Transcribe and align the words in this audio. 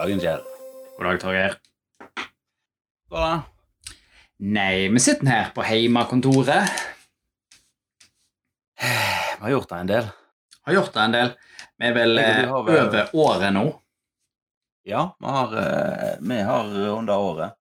dagen, 0.00 0.20
Kjell. 0.22 0.42
God 0.96 1.06
dag, 1.06 1.20
Torgeir. 1.22 1.56
Hva 3.10 3.20
da? 3.24 3.32
Nei, 4.40 4.88
vi 4.88 5.00
sitter 5.02 5.28
her 5.28 5.50
på 5.54 5.64
heimakontoret. 5.66 6.70
Vi 8.80 9.44
har 9.44 9.50
gjort 9.52 9.68
det 9.68 9.76
en 9.82 9.90
del. 9.90 10.08
Har 10.66 10.72
gjort 10.76 10.92
det 10.94 11.00
en 11.04 11.12
del. 11.16 11.32
Vi 11.80 11.88
er 11.88 11.94
vel 11.96 12.18
eh, 12.20 12.36
vel- 12.40 12.52
over 12.52 13.10
året 13.16 13.52
nå. 13.56 13.64
Ja, 14.88 15.02
vi 15.20 15.26
har, 15.36 15.52
eh, 15.60 16.14
vi 16.20 16.40
har 16.48 16.64
under 16.96 17.14
året 17.18 17.56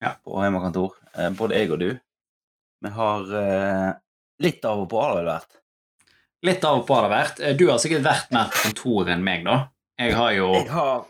Ja. 0.00 0.12
på 0.24 0.42
hjemmekontor. 0.44 0.92
Eh, 1.14 1.30
Både 1.30 1.56
jeg 1.58 1.70
og 1.72 1.78
du. 1.80 1.88
Vi 2.80 2.88
har 2.94 3.24
litt 4.38 4.64
av 4.64 4.80
og 4.84 4.88
på 4.92 5.00
har 5.02 5.16
det 5.16 5.24
vært. 5.26 5.56
Litt 6.46 6.64
av 6.64 6.78
og 6.78 6.86
på 6.86 6.94
har 6.94 7.08
det 7.08 7.16
vært. 7.16 7.56
Du 7.58 7.64
har 7.70 7.78
sikkert 7.82 8.04
vært 8.06 8.30
mer 8.30 8.52
på 8.52 8.68
kontoret 8.68 9.08
enn 9.16 9.24
meg, 9.24 9.42
da. 9.44 9.56
Jeg 9.98 10.14
har 10.14 10.30
jo 10.36 10.52
Jeg 10.54 10.68
har 10.70 11.06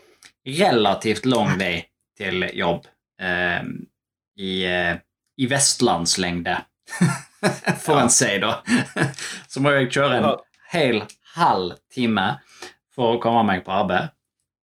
relativt 0.47 1.25
lang 1.29 1.57
vei 1.59 1.83
til 2.19 2.43
jobb 2.55 2.87
eh, 3.21 3.63
i, 4.39 4.53
eh, 4.65 4.95
i 5.39 5.47
vestlandslengde, 5.51 6.57
får 7.85 7.95
Ja. 7.95 8.01
en 8.03 8.09
si, 8.13 8.31
da. 8.43 8.53
Så 9.47 9.61
må 9.63 9.71
jeg 9.75 9.91
kjøre 9.95 10.17
en 10.19 10.29
hel 10.73 11.01
halv 11.35 11.77
time 11.93 12.27
for 12.95 13.15
å 13.15 13.21
komme 13.23 13.43
meg 13.47 13.63
på 13.65 13.71
arbeid. 13.75 14.09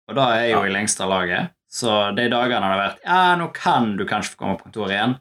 Og 0.09 0.17
da 0.19 0.31
er 0.35 0.47
jeg 0.49 0.55
jo 0.57 0.65
i 0.69 0.73
lengste 0.75 1.07
laget. 1.09 1.53
Så 1.75 1.91
de 2.15 2.27
dagene 2.31 2.63
har 2.67 2.77
det 2.79 2.83
vært 2.85 3.05
Ja, 3.07 3.35
nå 3.41 3.49
kan 3.55 3.95
du 3.99 4.05
kanskje 4.07 4.35
få 4.35 4.41
komme 4.45 4.57
på 4.59 4.69
kontoret 4.69 4.95
igjen. 4.95 5.15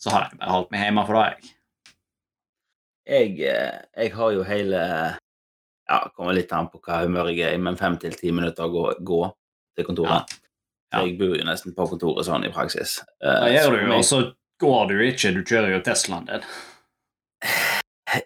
Så 0.00 0.10
har 0.12 0.26
jeg 0.28 0.38
bare 0.40 0.52
holdt 0.56 0.72
meg 0.74 0.82
hjemme 0.84 1.04
for 1.08 1.16
det, 1.18 1.26
jeg. 1.30 1.52
jeg, 3.06 3.52
eh, 3.52 3.78
jeg 4.02 4.12
har 4.16 4.32
jo 4.34 4.42
hele 4.48 4.80
Ja, 5.88 5.98
kommer 6.16 6.32
litt 6.36 6.52
an 6.56 6.68
på 6.72 6.80
hva 6.82 7.02
humør 7.04 7.30
jeg 7.32 7.44
er 7.46 7.54
i, 7.56 7.60
men 7.62 7.76
fem 7.80 7.96
til 8.00 8.14
ti 8.18 8.32
minutter 8.34 8.64
å 8.68 8.72
gå, 8.72 8.84
gå 9.04 9.20
til 9.76 9.86
kontoret. 9.88 10.32
Ja. 10.92 11.02
Jeg 11.02 11.16
bor 11.20 11.32
jo 11.38 11.46
nesten 11.48 11.74
på 11.76 11.86
kontoret 11.88 12.28
sånn 12.28 12.44
i 12.44 12.52
praksis. 12.52 12.98
Uh, 13.24 13.48
ja, 13.48 13.62
gjør 13.62 13.76
du 13.76 13.84
jo, 13.86 13.92
og 13.96 14.04
så 14.04 14.20
går 14.60 14.90
du 14.90 14.98
ikke. 15.06 15.32
Du 15.36 15.40
kjører 15.40 15.76
jo 15.76 15.84
Teslaen 15.86 16.28
din. 16.30 16.50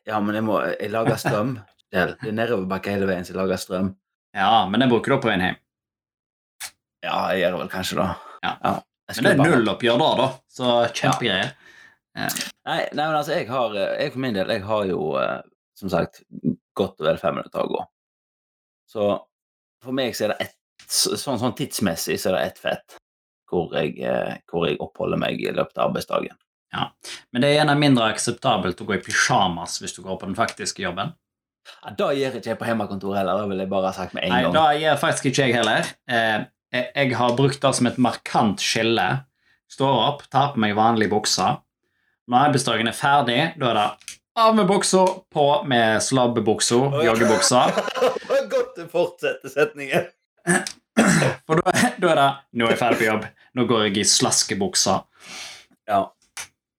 Ja, 0.03 0.17
men 0.19 0.35
jeg 0.35 0.43
må 0.43 0.57
Jeg 0.67 0.91
lager 0.91 1.15
strøm. 1.21 1.53
Det 1.95 2.01
er 2.03 2.35
nedoverbakke 2.35 2.91
hele 2.91 3.07
veien, 3.07 3.23
så 3.23 3.31
jeg 3.31 3.39
lager 3.39 3.61
strøm. 3.63 3.93
Ja, 4.35 4.67
men 4.67 4.83
den 4.83 4.91
bruker 4.91 5.15
du 5.15 5.21
på 5.23 5.31
veien 5.31 5.45
hjem. 5.45 5.61
Ja, 7.07 7.21
jeg 7.31 7.45
gjør 7.45 7.55
det 7.55 7.61
vel 7.61 7.71
kanskje, 7.71 7.99
da. 8.01 8.07
Ja. 8.43 8.51
Ja, 8.65 8.73
Men 9.15 9.29
det 9.29 9.33
er 9.33 9.55
nulloppgjør 9.55 10.01
da, 10.03 10.09
da. 10.19 10.27
Så 10.51 10.73
kjempegreier. 10.99 11.53
Nei, 12.17 12.29
nei, 12.67 13.05
men 13.05 13.15
altså, 13.15 13.37
jeg 13.37 13.49
har 13.51 13.75
eh, 13.77 13.91
Jeg 14.01 14.13
for 14.15 14.23
min 14.25 14.37
del, 14.37 14.51
jeg 14.51 14.65
har 14.65 14.87
jo 14.89 15.01
eh, 15.21 15.41
som 15.77 15.93
sagt 15.93 16.23
godt 16.77 17.01
og 17.01 17.09
vel 17.11 17.21
fem 17.21 17.37
minutter 17.39 17.63
å 17.63 17.71
gå. 17.71 17.83
Så 18.91 19.09
for 19.85 19.97
meg 19.97 20.17
så 20.17 20.27
er 20.27 20.35
det 20.35 20.49
ett 20.49 20.56
sånn, 20.89 21.39
sånn 21.41 21.55
tidsmessig 21.59 22.19
så 22.21 22.31
er 22.33 22.37
det 22.39 22.47
ett 22.53 22.59
fett 22.59 22.97
hvor 23.51 23.71
jeg, 23.77 23.99
eh, 24.03 24.37
hvor 24.51 24.67
jeg 24.69 24.79
oppholder 24.83 25.17
meg 25.23 25.41
i 25.41 25.53
løpet 25.55 25.79
av 25.79 25.91
arbeidsdagen. 25.91 26.35
Men 27.33 27.41
det 27.41 27.49
er 27.49 27.55
gjerne 27.61 27.77
mindre 27.79 28.09
akseptabelt 28.13 28.81
å 28.83 28.85
gå 28.89 28.97
i 28.99 29.03
pysjamas 29.05 29.79
hvis 29.81 29.95
du 29.97 30.03
går 30.05 30.19
på 30.21 30.27
den 30.27 30.35
faktiske 30.37 30.83
jobben. 30.83 31.15
Ja, 31.85 31.93
da 31.99 32.09
gjør 32.13 32.35
ikke 32.37 32.51
jeg 32.53 32.59
på 32.61 32.67
hjemmekontoret 32.69 33.17
heller, 33.23 33.41
det 33.41 33.49
vil 33.53 33.63
jeg 33.63 33.71
bare 33.71 33.87
ha 33.89 33.93
sagt 33.97 34.13
med 34.15 34.25
en 34.27 34.31
Nei, 34.35 34.43
gang. 34.43 34.53
da 34.53 34.65
gjør 34.77 34.99
faktisk 35.01 35.31
ikke 35.31 35.47
jeg 35.47 35.55
heller. 35.57 35.87
Eh, 36.09 36.45
jeg- 36.75 36.91
jeg 36.95 37.15
har 37.17 37.37
brukt 37.39 37.61
det 37.61 37.75
som 37.75 37.87
et 37.87 37.97
markant 37.99 38.59
skille. 38.61 39.25
Står 39.71 39.95
opp, 40.09 40.27
tar 40.31 40.53
på 40.53 40.59
meg 40.59 40.75
vanlig 40.77 41.09
bukse. 41.11 41.57
Når 42.29 42.49
arbeidsdagen 42.51 42.89
er 42.89 42.93
ferdig, 42.93 43.59
da 43.59 43.71
er 43.71 43.75
det 43.75 44.19
av 44.37 44.55
med 44.55 44.67
buksa, 44.69 45.07
på 45.33 45.65
med 45.65 46.03
slabbebuksa, 46.03 46.77
joggebuksa. 47.07 47.65
Godt 48.51 48.77
du 48.77 48.87
fortsetter 48.87 49.49
setningen. 49.49 50.07
For 51.47 51.61
da, 51.61 51.73
da 52.01 52.11
er 52.13 52.21
det 52.21 52.29
'nå 52.57 52.67
er 52.67 52.75
jeg 52.75 52.81
ferdig 52.81 52.99
på 53.01 53.09
jobb', 53.11 53.31
nå 53.59 53.67
går 53.69 53.87
jeg 53.87 53.99
i 54.03 54.05
slaskebuksa. 54.09 54.97
Ja. 55.89 56.03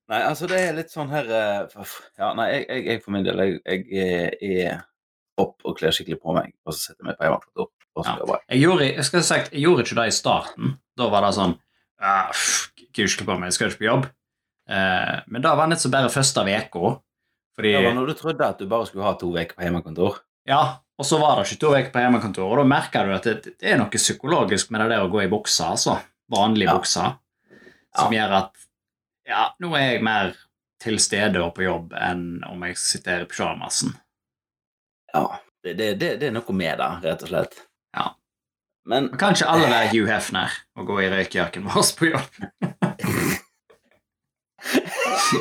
Nei, 0.07 0.21
altså, 0.23 0.47
det 0.47 0.59
er 0.63 0.75
litt 0.77 0.93
sånn 0.93 1.09
her 1.11 1.25
eh, 1.27 1.87
Ja, 2.19 2.31
nei, 2.37 2.47
jeg, 2.53 2.67
jeg, 2.69 2.83
jeg 2.87 3.01
for 3.03 3.15
min 3.15 3.25
del, 3.25 3.41
jeg, 3.43 3.83
jeg 3.91 4.61
er 4.63 4.85
opp 5.37 5.65
og 5.67 5.75
kler 5.77 5.93
skikkelig 5.93 6.21
på 6.21 6.35
meg, 6.37 6.53
og 6.65 6.73
så 6.73 6.79
setter 6.79 7.03
jeg 7.03 7.09
meg 7.09 7.17
på 7.19 7.27
hjemmekontor. 7.27 7.71
Ja. 7.97 8.13
jeg. 8.47 8.61
Gjorde, 8.61 8.87
jeg 8.87 9.05
skal 9.07 9.25
sagt, 9.25 9.51
jeg 9.53 9.65
gjorde 9.65 9.83
ikke 9.83 9.97
det 9.97 10.05
i 10.11 10.15
starten. 10.15 10.77
Da 10.97 11.09
var 11.13 11.25
det 11.25 11.33
sånn 11.37 11.57
ah, 11.99 12.29
på 12.29 13.37
meg, 13.37 13.49
jeg 13.49 13.57
skal 13.57 13.71
ikke 13.71 13.81
på 13.81 13.89
jobb. 13.89 14.07
Eh, 14.69 15.13
men 15.33 15.43
da 15.45 15.55
var 15.57 15.69
det 15.71 15.79
så 15.81 15.91
bare 15.93 16.13
første 16.13 16.43
uka. 16.45 16.97
Fordi 17.57 17.73
Det 17.73 17.85
var 17.87 17.95
når 17.97 18.11
du 18.11 18.17
trodde 18.19 18.49
at 18.53 18.59
du 18.61 18.67
bare 18.69 18.85
skulle 18.85 19.07
ha 19.07 19.15
to 19.17 19.31
uker 19.33 19.55
på 19.57 19.65
hjemmekontor. 19.65 20.19
Ja, 20.47 20.61
og 20.97 21.05
så 21.05 21.19
var 21.21 21.37
det 21.37 21.45
ikke 21.47 21.61
to 21.61 21.71
uker 21.75 21.91
på 21.93 22.01
hjemmekontor, 22.01 22.49
og 22.49 22.57
da 22.61 22.65
merka 22.67 23.03
du 23.05 23.13
at 23.13 23.27
det, 23.29 23.53
det 23.61 23.71
er 23.73 23.77
noe 23.77 23.93
psykologisk 24.01 24.71
med 24.73 24.81
det 24.81 24.89
der 24.95 25.05
å 25.05 25.11
gå 25.13 25.21
i 25.23 25.29
buksa, 25.31 25.71
altså. 25.75 25.99
Vanlig 26.33 26.65
Ja. 26.67 26.73
buksa. 26.75 27.05
Som 27.97 28.13
gjør 28.13 28.33
at 28.41 28.65
ja, 29.27 29.43
nå 29.59 29.69
er 29.77 29.93
jeg 29.93 30.03
mer 30.05 30.33
til 30.81 30.99
stede 31.01 31.41
og 31.43 31.53
på 31.55 31.65
jobb 31.65 31.93
enn 31.97 32.43
om 32.47 32.61
jeg 32.67 32.77
sitter 32.79 33.23
i 33.23 33.29
pysjamasen. 33.29 33.93
Ja, 35.13 35.23
det, 35.63 35.73
det, 35.79 35.95
det, 36.01 36.27
er 36.27 36.35
noe 36.35 36.53
med 36.55 36.77
det, 36.81 36.89
rett 37.05 37.23
og 37.25 37.31
slett. 37.31 37.57
Ja. 37.97 38.11
Men 38.87 39.09
Men 39.09 39.17
kan 39.19 39.35
ikke 39.35 39.49
alle 39.51 39.69
være 39.71 39.89
Hugh 39.91 40.07
Hefner 40.11 40.53
og 40.77 40.87
gå 40.87 40.99
i 41.03 41.09
røykjakken 41.11 41.65
vår 41.67 41.89
på 41.97 42.11
jobb? 42.11 42.41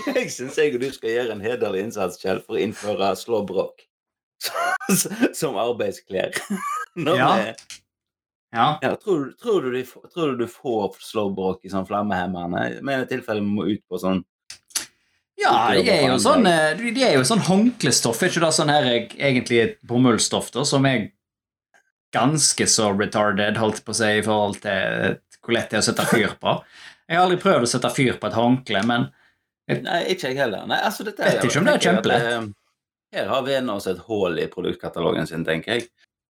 jeg 0.17 0.31
syns 0.35 0.59
jeg 0.59 0.75
og 0.75 0.83
du 0.83 0.89
skal 0.95 1.13
gjøre 1.13 1.37
en 1.37 1.45
hederlig 1.45 1.85
innsats, 1.87 2.19
Kjell, 2.23 2.41
for 2.45 2.57
å 2.57 2.63
innføre 2.63 3.13
slåbrok 3.19 3.86
som 5.41 5.57
arbeidsklær. 5.57 6.33
Ja. 6.97 7.37
Det, 7.37 7.57
Ja. 8.55 8.79
ja, 8.81 8.95
tror, 8.97 9.25
du- 9.27 9.33
tror, 9.43 9.63
du 9.63 9.73
de, 9.75 9.83
tror 10.15 10.31
du 10.33 10.37
du 10.45 10.47
får 10.49 10.95
slowbrok 11.03 11.65
i 11.67 11.69
sånn 11.69 11.85
flammehemmerne? 11.89 12.81
Med 12.83 13.03
det 13.03 13.09
tilfellet 13.11 13.43
vi 13.45 13.51
må 13.59 13.67
ut 13.69 13.83
på 13.91 13.99
sånn 14.01 14.23
Ja, 15.37 15.75
de 15.77 15.83
er 15.93 16.07
jo 16.09 16.15
sånn, 16.23 16.47
eh, 16.49 16.73
de 16.79 17.03
er 17.05 17.19
jo 17.19 17.25
sånn 17.29 17.43
håndklestoff, 17.45 18.23
er 18.23 18.31
ikke 18.33 18.41
det 18.47 18.53
sånn 18.57 18.73
her 18.73 18.85
jeg- 18.89 19.11
egentlig 19.19 19.61
et 19.63 19.77
bomullsstoff 19.85 20.49
da, 20.55 20.65
som 20.65 20.87
er 20.89 21.11
ganske 22.15 22.65
så 22.71 22.89
retarded, 22.97 23.59
holdt 23.61 23.85
på 23.85 23.93
å 23.93 23.99
si, 23.99 24.09
i 24.19 24.23
forhold 24.25 24.61
til 24.63 25.19
hvor 25.45 25.53
lett 25.59 25.69
det 25.71 25.77
er 25.77 25.83
å 25.85 25.89
sette 25.91 26.07
fyr 26.09 26.33
på. 26.41 26.55
Jeg 27.11 27.19
har 27.19 27.27
aldri 27.27 27.37
prøvd 27.43 27.67
å 27.67 27.69
sette 27.75 27.91
fyr 27.93 28.17
på 28.23 28.31
et 28.31 28.39
håndkle, 28.41 28.87
men 28.87 29.11
Nei, 29.69 30.05
ikke 30.15 30.29
jeg 30.31 30.37
heller. 30.39 30.65
Nei, 30.71 30.79
altså 30.81 31.05
dette 31.05 31.19
Vet 31.27 31.43
ikke 31.45 31.59
om 31.59 31.65
det 31.67 31.75
er 31.75 31.85
kjempelett. 31.91 32.55
Eh, 33.13 33.21
Her 33.21 33.31
har 33.33 33.45
Vene 33.47 33.77
oss 33.77 33.87
et 33.91 34.01
hull 34.09 34.39
i 34.43 34.49
produktkatalogen 34.53 35.27
sin, 35.27 35.45
tenker 35.45 35.79
jeg. 35.79 35.91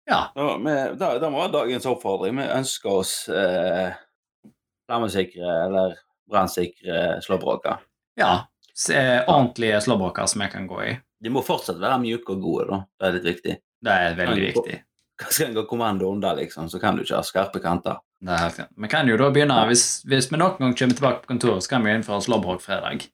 ja. 0.09 0.31
Ja, 0.35 0.57
vi, 0.57 0.73
da, 0.99 1.15
da 1.19 1.29
må 1.29 1.43
være 1.43 1.55
dagens 1.59 1.85
oppfordring. 1.89 2.37
Vi 2.39 2.49
ønsker 2.57 2.99
oss 3.01 3.13
eh, 3.29 3.95
flammesikre 4.89 5.55
eller 5.67 5.95
brannsikre 6.29 7.21
slåbroker. 7.25 7.81
ja 8.19 8.43
se, 8.75 9.23
ordentlige 9.27 9.81
slåbroker 9.81 10.25
som 10.25 10.41
jeg 10.41 10.51
kan 10.51 10.67
gå 10.67 10.81
i. 10.83 10.97
De 11.23 11.31
må 11.31 11.43
fortsatt 11.45 11.79
være 11.79 12.01
mjuke 12.03 12.35
og 12.35 12.43
gode, 12.43 12.65
da. 12.71 12.81
Det 12.99 13.07
er 13.07 13.15
litt 13.17 13.29
viktig. 13.29 13.55
Det 13.85 13.95
er 14.07 14.17
veldig 14.19 14.43
viktig. 14.49 14.79
Hva 15.15 15.31
skal 15.31 15.47
en 15.47 15.55
gå 15.55 15.63
kommando 15.69 16.09
under, 16.11 16.35
liksom, 16.35 16.67
så 16.69 16.79
kan 16.81 16.97
du 16.97 17.05
ikke 17.05 17.15
ha 17.21 17.23
skarpe 17.23 17.61
kanter. 17.63 18.01
Det 18.19 18.35
er 18.35 18.43
helt. 18.43 18.71
Vi 18.83 18.91
kan 18.91 19.07
jo 19.07 19.17
da 19.21 19.29
begynne, 19.31 19.61
hvis, 19.69 19.85
hvis 20.09 20.27
vi 20.31 20.41
noen 20.41 20.59
gang 20.59 20.75
kommer 20.75 20.99
tilbake 20.99 21.23
på 21.23 21.31
kontoret, 21.31 21.63
så 21.63 21.75
kan 21.75 21.85
vi 21.85 21.93
jo 21.93 22.01
innføre 22.01 22.25
slåbrokfredag. 22.27 23.07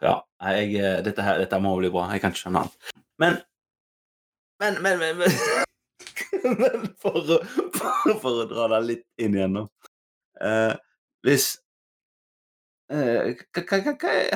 Ja, 0.00 0.14
jeg, 0.56 0.74
eh, 0.80 0.98
dette, 1.04 1.22
her, 1.24 1.38
dette 1.42 1.58
må 1.60 1.74
bli 1.78 1.90
bra. 1.92 2.06
Jeg 2.14 2.22
kan 2.22 2.32
ikke 2.32 2.44
skjønne 2.46 2.62
alt. 2.64 2.92
Men 3.20 3.40
Men, 4.60 4.76
men, 4.84 4.98
men, 5.00 5.16
men, 5.16 5.30
men 6.60 6.82
for, 7.00 7.16
for, 7.76 8.14
for 8.20 8.42
å 8.42 8.46
dra 8.50 8.66
deg 8.74 8.86
litt 8.90 9.06
inn 9.24 9.36
igjen, 9.38 9.54
nå. 9.56 9.62
Eh, 10.40 10.74
hvis 11.24 11.46
eh, 12.92 13.36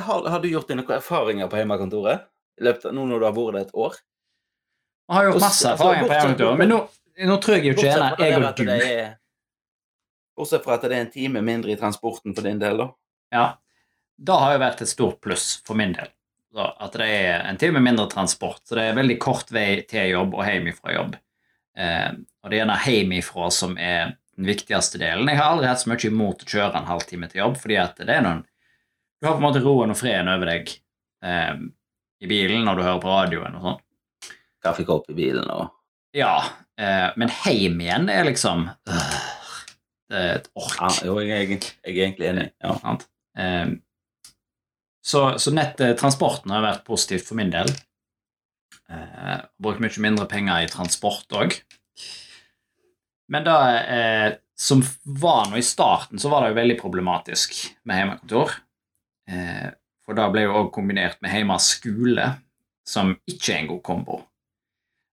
har, 0.06 0.29
har 0.33 0.41
du 0.41 0.49
gjort 0.49 0.69
deg 0.71 0.79
noen 0.81 0.94
erfaringer 0.97 1.50
på 1.53 1.61
hjemmekontoret? 1.61 2.25
Løpet 2.65 2.94
nå 2.94 3.05
når 3.11 3.21
du 3.21 3.27
har 3.29 3.37
vært 3.37 3.56
der 3.59 3.67
et 3.67 3.75
år? 3.85 3.99
Jeg 5.11 5.17
har 5.19 5.29
gjort 5.29 5.43
masse 5.44 5.69
erfaringer 5.75 6.09
på 6.09 6.15
hjemmekontoret, 6.17 6.61
men 6.62 6.73
nå, 6.73 6.81
nå 7.29 7.37
tror 7.44 7.56
jeg 7.59 7.67
jo 7.69 7.75
ikke 7.75 7.85
det 7.85 7.91
jeg 7.93 8.38
og 8.38 8.47
det 8.49 8.65
du 8.65 8.73
er- 8.79 9.15
Bortsett 10.35 10.65
fra 10.65 10.75
at 10.75 10.83
det 10.88 10.97
er 10.97 11.05
en 11.05 11.12
time 11.15 11.41
mindre 11.47 11.71
i 11.71 11.77
transporten 11.79 12.33
for 12.35 12.43
din 12.49 12.59
del, 12.59 12.81
da. 12.81 12.88
Ja, 13.37 13.44
det 14.16 14.37
har 14.40 14.55
jo 14.55 14.62
vært 14.62 14.82
et 14.84 14.90
stort 14.90 15.20
pluss 15.25 15.61
for 15.66 15.78
min 15.78 15.94
del. 15.96 16.11
Så 16.55 16.66
at 16.87 16.94
det 17.00 17.06
er 17.11 17.40
en 17.49 17.58
time 17.58 17.81
mindre 17.82 18.06
transport, 18.12 18.61
så 18.62 18.76
det 18.78 18.84
er 18.88 18.99
veldig 18.99 19.16
kort 19.22 19.49
vei 19.55 19.81
til 19.90 20.12
jobb 20.12 20.37
og 20.38 20.44
hjem 20.46 20.69
fra 20.76 20.93
jobb. 20.94 21.16
Eh, 21.76 22.11
og 22.14 22.50
det 22.50 22.56
er 22.58 22.61
gjerne 22.62 22.76
hjem 22.87 23.14
ifra 23.19 23.49
som 23.50 23.75
er 23.78 24.12
den 24.37 24.46
viktigste 24.50 24.99
delen. 25.02 25.26
Jeg 25.31 25.38
har 25.40 25.50
aldri 25.55 25.66
hatt 25.70 25.82
så 25.82 25.90
mye 25.90 26.06
imot 26.11 26.44
å 26.44 26.50
kjøre 26.50 26.78
en 26.78 26.87
halvtime 26.90 27.26
til 27.31 27.40
jobb, 27.43 27.56
fordi 27.62 27.78
at 27.82 27.99
det 28.02 28.11
er 28.19 28.22
noen 28.26 28.44
Du 29.22 29.26
har 29.28 29.34
på 29.38 29.40
en 29.40 29.46
måte 29.46 29.62
roen 29.64 29.90
og 29.94 29.96
freden 29.99 30.28
over 30.28 30.50
deg 30.50 30.70
eh, 31.25 31.55
i 32.22 32.28
bilen 32.31 32.66
når 32.66 32.76
du 32.78 32.82
hører 32.84 33.02
på 33.02 33.11
radioen 33.14 33.56
og 33.58 33.66
sånn. 33.66 33.81
Kaffekopp 34.64 35.11
i 35.11 35.16
bilen 35.19 35.50
og 35.50 35.70
Ja, 36.14 36.37
eh, 36.78 37.08
men 37.19 37.31
hjem 37.43 37.81
igjen 37.82 38.06
er 38.12 38.26
liksom 38.28 38.69
øh, 38.70 39.16
Det 40.11 40.20
er 40.20 40.31
et 40.38 40.50
ork. 40.55 40.76
ja, 40.78 40.90
Jo, 41.08 41.16
jeg 41.22 41.31
er, 41.34 41.43
egentlig, 41.49 41.72
jeg 41.82 41.96
er 41.99 42.05
egentlig 42.06 42.31
enig. 42.31 42.46
Ja. 42.62 42.76
Sant? 42.82 43.06
Eh, 43.38 43.66
så, 45.05 45.39
så 45.39 45.53
nettransporten 45.53 46.53
har 46.55 46.65
vært 46.65 46.87
positivt 46.87 47.29
for 47.29 47.39
min 47.39 47.53
del. 47.53 47.69
Eh, 48.91 49.37
brukt 49.61 49.83
mye 49.85 50.05
mindre 50.05 50.27
penger 50.31 50.65
i 50.65 50.71
transport 50.73 51.37
òg. 51.37 51.59
Men 53.33 53.45
det 53.47 53.59
eh, 53.97 54.31
som 54.56 54.83
var 55.03 55.51
nå 55.51 55.59
i 55.61 55.62
starten, 55.67 56.19
så 56.19 56.29
var 56.29 56.45
det 56.45 56.53
jo 56.53 56.61
veldig 56.61 56.77
problematisk 56.81 57.56
med 57.85 58.01
hjemmekontor. 58.01 58.56
Eh, 59.31 59.69
for 60.05 60.17
det 60.17 60.29
ble 60.33 60.45
jo 60.47 60.59
òg 60.61 60.73
kombinert 60.75 61.21
med 61.25 61.33
hjemmeskole, 61.35 62.29
som 62.87 63.15
ikke 63.29 63.55
er 63.55 63.62
en 63.62 63.71
god 63.73 63.83
kombo. 63.85 64.21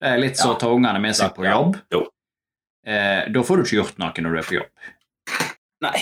Det 0.02 0.12
er 0.12 0.22
litt 0.22 0.38
så 0.38 0.54
å 0.54 0.60
ta 0.62 0.70
ungene 0.70 1.02
med 1.02 1.18
seg 1.18 1.34
på 1.36 1.48
jobb. 1.48 1.80
Eh, 2.86 3.26
da 3.34 3.44
får 3.46 3.58
du 3.58 3.66
ikke 3.66 3.82
gjort 3.82 4.00
noe 4.02 4.26
når 4.26 4.36
du 4.36 4.40
er 4.42 4.48
på 4.50 4.58
jobb. 4.60 4.94
Nei. 5.86 5.98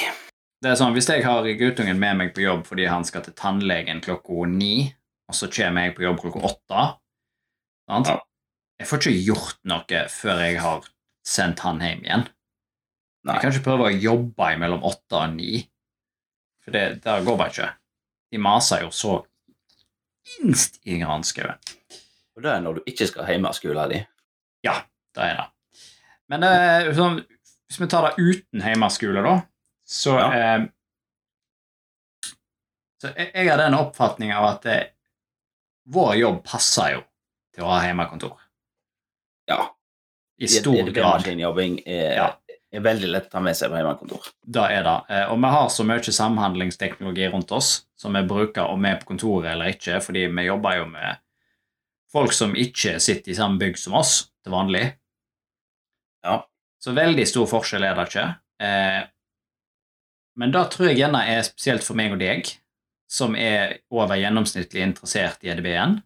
Det 0.64 0.72
er 0.72 0.78
sånn, 0.80 0.94
Hvis 0.96 1.10
jeg 1.12 1.26
har 1.26 1.48
guttungen 1.60 1.98
med 2.00 2.20
meg 2.22 2.30
på 2.36 2.46
jobb 2.46 2.62
fordi 2.70 2.86
han 2.88 3.04
skal 3.04 3.26
til 3.26 3.36
tannlegen 3.36 4.00
klokka 4.04 4.46
ni, 4.48 4.88
og 5.28 5.36
så 5.36 5.50
kommer 5.52 5.90
jeg 5.90 5.96
på 5.98 6.06
jobb 6.06 6.22
klokka 6.22 6.44
åtte 6.48 6.86
sant? 7.90 8.08
Ja. 8.08 8.22
Jeg 8.80 8.88
får 8.88 9.02
ikke 9.02 9.26
gjort 9.28 9.60
noe 9.68 10.00
før 10.12 10.40
jeg 10.44 10.62
har 10.64 10.88
sendt 11.28 11.66
han 11.68 11.84
hjem 11.84 12.08
igjen. 12.08 12.26
Nei. 13.28 13.36
Jeg 13.36 13.44
kan 13.44 13.54
ikke 13.54 13.68
prøve 13.68 13.90
å 13.90 14.00
jobbe 14.06 14.50
mellom 14.60 14.88
åtte 14.88 15.20
og 15.20 15.36
ni, 15.36 15.62
for 16.64 16.76
det, 16.76 17.04
det 17.04 17.20
går 17.28 17.38
bare 17.40 17.54
ikke. 17.54 17.70
De 18.32 18.42
maser 18.48 18.88
jo 18.88 18.90
så 18.96 19.20
minst 20.40 20.80
i 20.88 20.98
granskauen. 21.04 21.60
Og 22.34 22.44
det 22.44 22.52
er 22.56 22.64
når 22.64 22.80
du 22.80 22.90
ikke 22.90 23.08
skal 23.12 23.28
hjemme 23.30 23.52
av 23.52 23.60
skolen 23.60 23.92
din. 23.92 24.12
Det 24.64 25.28
er 25.28 25.38
det. 25.38 25.48
Men 26.32 26.48
er 26.48 26.94
sånn, 26.96 27.20
hvis 27.68 27.84
vi 27.84 27.88
tar 27.92 28.08
det 28.08 28.16
uten 28.18 28.64
hjemmeskole, 28.64 29.24
da, 29.28 29.42
så 29.86 30.18
Ja. 30.20 30.34
eh, 30.34 30.66
Så 33.04 33.10
jeg, 33.18 33.32
jeg 33.36 33.50
har 33.52 33.58
den 33.60 33.76
oppfatning 33.76 34.32
av 34.34 34.46
at 34.54 34.66
eh, 34.72 34.84
vår 35.92 36.14
jobb 36.22 36.38
passer 36.48 36.94
jo 36.96 37.02
til 37.54 37.66
å 37.66 37.72
ha 37.74 37.82
hjemmekontor. 37.84 38.38
Ja. 39.52 39.66
I 40.40 40.48
stor 40.48 40.78
grad. 40.88 41.20
EDB-maskinjobbing 41.26 41.82
er, 41.86 42.14
Ja. 42.16 42.30
er 42.72 42.80
veldig 42.86 43.10
lett 43.12 43.28
å 43.28 43.32
ta 43.36 43.42
med 43.44 43.58
seg 43.60 43.70
på 43.74 43.78
hjemmekontor. 43.82 44.30
Det 44.48 44.64
er 44.72 44.84
det. 44.88 44.96
Eh, 45.10 45.26
Og 45.34 45.38
vi 45.44 45.52
har 45.52 45.68
så 45.70 45.84
mye 45.86 46.00
samhandlingsteknologi 46.16 47.28
rundt 47.34 47.52
oss 47.52 47.86
som 48.00 48.14
vi 48.16 48.24
bruker 48.24 48.72
om 48.72 48.82
vi 48.82 48.90
er 48.90 49.00
på 49.02 49.12
kontoret 49.12 49.52
eller 49.52 49.74
ikke, 49.76 50.00
fordi 50.02 50.28
vi 50.32 50.48
jobber 50.48 50.78
jo 50.78 50.86
med 50.86 51.18
folk 52.14 52.32
som 52.32 52.54
ikke 52.56 53.00
sitter 53.02 53.32
i 53.32 53.36
samme 53.36 53.60
bygg 53.60 53.78
som 53.78 53.94
oss 54.00 54.30
til 54.44 54.52
vanlig. 54.54 54.94
Ja. 56.24 56.46
Så 56.80 56.94
veldig 56.96 57.28
stor 57.28 57.46
forskjell 57.52 57.84
er 57.84 57.96
det 57.96 58.08
ikke. 58.10 58.26
Eh, 58.64 59.04
Men 60.40 60.54
det 60.54 60.64
tror 60.74 60.90
jeg 60.90 61.02
gjerne 61.02 61.22
er 61.30 61.44
spesielt 61.46 61.86
for 61.86 61.98
meg 62.00 62.16
og 62.16 62.22
deg, 62.22 62.50
som 63.10 63.36
er 63.38 63.80
over 63.94 64.18
gjennomsnittlig 64.18 64.82
interessert 64.86 65.44
i 65.46 65.52
EDB-en. 65.54 66.00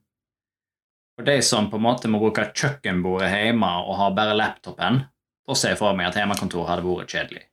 For 1.18 1.26
de 1.26 1.38
som 1.42 1.70
på 1.72 1.80
en 1.80 1.86
måte 1.88 2.10
må 2.12 2.20
bruke 2.22 2.50
kjøkkenbordet 2.54 3.32
hjemme 3.32 3.70
og 3.88 3.96
har 4.02 4.18
bare 4.18 4.36
laptopen, 4.38 5.06
da 5.48 5.56
ser 5.56 5.74
jeg 5.74 5.80
for 5.80 5.98
meg 5.98 6.12
at 6.12 6.20
hjemmekontor 6.20 6.68
hadde 6.68 6.84
vært 6.86 7.14
kjedelig. 7.16 7.46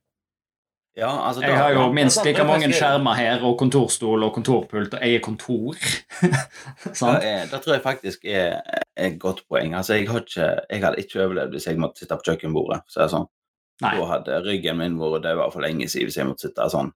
Ja, 0.94 1.10
altså, 1.26 1.42
Jeg 1.42 1.56
har 1.58 1.72
jo 1.74 1.88
minst 1.92 2.20
like 2.22 2.44
mange 2.46 2.68
skjermer 2.70 3.16
her, 3.18 3.42
og 3.42 3.56
kontorstol 3.58 4.22
og 4.22 4.34
kontorpult 4.36 4.94
og 4.94 5.00
eier 5.02 5.22
kontor. 5.22 5.74
Det, 6.84 7.02
er, 7.02 7.48
det 7.50 7.58
tror 7.64 7.74
jeg 7.74 7.82
faktisk 7.82 8.24
er 8.24 8.60
et 8.96 9.16
godt 9.18 9.42
poeng. 9.50 9.74
Altså, 9.74 9.96
jeg, 9.98 10.06
har 10.08 10.22
ikke, 10.22 10.46
jeg 10.70 10.84
hadde 10.84 11.02
ikke 11.02 11.24
overlevd 11.24 11.56
hvis 11.56 11.66
jeg 11.66 11.80
måtte 11.82 12.04
sitte 12.04 12.14
på 12.20 12.28
kjøkkenbordet. 12.28 12.84
Så 12.86 13.00
er 13.00 13.08
det 13.08 13.14
sånn. 13.16 13.26
Nei. 13.82 13.94
Da 13.98 14.04
hadde 14.06 14.42
ryggen 14.44 14.78
min 14.78 14.98
vært 15.00 15.24
død 15.26 15.40
for 15.52 15.64
lenge 15.64 15.88
siden 15.90 16.06
hvis 16.08 16.16
jeg 16.20 16.28
måtte 16.28 16.46
sitte 16.46 16.68
sånn 16.70 16.92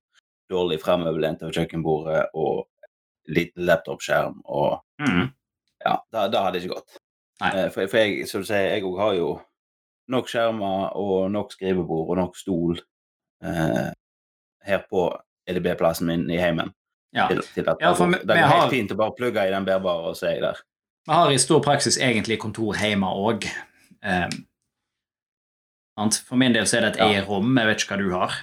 dårlig 0.50 0.78
fremoverlent 0.80 1.42
over 1.42 1.52
kjøkkenbordet 1.56 2.28
og 2.38 2.68
liten 3.28 3.66
laptopskjerm 3.68 4.40
og 4.44 4.80
Mm. 4.98 5.28
Ja, 5.84 5.92
det, 6.10 6.22
det 6.32 6.40
hadde 6.42 6.58
ikke 6.58 6.74
gått. 6.74 6.96
Eh, 7.44 7.68
For, 7.70 7.86
for 7.86 7.98
jeg, 8.02 8.24
som 8.26 8.42
du 8.42 8.46
sier, 8.48 8.64
jeg 8.74 8.82
òg 8.82 8.96
har 8.98 9.12
jo 9.14 9.28
nok 10.10 10.26
skjermer 10.26 10.96
og 10.98 11.28
nok 11.30 11.52
skrivebord 11.54 12.08
og 12.10 12.16
nok 12.18 12.34
stol 12.36 12.80
eh, 13.44 13.92
her 14.66 14.80
på 14.90 15.04
EDB-plassen 15.46 16.06
min 16.10 16.24
i 16.34 16.40
heimen. 16.40 16.72
Ja. 17.14 17.28
Til, 17.30 17.44
til 17.54 17.68
at 17.70 17.78
Ja, 17.80 17.92
det 17.92 17.96
for 18.00 18.10
går, 18.10 18.24
det 18.26 18.40
går 18.40 18.50
helt 18.56 18.74
fint 18.74 18.90
å 18.92 18.98
bare 18.98 19.14
plugge 19.16 19.46
i 19.46 19.52
den 19.54 19.64
bærbare, 19.68 20.10
og 20.10 20.16
så 20.18 20.26
er 20.26 20.34
jeg 20.34 20.42
der. 20.48 20.64
Vi 21.06 21.14
har 21.14 21.30
i 21.30 21.38
stor 21.38 21.62
praksis 21.64 21.96
egentlig 22.02 22.40
kontor 22.42 22.74
hjemme 22.74 23.06
òg. 23.06 23.46
For 26.28 26.36
min 26.40 26.52
del 26.54 26.66
så 26.68 26.78
er 26.78 26.80
det 26.86 26.90
et 26.94 27.00
Ja. 27.02 27.08
eget 27.12 27.28
rom. 27.28 27.56
Jeg 27.58 27.66
vet 27.66 27.82
ikke 27.82 27.96
hva 27.96 27.98
du 27.98 28.10
har. 28.14 28.36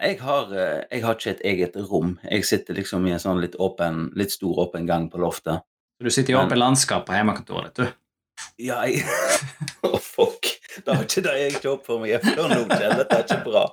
Jeg 0.00 0.18
har, 0.20 0.52
eh, 0.52 0.84
jeg 0.92 1.02
har 1.02 1.14
ikke 1.16 1.30
et 1.30 1.40
eget 1.44 1.76
rom. 1.90 2.18
Jeg 2.30 2.44
sitter 2.44 2.74
liksom 2.74 3.06
i 3.08 3.12
en 3.12 3.18
sånn 3.18 3.40
litt 3.40 3.54
åpen, 3.58 4.10
litt 4.16 4.30
stor 4.30 4.54
åpen 4.66 4.86
gang 4.86 5.08
på 5.10 5.18
loftet. 5.18 5.62
Du 6.02 6.10
sitter 6.10 6.34
i 6.34 6.36
åpent 6.36 6.58
landskap 6.60 7.06
på 7.06 7.12
hjemmekontoret 7.14 7.72
ditt, 7.74 7.86
du. 7.86 7.92
Ja, 8.58 8.82
jeg 8.84 9.02
Å, 9.84 9.98
fuck. 10.00 10.48
Det 10.76 10.86
var 10.86 11.02
ikke 11.04 11.22
det 11.22 11.34
jeg 11.38 11.52
ikke 11.56 11.72
opp 11.72 11.86
for 11.86 11.98
meg. 12.02 12.20
Føler 12.22 12.48
noe 12.48 12.68
Kjell. 12.78 12.96
Dette 13.02 13.18
er 13.18 13.24
ikke 13.26 13.44
bra. 13.44 13.64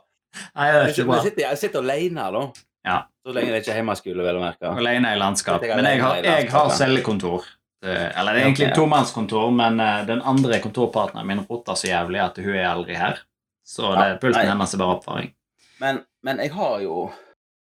Nei, 0.56 0.71
det 0.71 0.80
er 0.81 0.89
ikke 0.94 1.06
bra. 1.09 1.15
jeg 1.19 1.24
sitter, 1.31 1.41
jeg 1.47 1.57
sitter 1.57 1.80
alene, 1.86 2.25
da. 2.36 2.44
Ja. 2.86 2.97
Så 3.25 3.33
lenge 3.36 3.51
det 3.53 3.62
ikke 3.63 3.74
er 3.74 3.80
hjemmeskole, 3.81 4.24
vel 4.24 4.39
å 4.39 4.44
merke. 4.44 4.71
Alene 4.77 5.13
i 5.15 5.19
landskap. 5.19 5.63
Er 5.63 5.75
Men 5.75 5.86
jeg 5.86 6.01
har, 6.01 6.21
jeg 6.24 6.50
har 6.53 6.69
cellekontor. 6.69 7.45
Eh, 7.85 8.19
Eller 8.19 8.35
det 8.35 8.41
er 8.41 8.45
egentlig 8.49 8.67
et 8.69 8.77
tomannskontor, 8.77 9.51
men 9.55 9.79
eh, 9.79 10.05
den 10.07 10.21
andre 10.27 10.59
kontorpartneren 10.63 11.27
min 11.27 11.43
roter 11.47 11.77
så 11.79 11.91
jævlig 11.91 12.21
at 12.23 12.39
hun 12.41 12.55
er 12.55 12.67
aldri 12.69 12.97
her. 12.99 13.21
Så 13.63 13.93
det, 13.95 14.07
Ja, 14.09 14.17
pulten 14.21 14.49
hennes 14.49 14.73
er 14.73 14.81
bare 14.81 14.97
oppfaring. 14.97 15.31
Men, 15.79 16.01
men 16.25 16.41
jeg 16.43 16.51
har 16.55 16.79
jo 16.83 17.05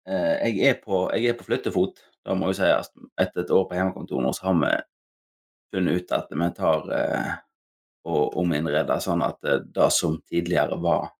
eh, 0.08 0.48
jeg, 0.48 0.58
er 0.70 0.80
på, 0.82 1.04
jeg 1.14 1.30
er 1.30 1.38
på 1.38 1.46
flyttefot, 1.46 2.02
da 2.26 2.34
må 2.38 2.50
jo 2.50 2.58
sies. 2.58 2.90
Etter 3.20 3.44
et 3.44 3.54
år 3.54 3.68
på 3.68 3.78
hjemmekontor 3.78 4.24
nå, 4.24 4.34
så 4.34 4.48
har 4.48 4.58
vi 4.62 4.74
funnet 5.72 6.02
ut 6.02 6.14
at 6.18 6.34
vi 6.34 6.50
tar 6.56 6.94
eh, 6.98 7.32
og 8.08 8.38
ominnreder 8.42 9.02
sånn 9.02 9.22
at 9.22 9.44
eh, 9.46 9.60
det 9.62 9.90
som 9.94 10.18
tidligere 10.26 10.78
var 10.82 11.12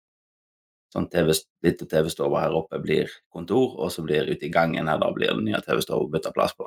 sånn 0.93 1.09
TV, 1.09 1.33
lite 1.65 1.87
TV-stove 1.89 2.41
her 2.43 2.55
oppe, 2.57 2.81
blir 2.83 3.13
kontor, 3.33 3.79
og 3.81 3.93
så 3.95 4.05
blir 4.05 4.29
ute 4.29 4.49
i 4.49 4.53
gangen 4.53 4.91
her, 4.91 4.99
da 5.01 5.09
blir 5.15 5.33
den 5.33 5.47
nye 5.47 5.61
TV-stova 5.65 6.11
bytta 6.13 6.35
plass 6.35 6.53
på. 6.59 6.67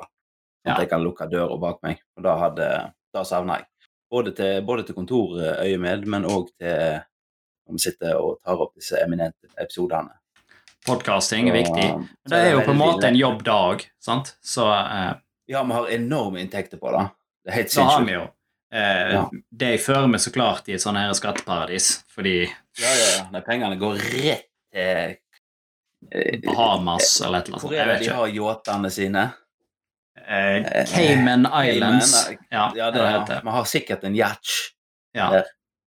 At 0.66 0.72
Ja. 0.72 0.78
jeg 0.82 0.90
kan 0.90 1.02
lukke 1.04 1.28
døra 1.30 1.56
bak 1.60 1.78
meg. 1.82 2.00
Og 2.16 2.22
da 2.26 2.36
hadde 2.38 2.92
Da 3.14 3.22
savna 3.24 3.54
jeg. 3.60 3.66
Både 4.10 4.32
til, 4.36 4.62
både 4.62 4.82
til 4.86 4.94
kontorøyemed, 4.94 6.06
men 6.06 6.24
òg 6.24 6.48
til 6.58 7.00
når 7.66 7.72
vi 7.72 7.78
sitter 7.78 8.14
og 8.20 8.38
tar 8.44 8.60
opp 8.62 8.74
disse 8.74 8.98
eminente 9.02 9.48
episodene. 9.58 10.10
Podcasting 10.86 11.48
er 11.50 11.56
viktig. 11.56 11.86
Men 11.96 12.08
det 12.30 12.38
er 12.38 12.52
jo 12.52 12.60
på 12.66 12.70
en 12.70 12.78
måte 12.78 13.08
en 13.08 13.16
jobbdag, 13.18 13.86
sant? 13.98 14.36
Så 14.44 14.66
eh, 14.70 15.14
Ja, 15.48 15.62
vi 15.64 15.72
har 15.72 15.88
enorme 15.90 16.40
inntekter 16.44 16.78
på 16.78 16.90
det. 16.94 17.08
Det 17.44 17.52
er 17.52 17.56
helt 17.56 17.74
da 17.74 17.82
har 17.82 18.00
vi 18.00 18.06
sinnssykt. 18.06 18.14
jo 18.14 18.78
eh, 18.78 19.12
Ja. 19.14 19.24
det 19.50 19.72
fører 19.80 20.12
vi 20.12 20.18
så 20.18 20.32
klart 20.34 20.68
i 20.68 20.72
et 20.76 20.82
sånt 20.82 20.98
her 20.98 21.12
skatteparadis, 21.14 22.04
fordi 22.14 22.36
Ja, 22.78 22.92
ja, 22.92 23.08
ja. 23.18 23.24
De 23.32 23.42
pengene 23.46 23.78
går 23.80 23.96
rett 23.98 24.46
til 24.74 25.16
eh, 26.12 26.40
Bahamas 26.44 27.20
eller 27.20 27.38
et 27.38 27.48
eller 27.48 27.58
annet 27.58 27.62
Hvor 27.66 27.74
er 27.74 27.86
det 27.94 27.98
de 28.06 28.12
har 28.14 28.28
yachtene 28.28 28.90
sine? 28.90 29.26
Eh, 30.26 30.86
Cayman 30.90 31.46
Islands. 31.46 32.24
Cayman, 32.24 32.46
Ja, 32.50 32.72
Ja, 32.76 32.90
det 32.90 32.98
det, 33.00 33.10
heter. 33.10 33.42
Vi 33.44 33.50
har 33.50 33.64
sikkert 33.64 34.04
en 34.04 34.14
yacht. 34.16 34.48
Ja. 35.14 35.30
der. 35.30 35.44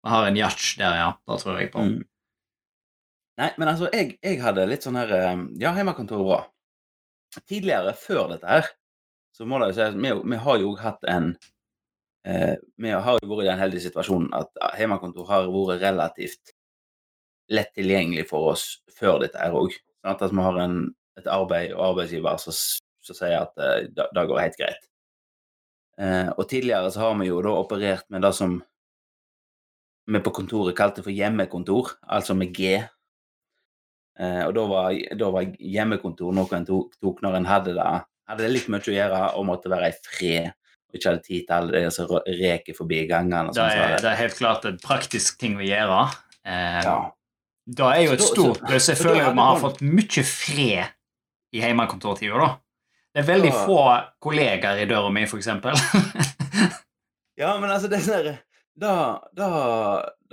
Vi 0.03 0.09
har 0.09 0.27
en 0.27 0.37
yacht 0.37 0.77
der, 0.77 0.95
ja. 0.95 1.11
Det 1.27 1.39
tror 1.41 1.59
jeg 1.59 1.71
på. 1.71 1.79
Mm. 1.79 2.01
Nei, 3.37 3.49
men 3.57 3.67
altså, 3.67 3.89
jeg, 3.93 4.17
jeg 4.23 4.41
hadde 4.41 4.65
litt 4.69 4.85
sånn 4.85 4.97
her 4.99 5.11
eh, 5.17 5.43
Ja, 5.61 5.73
hjemmekontor 5.77 6.21
er 6.21 6.27
bra. 6.27 6.39
Tidligere, 7.49 7.93
før 7.97 8.27
dette 8.29 8.49
her, 8.49 8.67
så 9.33 9.45
må 9.49 9.57
det 9.61 9.71
jo 9.71 9.77
sies 9.79 9.95
Vi, 9.97 10.11
vi 10.29 10.37
har 10.45 10.59
jo 10.61 10.73
hatt 10.77 11.07
en 11.09 11.31
eh, 12.29 12.53
Vi 12.77 12.91
har 12.93 13.17
jo 13.21 13.29
vært 13.31 13.47
i 13.47 13.49
den 13.49 13.61
heldige 13.61 13.87
situasjonen 13.87 14.33
at 14.37 14.51
hjemmekontor 14.77 15.25
har 15.29 15.49
vært 15.49 15.81
relativt 15.81 16.53
lett 17.53 17.73
tilgjengelig 17.75 18.27
for 18.29 18.53
oss 18.53 18.67
før 18.97 19.19
dette 19.23 19.37
her 19.41 19.55
òg. 19.57 19.73
At 20.07 20.21
vi 20.23 20.41
har 20.45 20.59
en, 20.63 20.77
et 21.19 21.27
arbeid 21.29 21.73
og 21.73 21.83
arbeidsgiver 21.91 22.37
som 22.41 22.55
s- 23.03 23.17
sier 23.17 23.33
jeg 23.35 23.41
at 23.41 23.57
eh, 23.59 23.87
det, 23.93 24.07
det 24.15 24.27
går 24.29 24.39
helt 24.41 24.57
greit. 24.59 24.89
Eh, 25.99 26.29
og 26.37 26.47
tidligere 26.49 26.89
så 26.91 27.03
har 27.05 27.17
vi 27.19 27.27
jo 27.29 27.41
da 27.45 27.53
operert 27.59 28.07
med 28.09 28.23
det 28.25 28.33
som 28.33 28.57
vi 30.09 30.19
på 30.19 30.33
kontoret 30.35 30.75
kalte 30.75 31.03
for 31.05 31.13
hjemmekontor, 31.15 31.93
altså 32.11 32.33
med 32.35 32.51
G. 32.55 32.73
Eh, 34.19 34.41
og 34.45 34.51
da 34.57 34.65
var, 34.69 34.97
da 35.17 35.29
var 35.33 35.47
hjemmekontor 35.57 36.33
noe 36.35 36.57
en 36.57 36.65
tok, 36.67 36.97
tok 37.01 37.21
når 37.25 37.37
en 37.39 37.47
hadde 37.49 37.73
det, 37.77 37.85
hadde 38.29 38.43
det 38.45 38.51
litt 38.51 38.67
mye 38.71 38.83
å 38.91 38.93
gjøre 38.97 39.21
og 39.39 39.47
måtte 39.49 39.71
være 39.71 39.89
i 39.93 39.95
fred. 40.05 40.51
Og 40.91 40.99
ikke 40.99 41.09
hadde 41.09 41.23
tid 41.25 41.45
til 41.47 41.55
alle 41.55 41.79
de 41.79 41.91
som 41.95 42.11
reker 42.27 42.75
forbi 42.77 42.99
gangene. 43.09 43.49
Det 43.49 43.57
sånn 43.57 43.71
er, 43.71 43.95
det. 43.97 44.11
er 44.11 44.19
helt 44.19 44.37
klart 44.37 44.67
en 44.69 44.77
praktisk 44.83 45.39
ting 45.41 45.55
å 45.57 45.65
gjøre. 45.65 46.01
Eh, 46.45 46.81
Ja. 46.85 46.97
Det 47.65 47.79
er 47.87 48.01
jo 48.03 48.11
et 48.17 48.19
stort 48.27 48.57
pluss. 48.59 48.89
Jeg 48.91 48.97
føler 48.99 49.21
at 49.23 49.35
vi 49.37 49.39
har 49.39 49.59
fått 49.61 49.77
mye 49.87 50.23
fred 50.27 50.89
i 51.55 51.61
hjemmekontortida, 51.63 52.35
da. 52.41 52.49
Det 53.13 53.21
er 53.21 53.27
veldig 53.27 53.51
få 53.53 53.79
kollegaer 54.23 54.81
i 54.81 54.87
døra 54.89 55.11
mi, 55.13 55.21
eksempel. 55.27 55.77
ja, 57.41 57.51
men 57.61 57.69
altså, 57.69 57.89
det 57.91 57.99
er 58.01 58.07
sånn 58.07 58.29
Da, 58.73 58.93
da, 59.37 59.49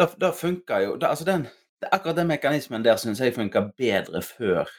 da, 0.01 0.07
da 0.17 0.31
funka 0.33 0.79
jo 0.81 0.95
da, 0.97 1.11
altså 1.13 1.27
den, 1.29 1.43
det, 1.77 1.91
Akkurat 1.93 2.17
den 2.17 2.31
mekanismen 2.31 2.85
der 2.87 2.97
syns 2.97 3.21
jeg 3.21 3.35
funker 3.37 3.69
bedre 3.77 4.23
før 4.25 4.71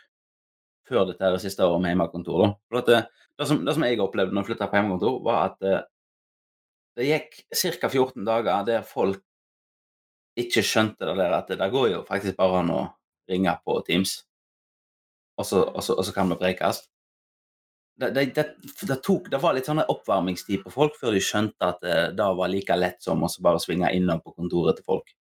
før 0.89 1.05
dette 1.07 1.23
her 1.23 1.37
siste 1.39 1.63
året 1.63 1.83
med 1.83 1.93
hjemmekontor. 1.93 2.41
da. 2.41 2.49
For 2.67 2.87
det, 2.87 3.01
det, 3.39 3.47
som, 3.47 3.61
det 3.65 3.75
som 3.77 3.85
jeg 3.85 3.99
opplevde 4.03 4.35
når 4.35 4.43
jeg 4.43 4.49
flytta 4.49 4.67
på 4.67 4.79
hjemmekontor, 4.79 5.19
var 5.23 5.43
at 5.45 5.59
det, 5.63 5.75
det 6.97 7.07
gikk 7.07 7.37
ca. 7.53 7.91
14 7.93 8.25
dager 8.27 8.65
der 8.67 8.87
folk 8.87 9.21
ikke 10.41 10.63
skjønte 10.65 11.07
det 11.07 11.15
der 11.19 11.37
at 11.37 11.53
det 11.53 11.69
går 11.71 11.87
jo 11.93 12.01
faktisk 12.07 12.37
bare 12.39 12.63
an 12.63 12.73
å 12.73 12.81
ringe 13.29 13.53
på 13.63 13.77
Teams, 13.87 14.17
og 15.39 15.47
så, 15.47 15.61
og 15.69 15.83
så, 15.83 15.95
og 15.95 16.07
så 16.07 16.13
kan 16.15 16.31
vi 16.31 16.39
prekes. 16.39 16.81
Det, 18.01 18.09
det, 18.15 18.25
det, 18.35 18.45
det, 18.89 18.97
tok, 19.05 19.29
det 19.31 19.39
var 19.41 19.53
litt 19.55 19.69
sånn 19.69 19.83
oppvarmingstid 19.83 20.63
på 20.65 20.73
folk 20.73 20.97
før 20.97 21.13
de 21.15 21.21
skjønte 21.23 21.67
at 21.67 21.81
det, 21.85 21.97
det 22.17 22.29
var 22.39 22.51
like 22.51 22.77
lett 22.77 22.99
som 23.03 23.21
å 23.21 23.29
bare 23.43 23.61
svinge 23.61 23.91
innom 23.93 24.23
på 24.23 24.33
kontoret 24.33 24.79
til 24.79 24.87
folk. 24.87 25.13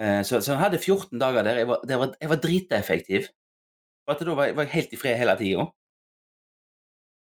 Eh, 0.00 0.22
så, 0.24 0.40
så 0.40 0.54
jeg 0.54 0.62
hadde 0.62 0.80
14 0.80 1.20
dager 1.20 1.46
der 1.46 1.62
jeg 1.62 1.68
var, 1.68 1.84
der 1.88 2.00
var, 2.00 2.16
jeg 2.18 2.32
var 2.32 2.42
driteffektiv. 2.42 3.30
For 4.08 4.18
da 4.18 4.34
var 4.34 4.50
jeg, 4.50 4.56
var 4.58 4.66
jeg 4.66 4.76
helt 4.76 4.94
i 4.96 5.00
fred 5.00 5.20
hele 5.20 5.36
tida. 5.38 5.66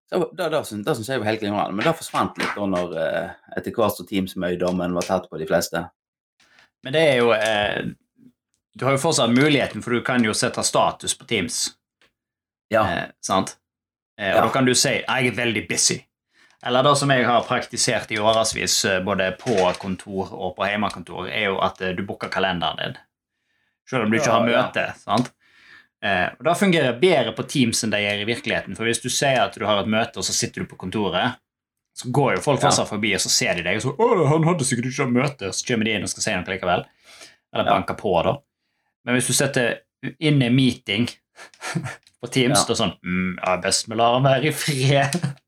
Det 0.09 0.65
syns, 0.65 1.09
jeg 1.09 1.21
var 1.21 1.29
helt 1.29 1.43
glimrende. 1.43 1.77
Men 1.77 1.85
det 1.85 1.97
forsvant 1.99 2.39
litt 2.41 2.55
da 2.57 2.67
når 2.69 2.95
eh, 3.03 3.33
etter 3.59 3.75
hvert 3.77 3.99
som 3.99 4.09
Teams-møydommen 4.09 4.95
var 4.97 5.09
tatt 5.09 5.29
på 5.29 5.41
de 5.41 5.49
fleste. 5.49 5.83
Men 6.87 6.95
det 6.95 7.03
er 7.11 7.19
jo 7.19 7.33
eh, 7.35 7.91
Du 8.79 8.87
har 8.87 8.95
jo 8.95 9.03
fortsatt 9.03 9.35
muligheten, 9.35 9.83
for 9.83 9.97
du 9.97 10.05
kan 10.07 10.25
jo 10.25 10.33
sette 10.37 10.63
status 10.65 11.17
på 11.19 11.27
Teams. 11.29 11.67
Ja. 12.73 12.85
Eh, 12.87 13.07
sant? 13.25 13.57
Eh, 14.19 14.31
og 14.31 14.37
Ja. 14.37 14.43
da 14.43 14.49
kan 14.49 14.65
du 14.65 14.75
si 14.75 14.89
'jeg 14.89 15.27
er 15.27 15.31
veldig 15.31 15.69
busy'. 15.69 16.05
Eller 16.67 16.83
det 16.83 16.97
som 16.99 17.11
jeg 17.11 17.25
har 17.25 17.43
praktisert 17.43 18.11
i 18.11 18.19
årevis, 18.19 18.85
eh, 18.85 19.01
både 19.01 19.33
på 19.39 19.55
kontor 19.79 20.33
og 20.33 20.57
på 20.57 20.67
hjemmekontor, 20.67 21.29
er 21.31 21.45
jo 21.45 21.59
at 21.59 21.81
eh, 21.81 21.93
du 21.95 22.03
booker 22.03 22.29
kalenderen 22.29 22.77
din. 22.77 22.97
Selv 23.89 24.05
om 24.05 24.11
du 24.11 24.19
ikke 24.19 24.31
har 24.31 24.49
ja. 24.49 24.63
møte. 24.63 24.95
sant? 24.99 25.31
Eh, 26.03 26.29
og 26.39 26.45
Det 26.45 26.57
fungerer 26.59 27.01
bedre 27.01 27.33
på 27.33 27.47
Teams 27.49 27.85
enn 27.85 27.91
det 27.91 28.03
gjør 28.03 28.23
i 28.23 28.25
virkeligheten. 28.35 28.77
For 28.77 28.85
hvis 28.85 29.03
du 29.03 29.09
sier 29.09 29.45
at 29.45 29.55
du 29.55 29.65
har 29.67 29.81
et 29.81 29.87
møte, 29.91 30.19
og 30.19 30.25
så 30.25 30.35
sitter 30.35 30.63
du 30.63 30.67
på 30.67 30.77
kontoret, 30.77 31.39
så 31.99 32.11
går 32.13 32.37
jo 32.37 32.43
folk 32.43 32.61
fortsatt 32.61 32.89
forbi, 32.89 33.15
og 33.15 33.21
så 33.21 33.29
ser 33.29 33.55
de 33.55 33.63
deg, 33.63 33.77
og 33.77 33.83
så 33.83 33.97
'Å, 33.97 34.29
han 34.29 34.45
hadde 34.45 34.65
sikkert 34.65 34.87
ikke 34.87 35.05
hatt 35.05 35.15
møte', 35.15 35.53
så 35.53 35.67
kommer 35.67 35.85
de 35.85 35.91
inn 35.97 36.03
og 36.03 36.09
skal 36.09 36.23
si 36.23 36.35
noe 36.35 36.45
likevel. 36.45 36.85
Eller 37.55 37.65
banker 37.65 37.95
på, 37.95 38.23
da. 38.23 38.37
Men 39.05 39.15
hvis 39.15 39.27
du 39.27 39.33
setter 39.33 39.81
inn 40.21 40.43
i 40.43 40.49
meeting 40.49 41.09
på 42.23 42.31
Teams, 42.35 42.59
Ja. 42.59 42.65
er 42.75 42.79
sånn 42.79 42.95
mm, 43.03 43.39
ja, 43.45 43.57
'Best 43.63 43.89
vi 43.89 43.95
lar 43.99 44.15
ham 44.15 44.25
være 44.25 44.49
i 44.51 44.55
fred'. 44.55 45.21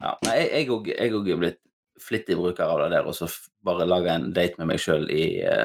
Ja, 0.00 0.12
nei, 0.22 0.36
jeg- 0.46 0.68
jeg 0.94 1.12
òg 1.12 1.28
er 1.32 1.36
blitt 1.36 1.58
flittig 1.98 2.36
bruker 2.38 2.62
av 2.70 2.78
det 2.84 2.90
der, 2.92 3.06
og 3.06 3.14
så 3.14 3.26
bare 3.64 3.78
bare 3.78 3.86
lage 3.86 4.10
en 4.14 4.32
date 4.32 4.54
med 4.58 4.68
meg 4.68 4.78
sjøl 4.78 5.08
i, 5.10 5.40
eh, 5.42 5.64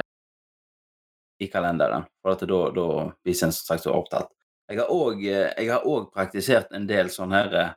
i 1.40 1.46
kalenderen. 1.46 2.04
For 2.22 2.32
at 2.32 2.40
da, 2.40 2.58
da 2.74 3.12
viser 3.24 3.46
en 3.46 3.52
som 3.52 3.64
sagt 3.76 3.84
så 3.84 3.94
opptatt. 3.94 4.28
Jeg 4.68 4.78
har 4.80 4.88
òg 4.90 5.22
også 5.84 6.10
praktisert 6.12 6.72
en 6.72 6.86
del 6.88 7.06
sånn 7.14 7.32
her 7.32 7.54
eh, 7.54 7.70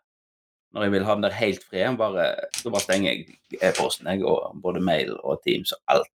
Når 0.74 0.84
jeg 0.84 0.92
vil 0.92 1.06
ha 1.06 1.14
den 1.16 1.22
der 1.22 1.32
helt 1.38 1.64
fri, 1.64 1.80
bare, 1.98 2.26
da 2.64 2.70
bare 2.70 2.82
stenger 2.84 3.12
jeg 3.14 3.38
e-posten, 3.62 4.06
jeg, 4.12 4.24
og 4.26 4.60
både 4.62 4.82
mail 4.84 5.14
og 5.24 5.40
Teams 5.46 5.72
og 5.72 5.80
alt. 5.88 6.12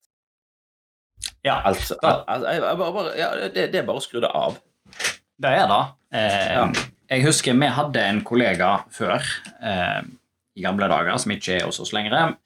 Ja, 1.45 1.62
alt, 1.64 1.81
alt, 2.02 2.25
alt 2.28 2.45
jeg, 2.45 2.61
jeg 2.61 2.76
bare, 2.78 2.92
bare, 2.92 3.14
ja, 3.16 3.31
det, 3.49 3.73
det 3.73 3.81
er 3.81 3.87
bare 3.87 3.97
å 3.97 4.04
skru 4.04 4.21
det 4.21 4.31
av. 4.35 4.59
det 5.39 5.53
er 5.62 5.69
det. 5.71 5.83
Eh, 6.12 6.53
Ja. 6.55 6.73
Jeg 7.12 7.25
husker 7.27 7.53
vi 7.61 7.67
hadde 7.69 8.01
en 8.09 8.23
kollega 8.25 8.85
før, 8.91 9.21
eh, 9.61 10.03
i 10.57 10.62
gamle 10.62 10.89
dager, 10.89 11.19
som 11.19 11.31
ikke 11.35 11.59
er 11.61 11.65
hos 11.67 11.81
oss 11.81 11.93
lenger. 11.93 12.37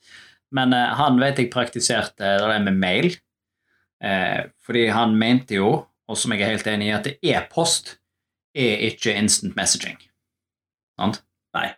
Men 0.52 0.72
eh, 0.72 0.94
han 0.98 1.18
vet 1.20 1.38
jeg 1.38 1.50
praktiserte 1.52 2.32
det 2.42 2.62
med 2.64 2.74
mail. 2.74 3.12
Eh, 4.02 4.46
fordi 4.66 4.88
han 4.90 5.14
mente 5.18 5.54
jo, 5.54 5.86
og 6.08 6.16
som 6.18 6.32
jeg 6.32 6.42
er 6.42 6.50
helt 6.56 6.66
enig 6.66 6.88
i, 6.88 6.94
at 6.96 7.06
e-post 7.22 7.96
er 8.56 8.82
ikke 8.90 9.14
instant 9.14 9.54
messaging. 9.56 9.98
Sant? 10.98 11.22
Nei. 11.54 11.70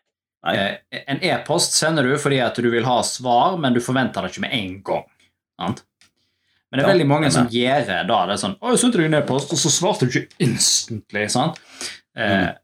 Nei. 0.46 0.54
Eh, 0.56 1.02
en 1.10 1.20
e-post 1.22 1.72
sender 1.76 2.02
du 2.06 2.16
fordi 2.18 2.38
at 2.40 2.56
du 2.56 2.70
vil 2.70 2.84
ha 2.88 3.00
svar, 3.02 3.58
men 3.60 3.74
du 3.76 3.80
forventer 3.84 4.22
det 4.24 4.32
ikke 4.32 4.46
med 4.46 4.54
en 4.54 4.82
gang. 4.86 5.06
Sant? 5.60 5.84
Men 6.70 6.78
det 6.78 6.84
er 6.84 6.88
Ja, 6.88 6.92
veldig 6.94 7.06
mange 7.08 7.30
som 7.32 7.46
gjør 7.48 7.86
det. 7.86 8.06
da. 8.08 8.26
Det 8.26 8.32
er 8.34 8.42
sånn 8.48 8.58
'Å, 8.58 8.70
jeg 8.70 8.78
sendte 8.78 8.98
deg 8.98 9.06
en 9.06 9.14
e-post, 9.22 9.52
og 9.52 9.58
så 9.58 9.70
svarte 9.72 10.04
du 10.10 10.18
ikke 10.20 10.36
instantly.' 10.40 11.30
sant? 11.30 11.58
Eh, 12.16 12.46
Mm. 12.48 12.56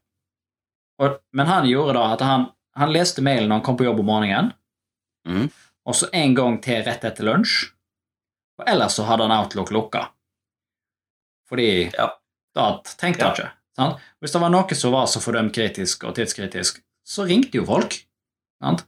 og, 1.00 1.20
men 1.32 1.46
han 1.46 1.64
gjorde 1.66 1.94
da 1.94 2.12
at 2.12 2.20
han, 2.20 2.52
han 2.76 2.92
leste 2.92 3.22
mailen 3.22 3.48
når 3.48 3.56
han 3.56 3.62
kom 3.64 3.76
på 3.76 3.84
jobb 3.84 4.00
om 4.00 4.06
morgenen, 4.06 4.52
mm. 5.26 5.50
og 5.86 5.94
så 5.94 6.08
en 6.12 6.34
gang 6.34 6.60
til 6.62 6.82
rett 6.84 7.04
etter 7.04 7.24
lunsj. 7.24 7.70
Og 8.58 8.68
ellers 8.68 8.94
så 8.94 9.04
hadde 9.04 9.26
han 9.26 9.32
Outlook 9.44 9.70
lukka. 9.70 10.10
Fordi 11.48 11.92
Ja. 11.96 12.10
da 12.54 12.80
tenkte 12.84 13.22
han 13.24 13.34
Ja. 13.36 13.44
ikke. 13.44 13.50
Sant? 13.76 14.00
Hvis 14.22 14.32
det 14.32 14.40
var 14.40 14.50
noe 14.50 14.74
som 14.74 14.92
var 14.92 15.06
så 15.06 15.18
fordømt 15.20 15.52
kritisk 15.52 16.04
og 16.04 16.14
tidskritisk, 16.14 16.80
så 17.04 17.26
ringte 17.26 17.52
jo 17.58 17.64
folk. 17.64 18.04
Sant? 18.62 18.84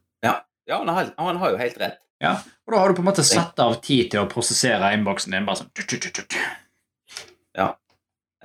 Ja, 0.69 0.79
han 0.79 0.89
har, 0.89 1.15
han 1.19 1.37
har 1.37 1.51
jo 1.53 1.57
helt 1.59 1.79
rett. 1.79 1.99
Ja, 2.23 2.39
og 2.65 2.73
da 2.73 2.79
har 2.81 2.89
du 2.89 2.97
på 2.97 3.03
en 3.05 3.11
måte 3.11 3.25
satt 3.27 3.59
av 3.61 3.75
tid 3.85 4.11
til 4.11 4.23
å 4.23 4.29
prosessere 4.31 4.95
innboksen 4.97 5.35
din. 5.35 5.45
bare 5.45 5.61
sånn 5.61 5.73
tut. 5.75 6.37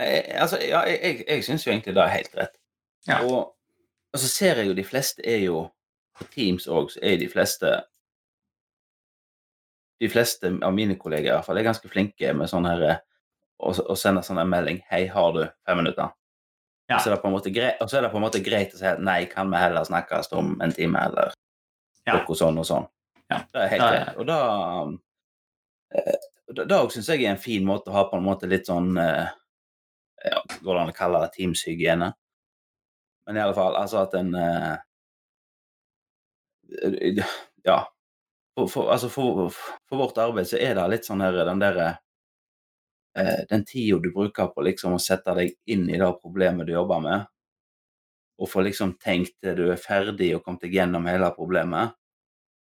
Jeg, 0.01 0.23
altså, 0.39 0.57
ja, 0.63 0.81
jeg, 0.87 0.99
jeg, 1.03 1.23
jeg 1.27 1.45
syns 1.45 1.65
jo 1.67 1.71
egentlig 1.73 1.95
det 1.97 2.03
er 2.03 2.13
helt 2.15 2.37
rett. 2.39 2.57
Ja. 3.09 3.19
Og, 3.27 3.53
og 4.13 4.21
så 4.21 4.29
ser 4.29 4.61
jeg 4.61 4.69
jo 4.71 4.77
de 4.77 4.85
fleste 4.85 5.23
er 5.25 5.45
jo 5.47 5.63
På 6.17 6.27
Teams 6.29 6.67
òg, 6.69 6.91
så 6.93 7.01
er 7.01 7.17
de 7.17 7.27
fleste 7.31 7.71
De 10.01 10.09
fleste 10.09 10.51
av 10.61 10.73
mine 10.73 10.97
kolleger 11.01 11.31
i 11.31 11.33
hvert 11.33 11.47
fall 11.47 11.57
er 11.61 11.65
ganske 11.65 11.89
flinke 11.89 12.33
med 12.37 12.49
sånn 12.49 12.67
her 12.69 12.83
eh, 12.87 13.01
å 13.61 13.73
å 13.93 13.97
sende 13.97 14.23
sånn 14.25 14.41
en 14.41 14.49
melding 14.49 14.81
'Hei, 14.89 15.07
har 15.13 15.33
du 15.33 15.43
fem 15.65 15.77
minutter?' 15.81 16.13
Ja. 16.89 16.97
Og, 16.97 17.41
så 17.43 17.51
greit, 17.53 17.77
og 17.79 17.89
så 17.89 17.97
er 17.97 18.01
det 18.01 18.09
på 18.11 18.17
en 18.19 18.25
måte 18.25 18.41
greit 18.43 18.73
å 18.73 18.79
si 18.79 18.85
at 18.85 18.99
'nei, 18.99 19.25
kan 19.29 19.49
vi 19.49 19.57
heller 19.61 19.85
snakkes 19.85 20.31
om 20.33 20.57
en 20.61 20.73
time', 20.73 21.05
eller 21.05 21.33
Ja. 22.07 22.17
noe 22.17 22.35
sånn 22.35 22.57
og 22.57 22.65
sånn. 22.65 22.87
Ja. 23.31 23.37
Det 23.53 23.61
er 23.65 23.71
helt 23.75 23.81
greit. 23.85 24.17
Og 24.21 24.27
da 24.27 24.39
Det 25.91 26.55
da- 26.55 26.65
Da 26.67 26.81
òg 26.83 26.91
syns 26.91 27.07
jeg 27.07 27.23
er 27.23 27.31
en 27.31 27.37
fin 27.39 27.63
måte 27.65 27.87
å 27.91 27.95
ha 27.95 28.03
på 28.09 28.17
en 28.19 28.23
måte 28.25 28.47
litt 28.49 28.67
sånn 28.67 28.97
eh, 28.99 29.27
ja, 30.25 30.41
Går 30.61 30.75
det 30.75 30.81
an 30.81 30.91
å 30.91 30.95
kalle 30.97 31.21
det 31.23 31.31
Teams-hygiene? 31.37 32.11
Men 33.25 33.37
i 33.37 33.41
alle 33.43 33.55
fall, 33.55 33.75
altså 33.79 34.01
at 34.03 34.13
en 34.19 34.33
eh, 34.35 34.77
Ja. 37.63 37.87
For, 38.57 38.67
for, 38.67 38.89
altså 38.91 39.09
for, 39.09 39.49
for 39.89 39.97
vårt 40.01 40.17
arbeid 40.19 40.47
så 40.49 40.57
er 40.59 40.75
det 40.75 40.87
litt 40.91 41.05
sånn 41.07 41.21
her 41.23 41.37
den 41.47 41.61
derre 41.61 41.85
eh, 43.15 43.43
Den 43.49 43.63
tida 43.67 43.99
du 44.03 44.09
bruker 44.11 44.49
på 44.51 44.63
liksom 44.65 44.97
å 44.97 44.99
sette 45.01 45.35
deg 45.37 45.53
inn 45.71 45.87
i 45.89 45.99
det 46.01 46.09
problemet 46.19 46.67
du 46.67 46.73
jobber 46.75 46.99
med, 47.03 47.25
og 48.41 48.49
få 48.51 48.63
liksom 48.65 48.97
tenkt 48.99 49.37
til 49.43 49.55
du 49.55 49.65
er 49.71 49.79
ferdig 49.79 50.33
og 50.35 50.43
kommet 50.43 50.65
deg 50.65 50.75
gjennom 50.81 51.07
hele 51.07 51.29
problemet, 51.35 51.95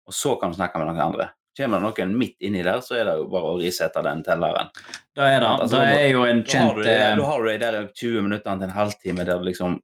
og 0.08 0.14
så 0.14 0.36
kan 0.40 0.52
du 0.52 0.58
snakke 0.58 0.78
med 0.80 0.88
noen 0.92 1.02
andre. 1.02 1.30
Kommer 1.58 1.80
det 1.80 1.88
noen 2.06 2.18
midt 2.20 2.36
inni 2.44 2.64
der, 2.64 2.82
så 2.84 2.98
er 3.00 3.06
det 3.08 3.14
jo 3.22 3.28
bare 3.32 3.54
å 3.54 3.60
risette 3.62 4.02
den 4.04 4.24
telleren. 4.26 4.68
Da 5.16 5.30
er 5.32 5.40
det, 5.40 5.48
Altså, 5.54 5.78
da 5.80 5.84
er 6.02 6.10
jo 6.12 6.26
en 6.28 6.42
kjent 6.44 6.82
eh, 6.84 7.16
da 7.16 7.26
har 7.30 7.44
du 7.44 7.48
de 7.50 7.58
der 7.62 7.78
20 7.96 8.26
minuttene 8.26 8.60
til 8.60 8.68
en 8.68 8.76
halvtime 8.76 9.26
der 9.26 9.40
du 9.40 9.46
liksom 9.48 9.78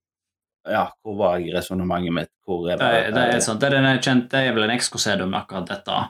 Ja, 0.70 0.84
hvor 1.02 1.16
var 1.18 1.40
jeg 1.40 1.48
i 1.50 1.54
resonnementet 1.56 2.14
mitt? 2.14 2.30
Hvor 2.46 2.68
er 2.70 2.78
det, 2.78 2.90
er- 3.08 3.12
det 3.16 3.22
er 3.34 3.40
sånn, 3.42 3.58
det 3.60 3.72
er, 3.74 3.98
kjent, 4.04 4.28
det 4.30 4.42
er 4.46 4.54
vel 4.54 4.68
en 4.68 4.76
ekskosed 4.76 5.24
om 5.24 5.34
akkurat 5.34 5.66
dette. 5.72 6.02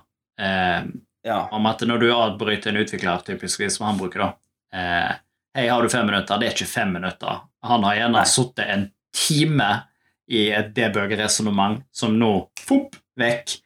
Eh, 0.42 0.82
Ja. 1.24 1.48
om 1.54 1.66
at 1.70 1.80
når 1.86 2.00
du 2.02 2.08
avbryter 2.12 2.70
en 2.74 2.82
utvikler, 2.82 3.22
typisk 3.24 3.62
som 3.72 3.86
han 3.86 3.98
bruker, 3.98 4.20
da 4.20 4.34
eh, 4.74 5.14
'Hei, 5.56 5.68
har 5.70 5.82
du 5.82 5.90
fem 5.90 6.06
minutter?' 6.08 6.40
Det 6.40 6.48
er 6.48 6.54
ikke 6.56 6.68
fem 6.68 6.92
minutter. 6.94 7.42
Han 7.64 7.84
har 7.84 7.96
gjerne 7.96 8.26
sittet 8.26 8.68
en 8.68 8.92
time 9.14 9.84
i 10.28 10.50
et 10.52 10.74
debug-resonnement 10.74 11.84
som 11.92 12.18
nå 12.20 12.50
fopp, 12.60 12.96
vekk. 13.20 13.58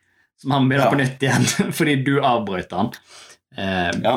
Som 0.42 0.51
han 0.51 0.70
begynner 0.70 0.86
Ja. 0.86 0.92
på 0.92 1.00
nytt 1.01 1.24
igjen 1.24 1.74
fordi 1.80 1.96
du 2.06 2.15
avbrøt 2.22 2.72
han. 2.75 2.92
Eh, 3.58 3.92
Ja. 4.04 4.15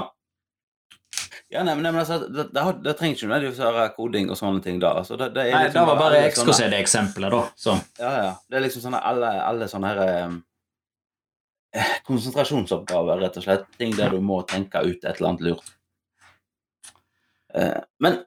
Ja, 1.50 1.62
nei, 1.64 1.72
men, 1.78 1.82
nei, 1.86 1.92
men 1.94 2.02
altså, 2.02 2.18
det, 2.28 2.50
det, 2.52 2.62
det 2.84 2.92
trenger 2.98 3.14
ikke 3.16 3.28
nødvendigvis 3.30 3.60
være 3.64 3.84
koding 3.96 4.26
og 4.28 4.36
sånne 4.36 4.60
ting 4.60 4.76
da. 4.82 4.90
Altså, 5.00 5.16
det, 5.16 5.30
det, 5.32 5.46
nei, 5.48 5.62
liksom 5.64 5.78
det 5.78 5.84
var 5.88 6.00
bare 6.02 6.18
ekskosed-eksempelet, 6.26 7.32
da. 7.32 7.38
Så. 7.56 7.76
Ja, 8.02 8.10
ja. 8.18 8.34
Det 8.44 8.58
er 8.58 8.64
liksom 8.66 8.82
sånne 8.84 9.00
alle, 9.00 9.30
alle 9.46 9.68
sånne 9.72 9.92
her 9.94 10.02
eh, 10.04 11.88
konsentrasjonsoppgaver, 12.04 13.22
rett 13.24 13.40
og 13.40 13.46
slett. 13.46 13.64
Ting 13.80 13.96
der 13.96 14.12
du 14.12 14.20
må 14.20 14.42
tenke 14.50 14.82
ut 14.84 15.00
et 15.00 15.08
eller 15.14 15.30
annet 15.30 15.46
lurt. 15.48 15.72
Eh, 17.56 17.80
men 18.04 18.20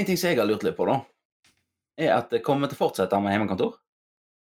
en 0.00 0.08
ting 0.08 0.16
som 0.16 0.30
jeg 0.32 0.40
har 0.40 0.48
lurt 0.48 0.64
litt 0.64 0.78
på, 0.80 0.88
da, 0.88 0.96
er 2.00 2.16
at 2.16 2.32
kommer 2.46 2.72
til 2.72 2.80
å 2.80 2.86
fortsette 2.86 3.20
med 3.20 3.36
hjemmekontor. 3.36 3.76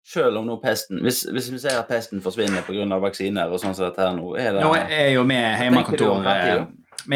Selv 0.04 0.38
om 0.42 0.46
nå 0.50 0.58
pesten 0.60 1.00
Hvis, 1.00 1.22
hvis 1.32 1.48
vi 1.54 1.60
ser 1.64 1.78
at 1.80 1.88
pesten 1.88 2.20
forsvinner 2.22 2.62
pga. 2.68 3.00
vaksiner 3.00 3.48
og 3.52 3.60
sånn 3.62 3.74
som 3.76 3.86
dette 3.88 4.04
her 4.04 4.12
nå, 4.18 4.34
er 4.36 4.52
det 4.58 4.64
Nå 4.66 4.74
er 4.76 5.10
jo 5.16 5.24
vi 5.30 5.36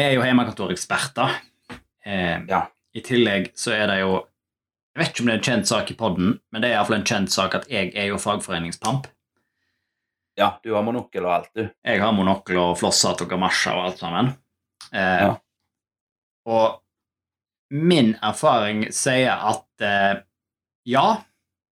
hjemmekontoreksperter. 0.00 1.36
Eh, 2.04 2.40
Ja. 2.48 2.62
I 2.94 3.00
tillegg 3.04 3.52
så 3.54 3.72
er 3.76 3.86
det 3.86 3.98
jo 4.00 4.26
Jeg 4.96 5.04
vet 5.04 5.12
ikke 5.12 5.20
om 5.20 5.26
det 5.26 5.34
er 5.34 5.38
en 5.38 5.44
kjent 5.46 5.66
sak 5.68 5.90
i 5.92 5.94
podden, 5.94 6.40
men 6.50 6.62
det 6.62 6.70
er 6.70 6.74
iallfall 6.78 6.96
en 6.98 7.04
kjent 7.06 7.30
sak 7.30 7.54
at 7.54 7.68
jeg 7.70 7.92
er 7.94 8.08
jo 8.08 8.16
fagforeningspamp. 8.18 9.06
Ja, 10.38 10.48
du 10.64 10.72
har 10.74 10.82
monokkel 10.82 11.22
og 11.26 11.32
alt, 11.36 11.50
du. 11.54 11.68
Jeg 11.86 12.00
har 12.02 12.12
monokkel 12.16 12.56
og 12.58 12.76
flosshatt 12.80 13.22
og 13.22 13.28
gamasjer 13.30 13.76
og 13.78 13.84
alt 13.92 13.98
sammen. 14.02 14.32
Eh, 14.92 15.20
Ja. 15.28 15.36
Og 16.48 16.80
min 17.70 18.16
erfaring 18.24 18.86
sier 18.90 19.30
at 19.36 19.66
eh, 19.84 20.20
ja, 20.88 21.22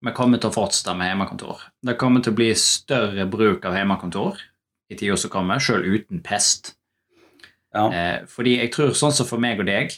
vi 0.04 0.12
kommer 0.16 0.40
til 0.40 0.50
å 0.50 0.54
fortsette 0.54 0.94
med 0.98 1.08
hjemmekontor. 1.10 1.62
Det 1.82 1.96
kommer 2.00 2.22
til 2.22 2.34
å 2.34 2.38
bli 2.38 2.50
større 2.58 3.26
bruk 3.30 3.64
av 3.68 3.76
hjemmekontor 3.78 4.40
i 4.92 4.98
tida 4.98 5.16
som 5.18 5.32
kommer, 5.32 5.58
sjøl 5.62 5.86
uten 5.96 6.20
pest. 6.24 6.74
Ja. 7.74 7.88
Eh, 7.92 8.18
fordi 8.30 8.58
jeg 8.60 8.72
tror 8.74 8.94
sånn 8.96 9.14
som 9.16 9.26
for 9.28 9.42
meg 9.42 9.60
og 9.60 9.66
deg, 9.68 9.92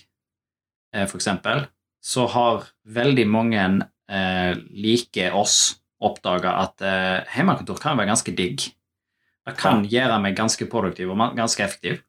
eh, 0.95 1.07
for 1.07 1.19
eksempel, 1.21 1.67
så 2.02 2.26
har 2.31 2.69
veldig 2.87 3.26
mange 3.28 3.64
eh, 4.09 4.55
like 4.73 5.31
oss 5.37 5.76
oppdaga 6.00 6.55
at 6.62 6.83
eh, 6.87 7.26
hjemmekontor 7.37 7.81
kan 7.83 7.99
være 7.99 8.12
ganske 8.14 8.35
digg. 8.38 8.69
Det 9.49 9.57
kan 9.59 9.85
gjøre 9.88 10.21
meg 10.23 10.37
ganske 10.38 10.67
produktiv 10.71 11.11
og 11.11 11.37
ganske 11.37 11.64
effektiv. 11.64 12.02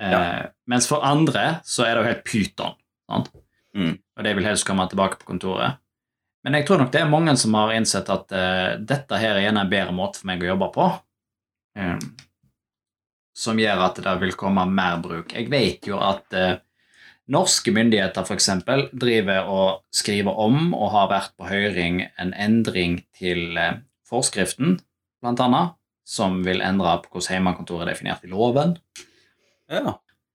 Eh, 0.00 0.10
Ja. 0.10 0.22
Mens 0.66 0.88
for 0.88 1.04
andre 1.04 1.60
så 1.64 1.84
er 1.84 1.94
det 1.94 2.02
jo 2.02 2.08
helt 2.08 2.24
pyton. 2.24 2.74
Mm. 3.76 3.98
Og 4.16 4.24
de 4.24 4.34
vil 4.34 4.46
helst 4.46 4.66
komme 4.66 4.86
tilbake 4.88 5.18
på 5.20 5.28
kontoret. 5.28 5.78
Men 6.42 6.58
jeg 6.58 6.66
tror 6.66 6.82
nok 6.82 6.90
det 6.94 7.00
er 7.02 7.10
mange 7.10 7.34
som 7.38 7.54
har 7.54 7.72
innsett 7.76 8.08
at 8.10 8.34
uh, 8.34 8.74
dette 8.82 9.18
her 9.22 9.38
er 9.38 9.48
en 9.52 9.62
bedre 9.70 9.94
måte 9.94 10.20
for 10.20 10.30
meg 10.32 10.42
å 10.42 10.52
jobbe 10.52 10.70
på. 10.74 10.90
um, 11.78 12.02
som 13.32 13.56
gjør 13.56 13.86
at 13.86 13.96
det 14.04 14.12
vil 14.20 14.34
komme 14.36 14.64
mer 14.68 14.98
bruk. 15.00 15.32
Jeg 15.32 15.48
vet 15.52 15.86
jo 15.88 15.96
at 16.04 16.36
uh, 16.36 16.58
norske 17.32 17.72
myndigheter 17.72 18.26
f.eks. 18.26 18.50
driver 18.92 19.48
og 19.48 19.84
skriver 19.94 20.36
om 20.36 20.74
og 20.76 20.90
har 20.92 21.08
vært 21.12 21.36
på 21.38 21.48
høring 21.48 22.02
en 22.20 22.34
endring 22.34 23.00
til 23.16 23.56
uh, 23.56 23.80
forskriften, 24.08 24.80
annet, 25.24 25.76
som 26.04 26.42
vil 26.44 26.60
endre 26.64 26.98
på 27.04 27.14
hvordan 27.14 27.38
hjemmekontoret 27.38 27.86
er 27.86 27.94
definert 27.94 28.24
i 28.26 28.32
loven. 28.32 28.74
Ja. 29.70 29.94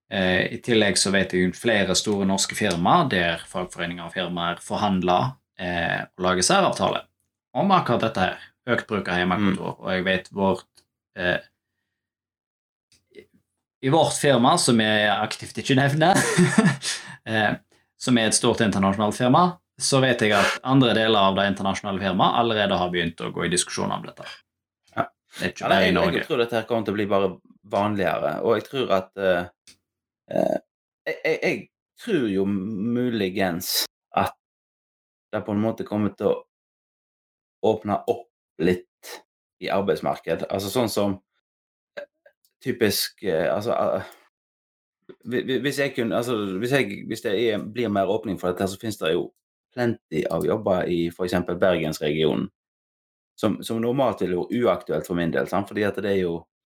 Eh, 0.10 0.54
I 0.56 0.60
tillegg 0.64 0.96
så 0.98 1.12
vet 1.12 1.34
jeg 1.36 1.50
jo 1.50 1.56
flere 1.58 1.96
store 1.98 2.26
norske 2.26 2.56
firmaer 2.56 3.10
der 3.12 3.44
fagforeninger 3.50 4.08
og 4.08 4.14
firmaer 4.16 4.62
forhandler 4.64 5.34
eh, 5.60 6.02
å 6.06 6.26
lage 6.26 6.46
særavtale 6.46 7.04
om 7.58 7.72
akkurat 7.76 8.08
dette 8.08 8.26
her. 8.26 8.50
Økt 8.68 8.90
bruk 8.90 9.08
av 9.10 9.22
hjemmekontor. 9.22 9.78
Og 9.84 9.94
jeg 9.94 10.04
vet 10.08 10.28
vårt 10.36 10.84
eh, 11.18 11.40
I 13.86 13.94
vårt 13.94 14.18
firma, 14.18 14.56
som 14.58 14.80
jeg 14.82 15.08
aktivt 15.14 15.60
ikke 15.62 15.78
nevner, 15.78 16.18
eh, 17.30 17.54
som 17.98 18.18
er 18.18 18.30
et 18.30 18.38
stort 18.38 18.64
internasjonalt 18.66 19.16
firma, 19.18 19.44
så 19.78 20.02
vet 20.02 20.24
jeg 20.26 20.34
at 20.34 20.58
andre 20.66 20.96
deler 20.98 21.30
av 21.30 21.38
det 21.38 21.46
internasjonale 21.52 22.02
firmaet 22.02 22.40
allerede 22.42 22.80
har 22.82 22.90
begynt 22.94 23.22
å 23.22 23.30
gå 23.34 23.46
i 23.46 23.52
diskusjon 23.54 23.94
om 23.94 24.06
dette. 24.06 24.26
Ja. 24.96 25.06
Det 25.38 25.46
er 25.46 25.54
ikke 25.54 25.70
Ja, 25.70 25.82
i 25.86 25.94
Norge. 25.94 26.18
jeg 26.18 26.26
tror 26.26 26.42
dette 26.42 26.58
her 26.58 26.66
kommer 26.70 26.88
til 26.88 26.96
å 26.96 26.98
bli 26.98 27.06
bare 27.12 27.30
vanligere, 27.70 28.32
og 28.42 28.58
jeg 28.58 28.66
tror 28.66 28.94
at 28.98 29.12
uh, 29.22 29.76
uh, 30.34 30.58
jeg, 31.06 31.18
jeg, 31.22 31.38
jeg 31.44 31.62
tror 32.02 32.26
jo 32.32 32.48
muligens 32.50 33.86
det 35.34 35.42
på 35.46 35.52
en 35.56 35.62
måte 35.62 35.84
kommer 35.88 36.14
til 36.16 36.30
å 36.32 36.36
åpne 37.68 38.00
opp 38.08 38.28
litt 38.64 39.14
i 39.64 39.70
arbeidsmarked. 39.74 40.46
Altså 40.54 40.70
sånn 40.72 40.90
som 40.90 41.16
eh, 41.98 42.06
typisk 42.64 43.24
eh, 43.26 43.48
Altså 43.54 43.74
eh, 43.74 44.12
hvi- 45.26 45.44
hvi- 45.48 45.60
hvis 45.66 45.80
jeg 45.82 45.96
kunne 45.96 46.18
altså, 46.20 46.36
hvis, 46.62 46.72
jeg, 46.78 47.02
hvis 47.10 47.26
det 47.26 47.34
er, 47.42 47.64
blir 47.64 47.90
mer 47.90 48.10
åpning 48.14 48.38
for 48.40 48.52
dette, 48.54 48.68
så 48.70 48.80
finnes 48.82 49.00
det 49.02 49.14
jo 49.16 49.28
plenty 49.74 50.24
av 50.32 50.46
jobber 50.46 50.88
i 50.90 51.08
f.eks. 51.12 51.34
Bergensregionen 51.60 52.48
som, 53.38 53.60
som 53.62 53.82
normalt 53.84 54.22
ville 54.24 54.38
vært 54.40 54.54
uaktuelt 54.64 55.06
for 55.06 55.18
min 55.20 55.30
del, 55.34 55.46
sant? 55.50 55.68
fordi 55.70 55.84
at 55.86 55.98
det 56.02 56.16
er 56.16 56.22
jo 56.24 56.38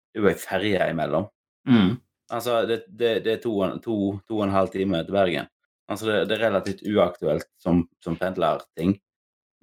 det 0.09 0.19
er 0.19 0.25
jo 0.25 0.31
ei 0.33 0.38
ferje 0.40 0.87
imellom. 0.90 1.26
Mm. 1.69 1.90
Altså, 2.33 2.62
det, 2.67 2.78
det, 2.88 3.11
det 3.26 3.33
er 3.37 3.43
to, 3.43 3.52
to, 3.85 3.97
to 4.26 4.38
og 4.38 4.47
en 4.47 4.55
halv 4.55 4.71
time 4.73 4.99
til 5.05 5.14
Bergen. 5.14 5.47
Altså, 5.88 6.07
det, 6.07 6.16
det 6.28 6.37
er 6.37 6.45
relativt 6.50 6.83
uaktuelt 6.87 7.47
som, 7.62 7.83
som 8.04 8.16
pendlerting. 8.21 8.97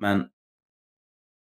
Men, 0.02 0.26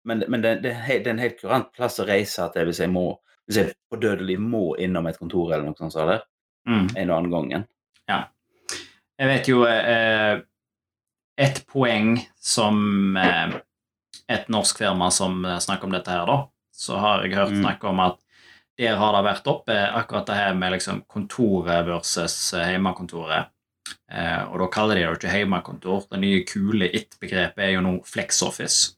men, 0.05 0.24
men 0.29 0.43
det, 0.43 0.55
det, 0.63 0.75
er 0.77 1.07
en 1.12 1.22
helt 1.22 1.40
kurant 1.42 1.72
plass 1.75 2.00
å 2.00 2.05
reise 2.07 2.46
til 2.53 2.70
hvis 2.70 2.83
jeg 2.83 2.94
må 2.94 3.09
hvis 3.48 3.57
jeg 3.61 3.74
på 3.90 3.96
dødelig 4.03 4.35
må 4.44 4.74
innom 4.83 5.07
et 5.07 5.18
kontor 5.20 5.53
eller 5.53 5.70
noe 5.70 5.77
sånt. 5.79 5.96
Så 5.96 6.07
det, 6.09 6.22
Mm. 6.68 6.87
en 7.00 7.09
og 7.09 7.18
annen 7.18 7.31
gangen. 7.31 7.61
Jeg 9.18 9.27
vet 9.31 9.48
jo 9.48 9.61
eh, 9.66 10.42
et 11.40 11.61
poeng 11.72 12.18
som 12.35 13.16
eh, 13.18 13.53
et 14.27 14.50
norsk 14.51 14.81
firma 14.83 15.07
som 15.16 15.46
eh, 15.48 15.61
snakker 15.63 15.87
om 15.87 15.96
dette 15.96 16.11
her, 16.11 16.27
da, 16.27 16.35
så 16.75 17.00
har 17.00 17.24
jeg 17.24 17.37
hørt 17.40 17.55
Mm. 17.55 17.61
snakke 17.63 17.87
om 17.87 18.01
at 18.03 18.20
der 18.77 19.00
har 19.00 19.16
det 19.16 19.24
vært 19.29 19.48
oppe 19.48 19.77
akkurat 19.96 20.27
det 20.27 20.35
her 20.35 20.53
med 20.59 20.75
liksom 20.75 21.00
kontoret 21.07 21.87
versus 21.87 22.53
eh, 22.53 22.74
hjemmekontoret. 22.75 23.48
Eh, 24.11 24.43
og 24.51 24.59
da 24.59 24.67
kaller 24.73 24.95
de 24.95 25.01
det 25.01 25.07
jo 25.09 25.15
ikke 25.17 25.33
hjemmekontor. 25.37 26.05
Det 26.11 26.19
nye 26.19 26.43
kule 26.47 26.89
it-begrepet 26.93 27.63
er 27.67 27.71
jo 27.75 27.81
nå 27.85 27.93
FlexOffice. 28.07 28.93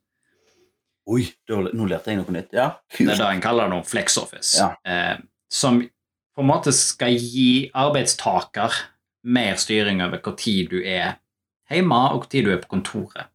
Oi, 1.09 1.23
nå 1.49 1.87
lærte 1.89 2.11
jeg 2.11 2.19
noe 2.19 2.31
nytt. 2.35 2.51
Ja, 2.53 2.67
Det 2.97 3.07
er 3.09 3.15
det 3.17 3.29
en 3.33 3.41
kaller 3.41 3.65
det 3.69 3.73
nå, 3.73 3.81
FlexOffice. 3.87 4.59
Ja. 4.59 4.75
Eh, 4.85 5.17
som 5.49 5.81
på 5.81 6.43
en 6.43 6.47
måte 6.51 6.71
skal 6.75 7.15
gi 7.17 7.71
arbeidstaker 7.73 8.75
mer 9.25 9.57
styring 9.59 10.01
over 10.05 10.21
hvor 10.23 10.37
tid 10.37 10.69
du 10.69 10.77
er 10.83 11.17
hjemme, 11.69 11.97
og 12.13 12.21
hvor 12.23 12.29
tid 12.29 12.45
du 12.45 12.53
er 12.53 12.61
på 12.61 12.69
kontoret. 12.77 13.25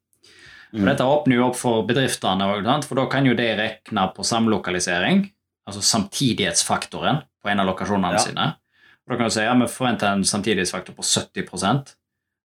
Og 0.74 0.80
Mm. 0.80 0.86
Dette 0.88 1.04
åpner 1.06 1.36
jo 1.36 1.44
opp 1.46 1.56
for 1.56 1.84
bedriftene, 1.86 2.82
for 2.82 2.94
da 2.98 3.06
kan 3.06 3.24
jo 3.26 3.34
de 3.34 3.44
regne 3.54 4.06
på 4.14 4.24
samlokalisering, 4.26 5.20
altså 5.68 5.80
samtidighetsfaktoren 5.80 7.20
på 7.44 7.50
en 7.50 7.60
av 7.60 7.66
lokasjonene 7.68 8.12
Ja. 8.12 8.18
sine. 8.18 8.56
Og 9.04 9.12
Da 9.12 9.16
kan 9.20 9.28
du 9.28 9.30
si 9.34 9.42
ja, 9.44 9.54
vi 9.54 9.66
forventer 9.68 10.06
en 10.12 10.24
samtidighetsfaktor 10.24 10.94
på 10.96 11.02
70% 11.04 11.94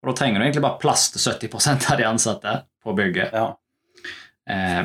og 0.05 0.11
da 0.11 0.13
trenger 0.19 0.37
du 0.39 0.45
egentlig 0.45 0.61
bare 0.61 0.77
plass 0.77 1.07
til 1.11 1.19
70% 1.49 1.87
av 1.91 1.97
de 1.97 2.03
ansatte 2.05 2.51
på 2.83 2.93
bygget. 2.93 3.31
Ja. 3.33 3.55
Eh, 4.47 4.83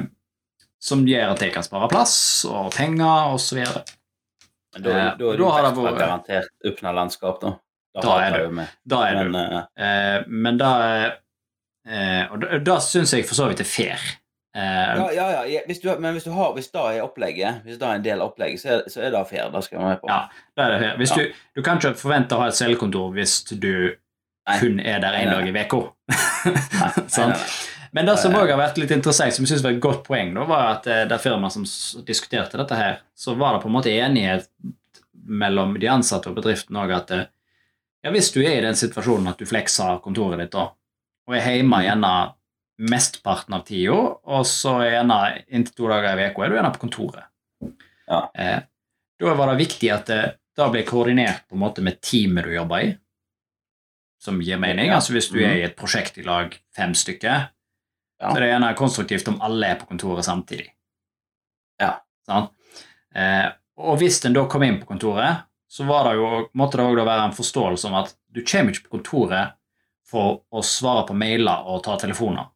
som 0.80 1.02
gjør 1.04 1.34
at 1.34 1.42
de 1.44 1.50
kan 1.52 1.62
spare 1.66 1.90
plass 1.92 2.14
og 2.48 2.70
penger 2.72 3.34
osv. 3.34 3.58
Men 3.60 4.82
da, 4.82 4.90
Eh, 4.90 4.94
da 4.94 5.10
er 5.10 5.36
det 5.36 5.38
da 5.42 5.50
har 5.50 5.62
det 5.66 5.74
vært- 5.76 5.98
garantert 5.98 6.48
åpna 6.64 6.92
landskap, 6.96 7.40
da. 7.42 7.50
Da 7.94 8.00
da 8.00 8.16
er 8.22 8.30
du. 8.48 8.56
det. 8.56 8.68
Da 8.88 9.02
er 9.10 9.14
Men 9.28 9.32
du. 9.32 9.38
eh, 9.38 9.64
Eh, 9.76 10.24
men 10.28 10.56
da 10.58 10.72
eh, 11.86 12.26
Og 12.32 12.40
da, 12.40 12.58
da 12.58 12.78
syns 12.80 13.12
jeg 13.12 13.26
for 13.26 13.34
så 13.34 13.48
vidt 13.48 13.60
er 13.60 13.64
fair. 13.64 13.98
Eh, 14.56 14.60
ja, 14.60 15.08
ja, 15.14 15.42
ja. 15.46 15.60
Hvis 15.66 15.78
du, 15.78 15.90
men 16.02 16.12
hvis 16.16 16.24
du 16.26 16.32
har, 16.34 16.52
hvis 16.56 16.70
det 16.74 16.80
er 16.82 17.04
opplegget, 17.04 17.60
hvis 17.64 17.78
det 17.78 17.86
er 17.86 17.98
en 18.00 18.04
del 18.04 18.20
av 18.20 18.32
opplegget, 18.32 18.60
så 18.62 18.68
er, 18.74 18.80
så 18.90 19.02
er 19.06 19.12
det 19.14 19.24
fair. 19.30 19.50
Det 19.54 19.64
skal 19.64 19.76
jeg 19.78 19.84
være 19.84 19.90
med 19.94 20.00
på. 20.02 20.08
Ja. 20.10 20.20
da 20.56 20.64
er 20.66 20.72
det 20.74 20.80
fair. 20.84 20.96
Hvis 20.98 21.10
Ja. 21.16 21.16
du, 21.22 21.42
du 21.56 21.62
kan 21.66 21.78
ikke 21.78 21.94
forvente 22.00 22.34
å 22.34 22.40
ha 22.42 22.48
et 22.50 22.58
cellekontor 22.58 23.12
hvis 23.14 23.36
du 23.52 23.70
Nei. 24.48 24.56
kun 24.58 24.80
er 24.80 24.98
der 25.04 25.18
én 25.20 25.30
dag 25.30 25.46
i 25.46 25.54
uka. 25.54 25.82
Nei. 27.30 27.36
Men 27.92 28.06
det 28.06 28.18
som 28.22 28.34
òg 28.34 28.44
også 28.44 28.54
har 28.54 28.60
vært 28.60 28.76
litt 28.78 28.92
interessant, 28.94 29.34
som 29.34 29.42
jeg 29.46 29.50
synes 29.50 29.64
var 29.66 29.72
et 29.74 29.80
godt 29.82 30.04
poeng, 30.06 30.34
da, 30.34 30.44
var 30.46 30.68
at 30.76 30.86
eh, 30.86 31.04
det 31.10 31.20
firmaet 31.22 31.54
som 31.56 31.64
diskuterte 32.06 32.58
dette 32.60 32.76
her, 32.78 33.00
så 33.18 33.34
var 33.38 33.54
det 33.56 33.62
på 33.64 33.70
en 33.70 33.74
måte 33.74 33.90
enighet 33.94 34.46
mellom 35.30 35.74
de 35.78 35.88
ansatte 35.90 36.30
og 36.30 36.36
bedriften 36.38 36.78
òg 36.78 36.92
at 36.96 37.10
eh, 37.14 37.24
ja, 38.02 38.10
hvis 38.14 38.30
du 38.34 38.38
er 38.42 38.58
i 38.60 38.62
den 38.64 38.78
situasjonen 38.78 39.28
at 39.32 39.38
du 39.42 39.46
flekser 39.46 39.98
kontoret 40.04 40.38
ditt 40.40 40.54
da, 40.54 40.68
og 41.28 41.34
er 41.36 41.50
hjemme 41.58 41.82
gjerne 41.84 42.12
mesteparten 42.80 43.54
av 43.58 43.64
tida, 43.68 43.92
og 44.24 44.46
så 44.48 44.78
er 44.84 44.94
gjerne 44.96 45.18
inntil 45.52 45.76
to 45.76 45.88
dager 45.90 46.20
i 46.20 46.28
uka 46.30 46.44
er 46.46 46.52
du 46.52 46.56
gjerne 46.56 46.72
på 46.74 46.82
kontoret. 46.86 47.26
Ja. 48.08 48.20
Eh, 48.34 48.58
da 49.20 49.34
var 49.36 49.52
det 49.52 49.60
viktig 49.60 49.90
at 49.92 50.08
det 50.08 50.20
da 50.56 50.66
ble 50.72 50.82
koordinert 50.88 51.44
på 51.48 51.56
en 51.56 51.62
måte 51.62 51.84
med 51.84 52.00
teamet 52.04 52.44
du 52.48 52.54
jobber 52.54 52.84
i, 52.84 52.90
som 54.20 54.40
gir 54.44 54.58
mening. 54.60 54.90
Altså 54.92 55.14
hvis 55.14 55.30
du 55.32 55.38
er 55.40 55.56
i 55.60 55.64
et 55.68 55.76
prosjekt 55.78 56.18
i 56.20 56.24
lag 56.26 56.56
fem 56.76 56.94
stykker, 56.96 57.48
Ja. 58.20 58.28
så 58.28 58.36
er 58.36 58.40
det 58.44 58.48
gjerne 58.50 58.74
konstruktivt 58.76 59.28
om 59.32 59.38
alle 59.40 59.70
er 59.72 59.78
på 59.80 59.86
kontoret 59.88 60.26
samtidig. 60.26 60.66
Ja. 61.80 61.94
Sånn? 62.28 62.50
Eh, 63.16 63.48
og 63.80 63.96
hvis 64.02 64.18
en 64.28 64.34
da 64.36 64.42
kom 64.44 64.62
inn 64.66 64.76
på 64.82 64.90
kontoret, 64.90 65.46
så 65.70 65.86
var 65.88 66.04
det 66.10 66.16
jo, 66.18 66.48
måtte 66.58 66.76
det 66.76 66.84
òg 66.84 67.00
være 67.00 67.24
en 67.30 67.32
forståelse 67.36 67.88
om 67.88 67.94
at 68.02 68.12
du 68.28 68.42
kommer 68.44 68.74
ikke 68.74 68.88
på 68.90 68.98
kontoret 68.98 69.54
for 70.10 70.42
å 70.52 70.60
svare 70.66 71.06
på 71.08 71.14
mailer 71.16 71.64
og 71.70 71.84
ta 71.86 71.94
telefoner. 71.96 72.50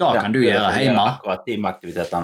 Ja, 0.00 0.22
kan 0.22 0.32
du 0.32 0.40
gjøre 0.40 0.72
hjemme. 0.80 1.04
Akkurat 1.18 1.46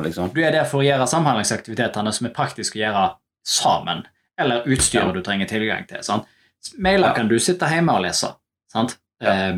liksom. 0.05 0.33
Du 0.35 0.41
er 0.43 0.53
der 0.53 0.65
for 0.65 0.81
å 0.83 0.87
gjøre 0.87 1.07
samhandlingsaktivitetene 1.07 2.13
som 2.13 2.27
er 2.27 2.33
praktisk 2.37 2.77
å 2.77 2.81
gjøre 2.81 3.05
sammen, 3.47 4.05
eller 4.39 4.65
utstyret 4.67 5.07
Ja. 5.07 5.13
du 5.13 5.23
trenger 5.23 5.47
tilgang 5.47 5.87
til. 5.89 6.03
Sant? 6.03 6.25
Mailer 6.79 7.09
Ja. 7.09 7.15
kan 7.15 7.29
du 7.29 7.39
sitte 7.39 7.67
hjemme 7.69 7.93
og 7.95 8.03
lese. 8.03 8.35
Sant? 8.73 8.97
Ja. 9.21 9.31
Eh, 9.51 9.57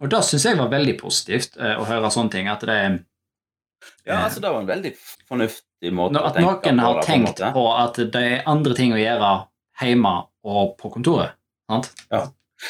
og 0.00 0.08
det 0.10 0.22
syns 0.24 0.44
jeg 0.44 0.56
var 0.58 0.68
veldig 0.68 0.98
positivt 1.00 1.56
eh, 1.58 1.76
å 1.76 1.84
høre 1.84 2.10
sånne 2.10 2.30
ting. 2.30 2.48
At, 2.48 2.60
det, 2.60 3.04
Ja, 4.06 4.24
altså, 4.24 4.40
det 4.40 4.50
var 4.50 4.60
en 4.60 4.66
veldig 4.66 4.94
fornuftig 5.28 5.92
måte 5.92 6.12
når, 6.16 6.22
å 6.22 6.26
at 6.26 6.36
noen 6.64 6.78
har 6.80 6.94
det 6.94 7.00
på, 7.02 7.06
tenkt 7.06 7.40
en 7.40 7.52
måte. 7.52 7.52
på 7.52 7.64
at 7.76 7.94
det 8.12 8.22
er 8.22 8.42
andre 8.46 8.74
ting 8.74 8.92
å 8.92 8.96
gjøre 9.00 9.46
hjemme 9.82 10.14
og 10.44 10.76
på 10.78 10.90
kontoret. 10.94 11.32
Sant? 11.70 11.90
Ja. 12.10 12.22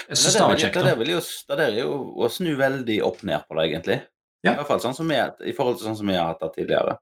Jeg 0.08 0.16
syns 0.18 0.32
det 0.34 0.40
var 0.42 0.48
Men 0.48 0.58
kjekt. 0.58 0.74
det, 0.74 0.82
der 0.84 1.12
jo, 1.12 1.20
det 1.20 1.56
der 1.58 1.68
er 1.70 1.80
jo 1.84 2.14
å 2.18 2.28
snu 2.30 2.56
veldig 2.58 3.02
opp 3.06 3.22
ned 3.22 3.44
på 3.46 3.54
det, 3.54 3.70
egentlig. 3.70 4.00
Ja. 4.44 4.52
I 4.52 4.56
hvert 4.58 4.68
fall 4.68 4.80
sånn 4.84 4.94
som 4.94 5.10
jeg, 5.10 5.32
i 5.48 5.52
forhold 5.56 5.78
til 5.78 5.86
sånn 5.88 5.96
som 5.98 6.10
jeg 6.12 6.20
har 6.20 6.28
hatt 6.32 6.42
det 6.44 6.52
tidligere. 6.58 6.96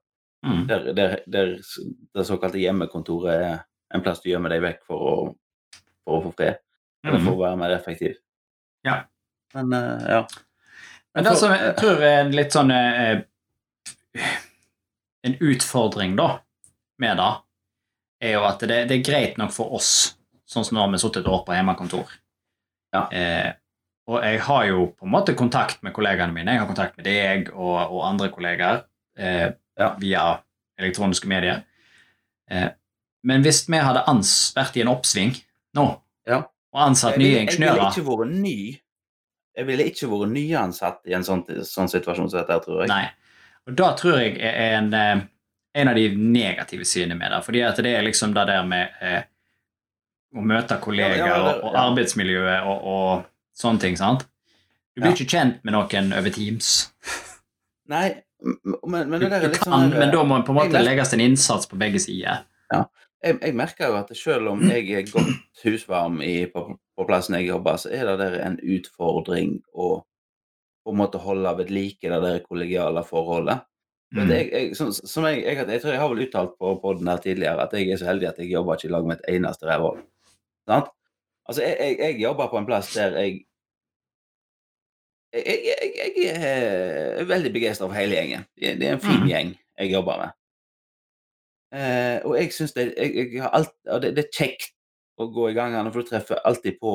Mm. 0.45 0.61
Der, 0.69 0.85
der, 0.97 1.15
der 1.27 1.51
det 2.15 2.25
såkalte 2.27 2.61
hjemmekontoret 2.61 3.33
er 3.33 3.55
en 3.93 4.01
plass 4.05 4.21
du 4.23 4.29
gjemmer 4.29 4.49
deg 4.53 4.61
vekk 4.63 4.83
for 4.87 5.01
å, 5.09 5.15
for 6.05 6.17
å 6.19 6.23
få 6.27 6.31
fred. 6.37 6.61
Eller 7.05 7.19
for 7.19 7.31
Mm. 7.33 7.37
å 7.37 7.41
være 7.43 7.57
mer 7.61 7.73
effektiv. 7.75 8.15
Ja. 8.85 8.95
Men 9.53 9.73
uh, 9.73 10.05
ja. 10.09 10.21
Men 11.15 11.23
det 11.27 11.35
som 11.39 11.51
jeg 11.53 11.75
tror 11.79 12.01
er 12.03 12.17
en 12.23 12.33
litt 12.35 12.51
sånn 12.53 12.71
eh, 12.75 13.21
En 15.23 15.35
utfordring, 15.39 16.15
da, 16.15 16.39
med 17.01 17.17
det, 17.17 17.29
er 18.25 18.33
jo 18.35 18.43
at 18.47 18.59
det, 18.61 18.81
det 18.89 18.97
er 18.99 19.05
greit 19.05 19.37
nok 19.41 19.53
for 19.55 19.73
oss 19.77 19.89
sånn 20.45 20.65
som 20.65 20.77
nå 20.77 20.83
har 20.83 20.91
vi 20.93 20.99
sittet 21.01 21.23
et 21.23 21.29
år 21.31 21.41
på 21.47 21.55
hjemmekontor. 21.55 22.11
Ja. 22.93 23.07
Eh, 23.09 23.49
og 24.07 24.21
jeg 24.23 24.39
har 24.45 24.65
jo 24.69 24.87
på 24.99 25.05
en 25.07 25.11
måte 25.15 25.33
kontakt 25.37 25.81
med 25.83 25.93
kollegaene 25.95 26.33
mine. 26.33 26.51
Jeg 26.53 26.61
har 26.61 26.69
kontakt 26.69 26.97
med 26.99 27.05
deg 27.07 27.47
og, 27.53 27.77
og 27.91 28.03
andre 28.09 28.29
kollegaer 28.33 28.83
eh, 29.17 29.51
Ja. 29.79 29.89
via 29.99 30.25
elektroniske 30.79 31.27
medier. 31.27 31.63
Eh, 32.51 32.69
men 33.25 33.41
hvis 33.43 33.63
vi 33.67 33.79
hadde 33.81 34.03
vært 34.07 34.77
i 34.77 34.81
en 34.85 34.91
oppsving 34.93 35.33
nå, 35.75 35.87
Ja. 36.27 36.43
og 36.73 36.81
ansatt 36.85 37.17
nye 37.17 37.41
ingeniører 37.43 37.75
Jeg 37.75 37.79
ville 37.81 37.91
ikke 37.91 38.07
vært 38.11 38.35
ny. 38.45 38.57
Jeg 39.55 39.65
ville 39.67 39.83
ikke 39.89 40.09
vært 40.11 40.31
nyansatt 40.35 40.99
i 41.07 41.13
en 41.17 41.23
sånn, 41.23 41.43
sånn 41.65 41.89
situasjon 41.89 42.29
som 42.29 42.39
dette, 42.41 42.59
tror 42.65 42.81
jeg. 42.83 42.89
Nei. 42.91 43.05
Og 43.67 43.75
da 43.75 43.93
tror 43.97 44.19
jeg 44.21 44.37
er 44.37 44.77
en, 44.77 44.93
eh, 44.93 45.21
en 45.75 45.87
av 45.87 45.95
de 45.95 46.09
negative 46.15 46.85
sidene 46.85 47.17
med 47.17 47.31
det. 47.31 47.43
Fordi 47.43 47.61
at 47.65 47.75
det 47.81 47.95
er 47.97 48.03
liksom 48.05 48.33
det 48.35 48.45
der 48.47 48.63
med 48.63 48.89
eh, 49.01 49.23
å 50.35 50.43
møte 50.43 50.77
kollegaer 50.79 51.17
Ja, 51.25 51.37
og, 51.41 51.63
og 51.63 51.75
arbeidsmiljøet 51.75 52.63
og, 52.67 52.83
og 52.83 53.25
sånne 53.57 53.79
ting. 53.81 53.97
sant? 53.99 54.25
Du 54.95 55.01
blir 55.01 55.11
Ja. 55.11 55.15
ikke 55.17 55.31
kjent 55.31 55.63
med 55.67 55.73
noen 55.75 56.13
over 56.15 56.29
Teams. 56.31 56.91
Nei, 57.93 58.21
men, 58.41 59.09
men 59.09 59.19
det 59.21 59.29
der 59.31 59.41
er 59.43 59.51
litt 59.53 59.63
sånn 59.63 59.89
men 59.93 60.11
da 60.13 60.23
må 60.27 60.39
på 60.45 60.53
en 60.53 60.59
måte 60.61 60.81
legges 60.83 61.13
en 61.15 61.23
innsats 61.23 61.67
på 61.69 61.77
begge 61.79 61.99
sider. 62.03 62.45
jeg, 63.23 63.37
jeg 63.41 63.55
merker 63.57 63.87
jo 63.89 63.95
at 63.99 64.11
selv 64.17 64.51
om 64.51 64.61
jeg 64.69 64.89
er 64.93 65.05
godt 65.09 65.63
husvarm 65.63 66.19
i, 66.21 66.45
på, 66.51 66.65
på 66.97 67.05
plassen 67.09 67.35
jeg 67.39 67.47
jobber, 67.49 67.77
så 67.81 67.89
er 67.93 68.05
det 68.11 68.17
der 68.21 68.35
en 68.45 68.57
utfordring 68.61 69.59
å 69.73 70.01
på 70.85 70.93
en 70.93 70.99
måte 70.99 71.17
holde 71.17 71.49
ved 71.57 71.71
like 71.73 72.05
det 72.11 72.19
der 72.21 72.43
kollegiale 72.45 73.03
forholdet. 73.07 73.63
Men 74.13 74.27
Mm. 74.29 74.31
jeg, 74.35 74.49
jeg, 74.53 74.75
som, 74.77 74.91
som 74.93 75.25
jeg, 75.25 75.41
jeg, 75.43 75.57
jeg 75.67 75.81
tror 75.81 75.91
jeg 75.91 75.99
har 75.99 76.09
vel 76.11 76.21
uttalt 76.27 76.51
på 76.61 76.75
podden 76.79 77.07
her 77.09 77.17
tidligere 77.23 77.63
at 77.65 77.73
jeg 77.73 77.89
er 77.91 77.97
så 77.97 78.05
heldig 78.05 78.27
at 78.29 78.37
jeg 78.39 78.51
jobber 78.53 78.77
ikke 78.77 78.87
i 78.87 78.91
lag 78.93 79.07
med 79.09 79.17
et 79.17 79.33
eneste 79.35 79.65
rævhold. 79.67 80.03
Altså, 81.45 81.61
jeg, 81.61 81.77
jeg, 81.79 81.97
jeg 81.99 82.21
jobber 82.21 82.49
på 82.49 82.57
en 82.57 82.65
plass 82.65 82.93
der 82.93 83.17
jeg 83.19 83.43
jeg, 85.35 85.59
jeg, 86.17 86.31
er 87.19 87.23
veldig 87.27 87.51
begeistra 87.53 87.87
for 87.89 87.97
hele 87.97 88.15
gjengen. 88.15 88.45
Det, 88.55 88.87
er 88.87 88.93
en 88.93 89.03
fin 89.03 89.19
Mhm. 89.19 89.27
gjeng 89.27 89.49
jeg 89.79 89.91
jobber 89.91 90.17
med. 90.21 90.29
Eh, 91.75 92.21
og 92.25 92.37
jeg 92.39 92.53
syns 92.53 92.73
det, 92.73 92.93
alt, 93.51 93.73
det, 94.01 94.15
det 94.15 94.25
er 94.25 94.31
kjekt 94.31 94.71
å 95.19 95.27
gå 95.27 95.49
i 95.49 95.57
gangene, 95.57 95.91
for 95.91 96.03
du 96.03 96.09
treffer 96.09 96.39
alltid 96.47 96.77
på 96.79 96.93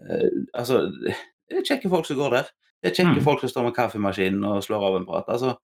eh, 0.00 0.44
Altså, 0.52 0.82
det 1.48 1.60
er 1.62 1.64
kjekke 1.64 1.88
folk 1.88 2.06
som 2.06 2.20
går 2.20 2.36
der. 2.36 2.50
Det 2.82 2.90
er 2.90 2.98
kjekke 2.98 3.20
mm. 3.20 3.24
folk 3.24 3.40
som 3.40 3.48
står 3.48 3.68
med 3.68 3.76
kaffemaskinen 3.78 4.44
og 4.44 4.64
slår 4.64 4.84
av 4.90 4.98
en 4.98 5.08
prat. 5.08 5.32
Altså, 5.32 5.56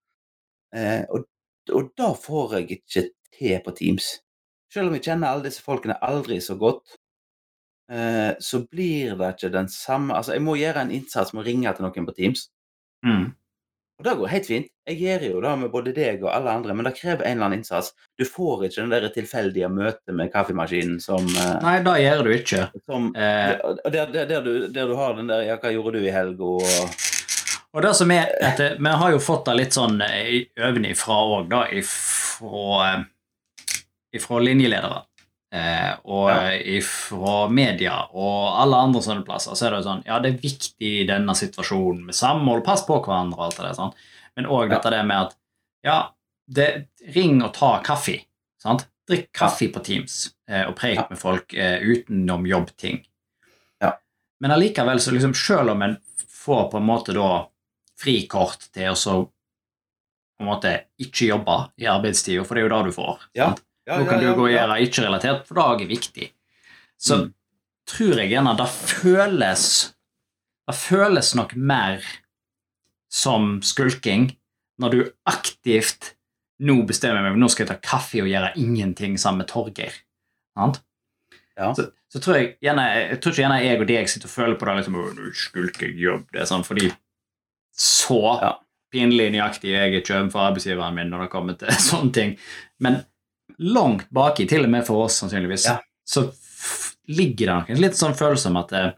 eh, 0.75 1.05
og, 1.11 1.27
og 1.73 1.93
da 1.99 2.13
får 2.17 2.57
jeg 2.57 2.71
ikke 2.79 3.09
til 3.37 3.61
på 3.65 3.77
Teams. 3.77 4.09
Selv 4.73 4.89
om 4.89 4.97
jeg 4.97 5.05
kjenner 5.05 5.29
alle 5.29 5.45
disse 5.45 5.63
folkene 5.65 5.99
aldri 6.05 6.41
så 6.41 6.57
godt, 6.57 6.97
eh, 6.97 7.02
så 8.41 8.63
blir 8.73 9.19
det 9.21 9.27
ikke 9.35 9.51
den 9.53 9.67
samme 9.69 10.15
Altså, 10.17 10.33
jeg 10.33 10.41
må 10.47 10.55
gjøre 10.57 10.87
en 10.87 10.93
innsats 10.97 11.35
med 11.35 11.43
å 11.43 11.45
ringe 11.45 11.73
til 11.77 11.85
noen 11.85 12.07
på 12.09 12.15
Teams. 12.17 12.47
Mm. 13.05 13.27
Og 14.03 14.07
det 14.07 14.15
går 14.19 14.31
helt 14.33 14.49
fint. 14.49 14.69
Jeg 14.89 14.99
gjør 14.99 15.25
jo 15.29 15.41
det 15.45 15.51
med 15.61 15.71
både 15.71 15.93
deg 15.95 16.25
og 16.25 16.33
alle 16.33 16.51
andre, 16.57 16.75
men 16.75 16.89
det 16.89 16.97
krever 16.97 17.23
en 17.23 17.37
eller 17.37 17.47
annen 17.47 17.61
innsats. 17.61 17.93
Du 18.19 18.25
får 18.27 18.65
ikke 18.67 18.81
den 18.81 18.91
der 18.91 19.05
tilfeldige 19.15 19.69
møtet 19.71 20.17
med 20.19 20.33
kaffemaskinen 20.33 20.97
som, 21.03 21.29
eh, 21.39 21.53
Nei, 21.63 21.77
det 21.87 21.95
gjør 22.03 22.25
du 22.27 22.31
ikke. 22.35 22.65
som 22.91 23.13
Eh, 23.15 23.53
der, 23.93 24.11
der, 24.11 24.27
der, 24.27 24.43
du, 24.43 24.67
der 24.75 24.91
du 24.91 24.97
har 24.99 25.15
den 25.15 25.29
der 25.31 25.45
Ja, 25.47 25.59
hva 25.61 25.71
gjorde 25.71 26.01
du 26.01 26.07
i 26.07 26.11
helga? 26.11 26.43
Og 26.43 26.65
Og 27.73 27.83
det 27.83 27.95
som 27.97 28.11
er 28.11 28.27
at 28.43 28.61
eh, 28.61 28.75
Vi 28.79 28.91
har 29.05 29.11
jo 29.15 29.21
fått 29.23 29.47
det 29.47 29.55
litt 29.61 29.73
sånn 29.79 30.01
eh, 30.03 30.49
ovenifra 30.59 31.21
òg, 31.39 31.49
da, 31.53 31.63
ifra, 31.71 32.65
eh, 32.89 33.79
ifra 34.19 34.41
linjeledere. 34.43 35.05
Eh, 35.53 35.95
og 36.09 36.31
Ja. 36.31 36.81
fra 36.81 37.49
media 37.53 38.07
og 38.15 38.61
alle 38.63 38.77
andre 38.87 39.03
sånne 39.05 39.25
plasser. 39.27 39.53
Så 39.53 39.67
er 39.67 39.71
det 39.75 39.83
jo 39.85 39.91
sånn 39.91 40.05
Ja, 40.07 40.19
det 40.19 40.31
er 40.35 40.39
viktig 40.41 41.03
i 41.03 41.07
denne 41.07 41.35
situasjonen 41.37 42.07
med 42.07 42.15
samhold, 42.15 42.65
pass 42.65 42.87
på 42.87 42.97
hverandre 43.05 43.37
og 43.39 43.45
alt 43.45 43.57
det 43.57 43.67
der. 43.67 43.75
sånn. 43.75 43.93
Men 44.37 44.47
òg 44.47 44.71
Ja. 44.71 44.79
dette 44.79 45.05
med 45.05 45.17
at 45.27 45.35
Ja, 45.85 46.09
det, 46.49 46.89
ring 47.15 47.43
og 47.43 47.53
ta 47.53 47.83
kaffe. 47.83 48.25
sant? 48.59 48.87
Drikk 49.09 49.33
kaffe 49.35 49.69
på 49.73 49.83
Teams 49.85 50.33
eh, 50.49 50.65
og 50.69 50.77
preik 50.77 50.97
Ja. 50.97 51.07
med 51.11 51.19
folk 51.19 51.53
eh, 51.55 51.81
utenom 51.81 52.47
jobbting. 52.47 53.05
Ja. 53.83 53.93
Men 54.41 54.53
allikevel, 54.53 54.97
så 55.01 55.11
liksom, 55.13 55.35
selv 55.35 55.71
om 55.71 55.83
en 55.83 55.99
får 56.29 56.71
på 56.71 56.77
en 56.79 56.87
måte 56.87 57.13
da 57.13 57.47
frikort 57.99 58.71
til 58.73 58.91
å 58.91 58.97
så 58.97 59.29
på 60.39 60.41
en 60.41 60.47
måte 60.47 60.85
ikke 60.99 61.29
jobbe 61.29 61.71
i 61.79 61.85
arbeidstida, 61.85 62.45
for 62.47 62.55
det 62.55 62.65
er 62.65 62.69
jo 62.69 62.77
det 62.83 62.85
du 62.87 62.93
får. 62.93 63.19
Sant? 63.19 63.31
Ja, 63.35 63.55
Nå 63.89 64.05
kan 64.07 64.21
ja, 64.23 64.31
du 64.31 64.37
gå 64.39 64.45
og 64.47 64.53
gjøre 64.53 64.77
ikke-relatert, 64.87 65.47
for 65.49 65.59
det 65.59 65.85
er 65.87 65.89
viktig. 65.91 66.29
Så 67.03 67.17
Mm. 67.19 67.33
tror 67.91 68.19
jeg 68.21 68.31
gjerne 68.31 68.57
det 68.57 68.69
føles 68.69 69.95
Det 70.69 70.77
føles 70.79 71.35
nok 71.35 71.57
mer 71.57 72.01
som 73.11 73.61
skulking 73.63 74.37
når 74.81 74.91
du 74.95 75.01
aktivt 75.27 76.13
nå 76.63 76.87
bestemmer 76.87 77.23
meg 77.27 77.37
nå 77.37 77.49
skal 77.51 77.67
jeg 77.67 77.73
ta 77.75 77.81
kaffe 77.97 78.23
og 78.23 78.29
gjøre 78.31 78.53
ingenting 78.57 79.19
sammen 79.19 79.43
med 79.43 79.49
Torgeir. 79.51 79.93
Ja. 80.57 81.73
Så, 81.75 81.89
så 82.09 82.21
tror 82.23 82.39
jeg 82.39 82.55
gjerne 82.63 82.85
jeg 82.95 83.19
tror 83.21 83.33
ikke 83.35 83.43
gjerne 83.43 83.59
jeg 83.65 83.81
og 83.83 83.87
deg 83.91 84.09
sitter 84.09 84.31
og 84.31 84.33
føler 84.37 84.57
på 84.61 84.69
det 84.69 84.77
liksom, 84.79 84.95
«Å, 84.97 85.07
nå 85.19 85.33
skulker 85.35 85.87
jeg 85.89 85.99
jobb. 85.99 86.25
Det 86.33 86.41
er 86.45 86.49
sånn, 86.49 86.65
fordi 86.65 86.93
så 87.77 88.21
Ja. 88.41 88.53
pinlig 88.95 89.31
nøyaktig 89.35 89.73
jeg 89.73 89.93
er 89.93 90.01
ikke 90.01 90.31
for 90.33 90.47
arbeidsgiveren 90.47 90.95
min 90.95 91.11
når 91.11 91.27
det 91.27 91.31
kommer 91.35 91.59
til 91.59 91.69
sånne 91.91 92.13
ting. 92.15 92.39
Men 92.81 93.03
langt 93.59 94.07
baki, 94.15 94.47
til 94.49 94.65
og 94.65 94.71
med 94.71 94.87
for 94.87 95.05
oss 95.05 95.21
sannsynligvis, 95.23 95.67
Ja. 95.69 95.79
så 96.07 96.27
ligger 97.09 97.47
det 97.47 97.75
en 97.75 97.81
litt 97.83 97.99
sånn 97.99 98.15
følelse 98.15 98.49
om 98.49 98.57
at 98.61 98.73
eh, 98.73 98.91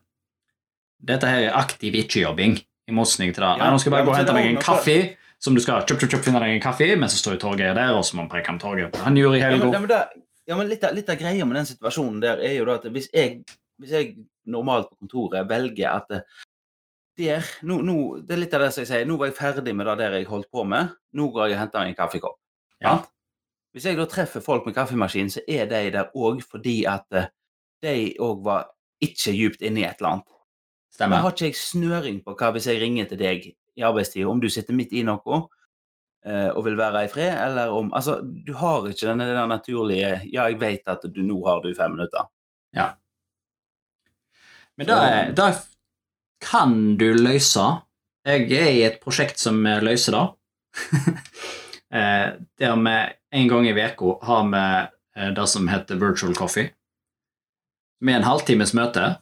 dette 1.05 1.29
her 1.29 1.49
er 1.49 1.59
aktiv 1.59 1.95
ikke-jobbing, 1.95 2.59
i 2.89 2.93
motsetning 2.93 3.33
til 3.33 3.43
det. 3.45 3.53
Ja, 3.61 3.71
nå 3.73 3.79
skal 3.81 3.91
jeg 3.91 3.97
bare 3.97 4.05
gå 4.05 4.13
og 4.13 4.19
hente 4.19 4.35
meg 4.37 4.47
en 4.51 4.61
kaffe, 4.61 5.17
som 5.41 5.55
du 5.57 5.61
skal 5.61 5.83
kjøp, 5.85 5.99
kjøp, 6.01 6.11
kjøp, 6.15 6.25
finne 6.25 6.41
deg 6.41 6.55
en 6.55 6.61
kaffe, 6.65 6.89
men 7.01 7.09
så 7.09 7.17
står 7.21 7.37
jo 7.37 7.41
Torgeir 7.47 7.75
der, 7.77 7.93
og 7.97 8.05
så 8.05 8.17
må 8.17 8.25
man 8.25 8.31
preke 8.33 8.53
om 8.53 8.59
toget. 8.61 8.97
Han 9.05 9.17
gjorde 9.17 9.39
i 9.39 9.43
helga. 9.45 9.71
ja, 9.73 9.81
men, 9.81 9.89
det, 9.89 10.01
ja, 10.49 10.57
men 10.57 10.69
litt, 10.69 10.85
av, 10.85 10.95
litt 10.97 11.09
av 11.13 11.17
greia 11.21 11.45
med 11.49 11.57
den 11.57 11.69
situasjonen 11.69 12.21
der 12.21 12.41
er 12.45 12.59
jo 12.59 12.67
da 12.69 12.77
at 12.81 12.85
hvis 12.93 13.09
jeg, 13.13 13.43
hvis 13.81 13.93
jeg 13.97 14.15
normalt 14.47 14.91
på 14.91 15.05
kontoret 15.05 15.49
velger 15.49 15.89
at 15.95 16.13
eh, 16.13 16.25
der, 17.17 17.45
nå, 17.63 17.79
nå, 17.87 17.97
Det 18.27 18.35
er 18.35 18.41
litt 18.43 18.55
av 18.57 18.65
det 18.65 18.73
som 18.75 18.83
jeg 18.83 18.89
sier. 18.91 19.05
Nå 19.07 19.17
var 19.21 19.29
jeg 19.31 19.37
ferdig 19.39 19.75
med 19.77 19.87
det 19.87 19.93
der 20.01 20.17
jeg 20.19 20.27
holdt 20.27 20.49
på 20.51 20.65
med. 20.67 20.97
Nå 21.15 21.29
går 21.31 21.47
jeg 21.47 21.55
og 21.55 21.61
henter 21.61 21.85
meg 21.85 21.93
en 21.93 21.99
kaffekopp. 22.01 22.39
Ja. 22.83 22.97
Hvis 23.75 23.89
jeg 23.89 23.99
da 23.99 24.05
treffer 24.07 24.43
folk 24.43 24.69
med 24.69 24.77
kaffemaskin, 24.77 25.33
så 25.35 25.43
er 25.51 25.67
de 25.67 25.89
der 25.97 26.13
òg 26.15 26.45
fordi 26.47 26.85
at 26.87 27.11
eh, 27.19 27.27
de 27.83 28.15
òg 28.23 28.45
var 28.47 28.69
ikke 29.03 29.35
djupt 29.35 29.65
inne 29.67 29.83
i 29.83 29.87
et 29.89 29.99
eller 29.99 30.13
annet. 30.13 30.37
Stemmer. 30.95 31.19
Jeg 31.19 31.25
har 31.25 31.35
ikke 31.35 31.49
jeg 31.49 31.59
snøring 31.59 32.21
på 32.23 32.37
hva 32.39 32.53
hvis 32.55 32.69
jeg 32.71 32.79
ringer 32.79 33.09
til 33.11 33.19
deg 33.19 33.49
i 33.51 33.83
arbeidstid, 33.83 34.29
om 34.31 34.39
du 34.39 34.47
sitter 34.53 34.79
midt 34.79 34.95
i 34.95 35.03
noe 35.03 35.41
eh, 36.23 36.53
og 36.53 36.61
vil 36.69 36.79
være 36.79 37.03
i 37.09 37.11
fred, 37.11 37.33
eller 37.49 37.75
om 37.75 37.91
Altså, 37.99 38.21
du 38.23 38.55
har 38.61 38.87
ikke 38.87 39.09
denne, 39.09 39.27
denne 39.27 39.49
naturlige 39.51 40.13
Ja, 40.31 40.47
jeg 40.47 40.61
vet 40.63 40.95
at 40.95 41.03
du 41.11 41.21
nå 41.27 41.41
har 41.49 41.65
du 41.65 41.75
fem 41.75 41.97
minutter. 41.97 42.31
Men 44.79 44.87
det, 44.87 45.01
det 45.39 45.51
kan 46.43 46.95
du 46.99 47.09
løse. 47.19 47.67
Jeg 48.25 48.47
er 48.55 48.71
i 48.71 48.87
et 48.87 49.03
prosjekt 49.03 49.43
som 49.43 49.59
løser 49.83 50.15
det. 50.15 50.25
Eh, 51.95 52.33
Der 52.59 52.75
vi 52.77 52.95
en 53.39 53.49
gang 53.51 53.67
i 53.69 53.75
uka 53.75 54.17
har 54.27 54.49
vi 54.51 54.63
eh, 55.21 55.31
det 55.37 55.49
som 55.49 55.69
heter 55.71 56.01
virtual 56.01 56.35
coffee. 56.35 56.73
Med 58.05 58.17
en 58.21 58.27
halvtimes 58.27 58.75
møte 58.75 59.15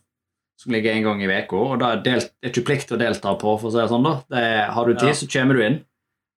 som 0.62 0.72
ligger 0.72 0.92
en 0.94 1.02
gang 1.04 1.22
i 1.22 1.28
uka. 1.30 1.56
Og 1.56 1.78
det 1.80 1.88
er, 1.88 2.02
delt, 2.06 2.32
det 2.40 2.48
er 2.48 2.54
ikke 2.54 2.66
plikt 2.70 2.92
å 2.94 2.98
delta 3.00 3.34
på, 3.38 3.56
for 3.60 3.68
å 3.68 3.72
si 3.74 3.80
det 3.82 3.88
sånn. 3.92 4.06
da. 4.08 4.14
Det 4.32 4.44
er, 4.48 4.62
har 4.72 4.86
du 4.88 4.94
tid, 4.94 5.08
Ja. 5.12 5.14
så 5.20 5.28
kommer 5.32 5.58
du 5.58 5.64
inn 5.66 5.78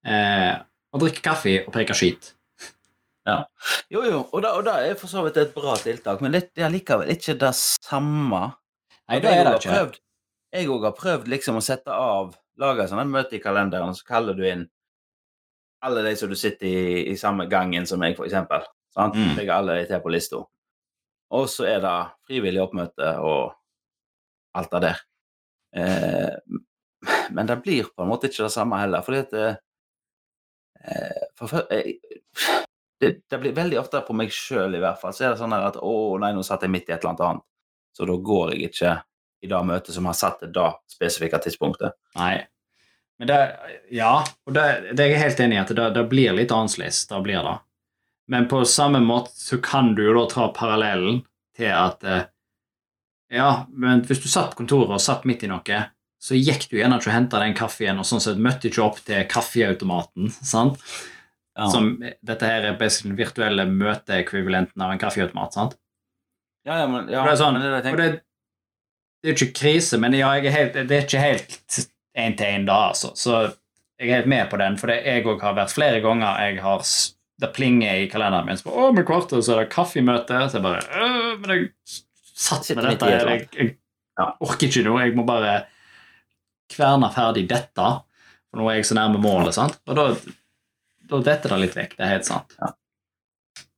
eh, 0.06 0.56
og 0.93 1.02
drikker 1.04 1.24
kaffe 1.32 1.56
og 1.67 1.74
peker 1.76 1.98
skit. 1.98 2.32
Jo, 3.89 4.04
jo, 4.06 4.19
og 4.32 4.41
det, 4.43 4.50
og 4.54 4.63
det 4.67 4.74
er 4.86 4.98
for 5.00 5.10
så 5.10 5.24
vidt 5.26 5.38
et 5.41 5.54
bra 5.56 5.74
tiltak, 5.82 6.19
men 6.21 6.36
det, 6.36 6.43
det 6.54 6.62
er 6.67 6.69
likevel 6.69 7.10
ikke 7.15 7.34
det 7.41 7.50
samme. 7.58 8.41
Nei, 9.10 9.17
det 9.24 9.32
er 9.32 9.48
det 9.48 9.54
ikke. 9.58 9.71
Prøvd, 9.71 9.95
jeg 10.54 10.67
òg 10.69 10.86
har 10.86 10.93
prøvd 11.00 11.32
liksom 11.34 11.58
å 11.58 11.63
sette 11.65 11.89
av 11.95 12.36
Lage 12.62 12.86
sånn 12.88 13.02
et 13.02 13.10
møte 13.12 13.36
i 13.36 13.41
kalenderen, 13.43 13.91
så 13.98 14.06
kaller 14.08 14.38
du 14.38 14.45
inn 14.48 14.62
alle 15.86 16.04
de 16.06 16.15
som 16.17 16.32
du 16.32 16.36
sitter 16.39 16.67
i, 16.67 17.08
i 17.12 17.17
samme 17.17 17.45
gangen 17.52 17.88
som 17.88 18.02
meg, 18.02 18.17
eksempel. 18.19 18.65
Sant? 18.95 19.17
Mm. 19.17 19.36
Legger 19.38 19.58
alle 19.58 19.80
de 19.80 19.88
til 19.89 20.02
på 20.04 20.13
lista. 20.13 20.41
Og 21.36 21.50
så 21.52 21.67
er 21.69 21.82
det 21.84 21.95
frivillig 22.28 22.62
oppmøte 22.63 23.15
og 23.26 23.56
alt 24.56 24.71
det 24.71 24.82
der. 24.86 25.02
Eh, 25.76 26.60
men 27.36 27.50
det 27.50 27.62
blir 27.63 27.89
på 27.91 28.06
en 28.06 28.12
måte 28.12 28.30
ikke 28.30 28.45
det 28.45 28.54
samme 28.56 28.80
heller, 28.80 29.04
fordi 29.06 29.24
at 29.26 29.34
eh, 29.41 31.26
for, 31.38 31.65
eh, 31.74 31.98
det, 33.02 33.12
det 33.30 33.41
blir 33.41 33.58
veldig 33.58 33.82
ofte 33.82 34.02
på 34.06 34.15
meg 34.17 34.32
sjøl 34.34 34.78
i 34.78 34.82
hvert 34.84 35.02
fall. 35.02 35.13
Så 35.13 35.26
er 35.26 35.34
det 35.34 35.41
sånn 35.41 35.56
at 35.58 35.82
å 35.82 36.15
nei, 36.21 36.32
nå 36.36 36.45
satt 36.45 36.63
jeg 36.65 36.74
midt 36.74 36.89
i 36.89 36.95
et 36.95 37.02
eller 37.02 37.13
annet 37.13 37.28
annet. 37.30 37.48
Så 37.95 38.08
da 38.08 38.17
går 38.32 38.56
jeg 38.56 38.71
ikke 38.71 38.98
i 39.45 39.50
det 39.52 39.62
møtet 39.67 39.95
som 39.95 40.08
har 40.10 40.17
satt 40.17 40.41
det 40.43 40.54
da 40.56 40.71
spesifikke 40.89 41.39
tidspunktet. 41.43 41.95
Nei. 42.17 42.45
Men 43.19 43.28
det, 43.28 43.39
ja, 43.95 44.25
og 44.45 44.54
det, 44.54 44.65
det 44.91 45.06
er 45.06 45.13
jeg 45.13 45.21
helt 45.21 45.41
enig 45.45 45.56
i 45.56 45.62
at 45.62 45.71
det, 45.78 45.88
det 45.95 46.04
blir 46.12 46.36
litt 46.36 46.51
annerledes. 46.51 47.06
Det 47.08 47.21
blir 47.23 47.39
det. 47.45 47.56
Men 48.28 48.47
på 48.51 48.63
samme 48.65 48.99
måte 48.99 49.32
så 49.38 49.60
kan 49.63 49.93
du 49.95 50.04
jo 50.08 50.15
da 50.17 50.25
ta 50.32 50.47
parallellen 50.56 51.21
til 51.56 51.71
at 51.71 52.04
eh, 52.04 52.25
Ja, 53.34 53.65
men 53.73 54.04
hvis 54.06 54.21
du 54.21 54.28
satt 54.30 54.51
på 54.54 54.63
kontoret 54.63 54.93
og 54.97 55.01
satt 55.01 55.23
midt 55.25 55.43
i 55.45 55.49
noe, 55.49 55.80
så 56.21 56.38
gikk 56.38 56.67
du 56.69 56.78
gjerne 56.78 56.99
ikke 56.99 57.10
og 57.10 57.15
henta 57.15 57.41
den 57.41 57.56
kaffen, 57.58 57.99
og 58.01 58.08
sånn 58.08 58.21
sett 58.23 58.41
møtte 58.41 58.69
ikke 58.69 58.84
opp 58.84 58.99
til 59.06 59.25
kaffeautomaten. 59.30 60.30
sant? 60.54 60.82
Ja. 61.56 61.69
Som, 61.71 61.95
dette 62.04 62.47
her 62.49 62.67
er 62.67 62.78
den 62.78 63.15
virtuelle 63.15 63.63
møteekvivalenten 63.69 64.82
av 64.82 64.91
en 64.91 65.01
kaffeautomat. 65.01 65.56
sant? 65.56 65.78
ja, 66.65 66.80
ja, 66.82 66.88
men, 66.89 67.10
ja, 67.13 67.21
det 67.23 67.36
er 67.36 67.39
sånn, 67.39 67.60
det 67.62 67.69
er 67.69 67.99
det 67.99 68.08
det, 69.25 69.32
er 69.32 69.36
ikke 69.38 69.58
krise, 69.58 69.97
men 70.01 70.13
ja, 70.17 70.32
helt, 70.34 70.75
det 70.89 70.97
er 70.97 71.06
ikke 71.06 71.21
helt 71.21 71.56
én 72.15 72.36
til 72.38 72.47
én 72.47 72.65
da, 72.67 72.80
altså. 72.91 73.12
Så 73.17 73.36
jeg 73.99 74.10
er 74.10 74.17
helt 74.19 74.32
med 74.32 74.49
på 74.51 74.60
den, 74.60 74.78
for 74.80 74.91
det, 74.91 75.01
jeg 75.08 75.25
òg 75.28 75.43
har 75.43 75.56
vært 75.58 75.75
flere 75.75 76.01
ganger 76.04 76.41
jeg 76.47 76.63
har 76.63 76.88
Det 77.36 77.49
plinger 77.51 77.97
i 77.99 78.08
kalenderen 78.08 78.47
min. 78.47 78.56
Så 78.56 78.71
å, 78.71 78.91
med 78.95 79.04
kvarter 79.08 79.41
så 79.43 79.58
er 79.58 79.65
det 79.65 79.71
kaffemøte. 79.73 80.38
Så 80.47 80.56
jeg 80.56 80.63
bare 80.63 81.08
Men 81.41 81.51
jeg 81.51 81.65
satt 82.32 82.69
med 82.78 82.86
dette. 82.88 83.10
et 83.12 83.58
Jeg, 83.60 83.73
jeg 84.15 84.36
orker 84.39 84.69
ikke 84.69 84.84
noe. 84.86 85.01
Jeg 85.04 85.15
må 85.17 85.25
bare 85.28 85.65
kverne 86.71 87.10
ferdig 87.12 87.43
dette. 87.49 87.89
For 88.47 88.62
nå 88.62 88.69
er 88.71 88.80
jeg 88.80 88.88
så 88.88 88.95
nærme 88.95 89.19
målet, 89.19 89.51
sant? 89.58 89.75
Og 89.84 89.99
da, 89.99 90.06
da 91.12 91.19
detter 91.28 91.58
det 91.58 91.60
litt 91.65 91.75
vekk. 91.75 91.97
Det 91.97 92.08
er 92.08 92.13
helt 92.13 92.30
sant. 92.30 92.56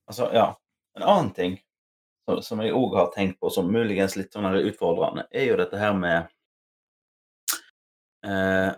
Altså, 0.06 0.30
ja. 0.38 0.52
En 0.98 1.08
annen 1.08 1.34
ting 1.34 1.58
som, 2.30 2.44
som 2.46 2.62
jeg 2.62 2.78
òg 2.78 2.94
har 3.00 3.10
tenkt 3.16 3.40
på, 3.42 3.50
som 3.54 3.74
muligens 3.74 4.20
litt 4.20 4.38
sånn 4.38 4.54
utfordrende, 4.54 5.26
er 5.34 5.50
jo 5.50 5.58
dette 5.58 5.82
her 5.82 5.98
med 5.98 6.30
eh, 8.26 8.74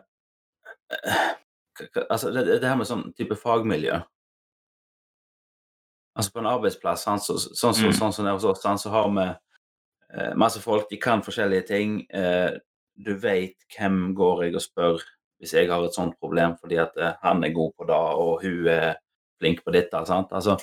Altså, 2.09 2.31
det, 2.33 2.43
det 2.59 2.67
her 2.67 2.75
med 2.75 2.87
sånn 2.89 3.05
type 3.15 3.37
fagmiljø. 3.39 4.01
Altså 6.17 6.33
på 6.33 6.41
en 6.41 6.49
arbeidsplass, 6.49 7.05
så, 7.23 7.37
sånn 7.39 7.75
som 7.77 7.85
Mm. 7.87 7.93
sånn 7.95 8.13
som 8.13 8.25
det 8.25 8.31
er 8.33 8.35
hos 8.35 8.43
oss, 8.49 8.81
så 8.83 8.89
har 8.91 9.07
vi 9.15 9.27
eh, 10.17 10.33
masse 10.35 10.59
folk, 10.59 10.89
de 10.89 10.97
kan 10.97 11.21
forskjellige 11.23 11.67
ting. 11.67 12.01
Eh, 12.11 12.57
du 12.99 13.13
vet 13.15 13.55
hvem 13.77 14.13
går 14.15 14.43
jeg 14.43 14.55
og 14.55 14.61
spør 14.65 15.03
hvis 15.39 15.53
jeg 15.53 15.69
har 15.71 15.85
et 15.85 15.95
sånt 15.95 16.17
problem, 16.19 16.57
fordi 16.59 16.75
at 16.81 16.97
eh, 16.97 17.13
han 17.23 17.43
er 17.43 17.53
god 17.55 17.71
på 17.77 17.87
det, 17.87 17.95
og 17.95 18.41
hun 18.43 18.67
er 18.67 18.97
flink 19.39 19.63
på 19.63 19.71
dette. 19.71 20.05
sant? 20.05 20.33
Altså, 20.35 20.57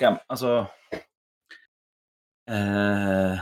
hvem 0.00 0.18
Altså 0.28 0.66
eh, 2.50 3.38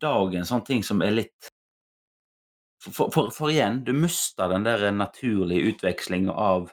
Dagen, 0.00 0.40
er 0.40 0.48
sånn 0.48 0.64
ting 0.66 0.84
som 0.84 1.00
er 1.02 1.16
litt 1.16 1.50
For, 2.80 3.10
for, 3.12 3.30
for 3.30 3.50
igjen, 3.52 3.82
du 3.84 3.92
mister 3.92 4.48
den 4.48 4.64
der 4.64 4.86
naturlige 4.96 5.74
utvekslinga 5.74 6.32
av 6.32 6.70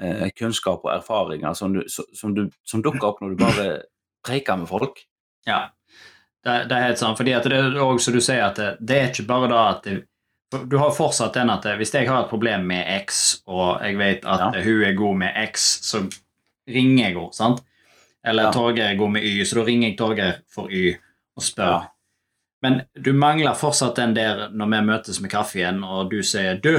eh, 0.00 0.28
kunnskap 0.36 0.84
og 0.84 0.92
erfaringer 0.92 1.54
som, 1.56 1.72
du, 1.72 1.82
som, 1.88 2.34
du, 2.36 2.50
som 2.68 2.82
dukker 2.84 3.06
opp 3.08 3.22
når 3.24 3.30
du 3.32 3.40
bare 3.44 3.68
preiker 4.26 4.58
med 4.60 4.68
folk. 4.68 5.00
Ja, 5.48 5.70
det, 6.44 6.58
det 6.68 6.76
er 6.76 6.84
helt 6.90 7.00
sant. 7.00 7.16
fordi 7.16 7.32
det 7.46 7.52
er 7.56 7.78
også 7.80 8.10
som 8.10 8.14
du 8.18 8.20
sier, 8.20 8.44
at 8.50 8.60
det, 8.60 8.68
det 8.80 8.98
er 8.98 9.08
ikke 9.12 9.24
bare 9.30 9.48
da 9.52 9.62
at 9.72 9.84
det, 9.88 10.00
Du 10.68 10.76
har 10.76 10.90
fortsatt 10.92 11.32
den 11.38 11.48
at 11.48 11.64
det, 11.64 11.78
hvis 11.80 11.94
jeg 11.96 12.10
har 12.10 12.26
et 12.26 12.28
problem 12.28 12.66
med 12.68 12.84
X, 13.06 13.40
og 13.48 13.80
jeg 13.80 13.96
vet 13.96 14.26
at 14.28 14.50
Ja. 14.52 14.62
hun 14.66 14.82
er 14.84 14.92
god 14.98 15.16
med 15.22 15.38
X, 15.48 15.64
så 15.88 16.02
ringer 16.68 17.06
jeg 17.06 17.14
henne. 17.16 17.32
sant? 17.32 17.62
Eller 18.24 18.50
Ja. 18.50 18.52
Torgeir 18.52 18.90
er 18.92 18.98
god 19.00 19.10
med 19.16 19.24
Y, 19.24 19.40
så 19.48 19.56
da 19.56 19.64
ringer 19.64 19.88
jeg 19.88 19.96
Torgeir 19.98 20.42
for 20.52 20.68
Y 20.68 20.92
og 21.36 21.42
spør. 21.42 21.72
Ja. 21.72 21.80
Men 22.62 22.82
du 22.94 23.12
mangler 23.12 23.54
fortsatt 23.58 23.96
den 23.98 24.14
der 24.14 24.48
når 24.54 24.70
vi 24.70 24.80
møtes 24.86 25.20
med 25.20 25.30
kaffen, 25.32 25.82
og 25.84 26.10
du 26.12 26.20
sier 26.22 26.60
'Du, 26.62 26.76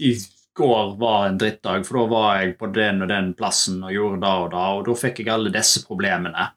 i 0.00 0.14
går 0.56 0.96
var 0.96 1.26
en 1.28 1.38
drittdag, 1.38 1.84
for 1.86 1.98
da 1.98 2.06
var 2.06 2.38
jeg 2.40 2.58
på 2.58 2.70
den 2.72 3.02
og 3.02 3.08
den 3.08 3.34
plassen 3.36 3.82
og 3.84 3.92
gjorde 3.92 4.20
da 4.22 4.32
og 4.44 4.50
da, 4.54 4.64
og 4.78 4.86
da 4.86 4.94
fikk 4.94 5.18
jeg 5.20 5.28
alle 5.34 5.52
disse 5.52 5.84
problemene.' 5.86 6.48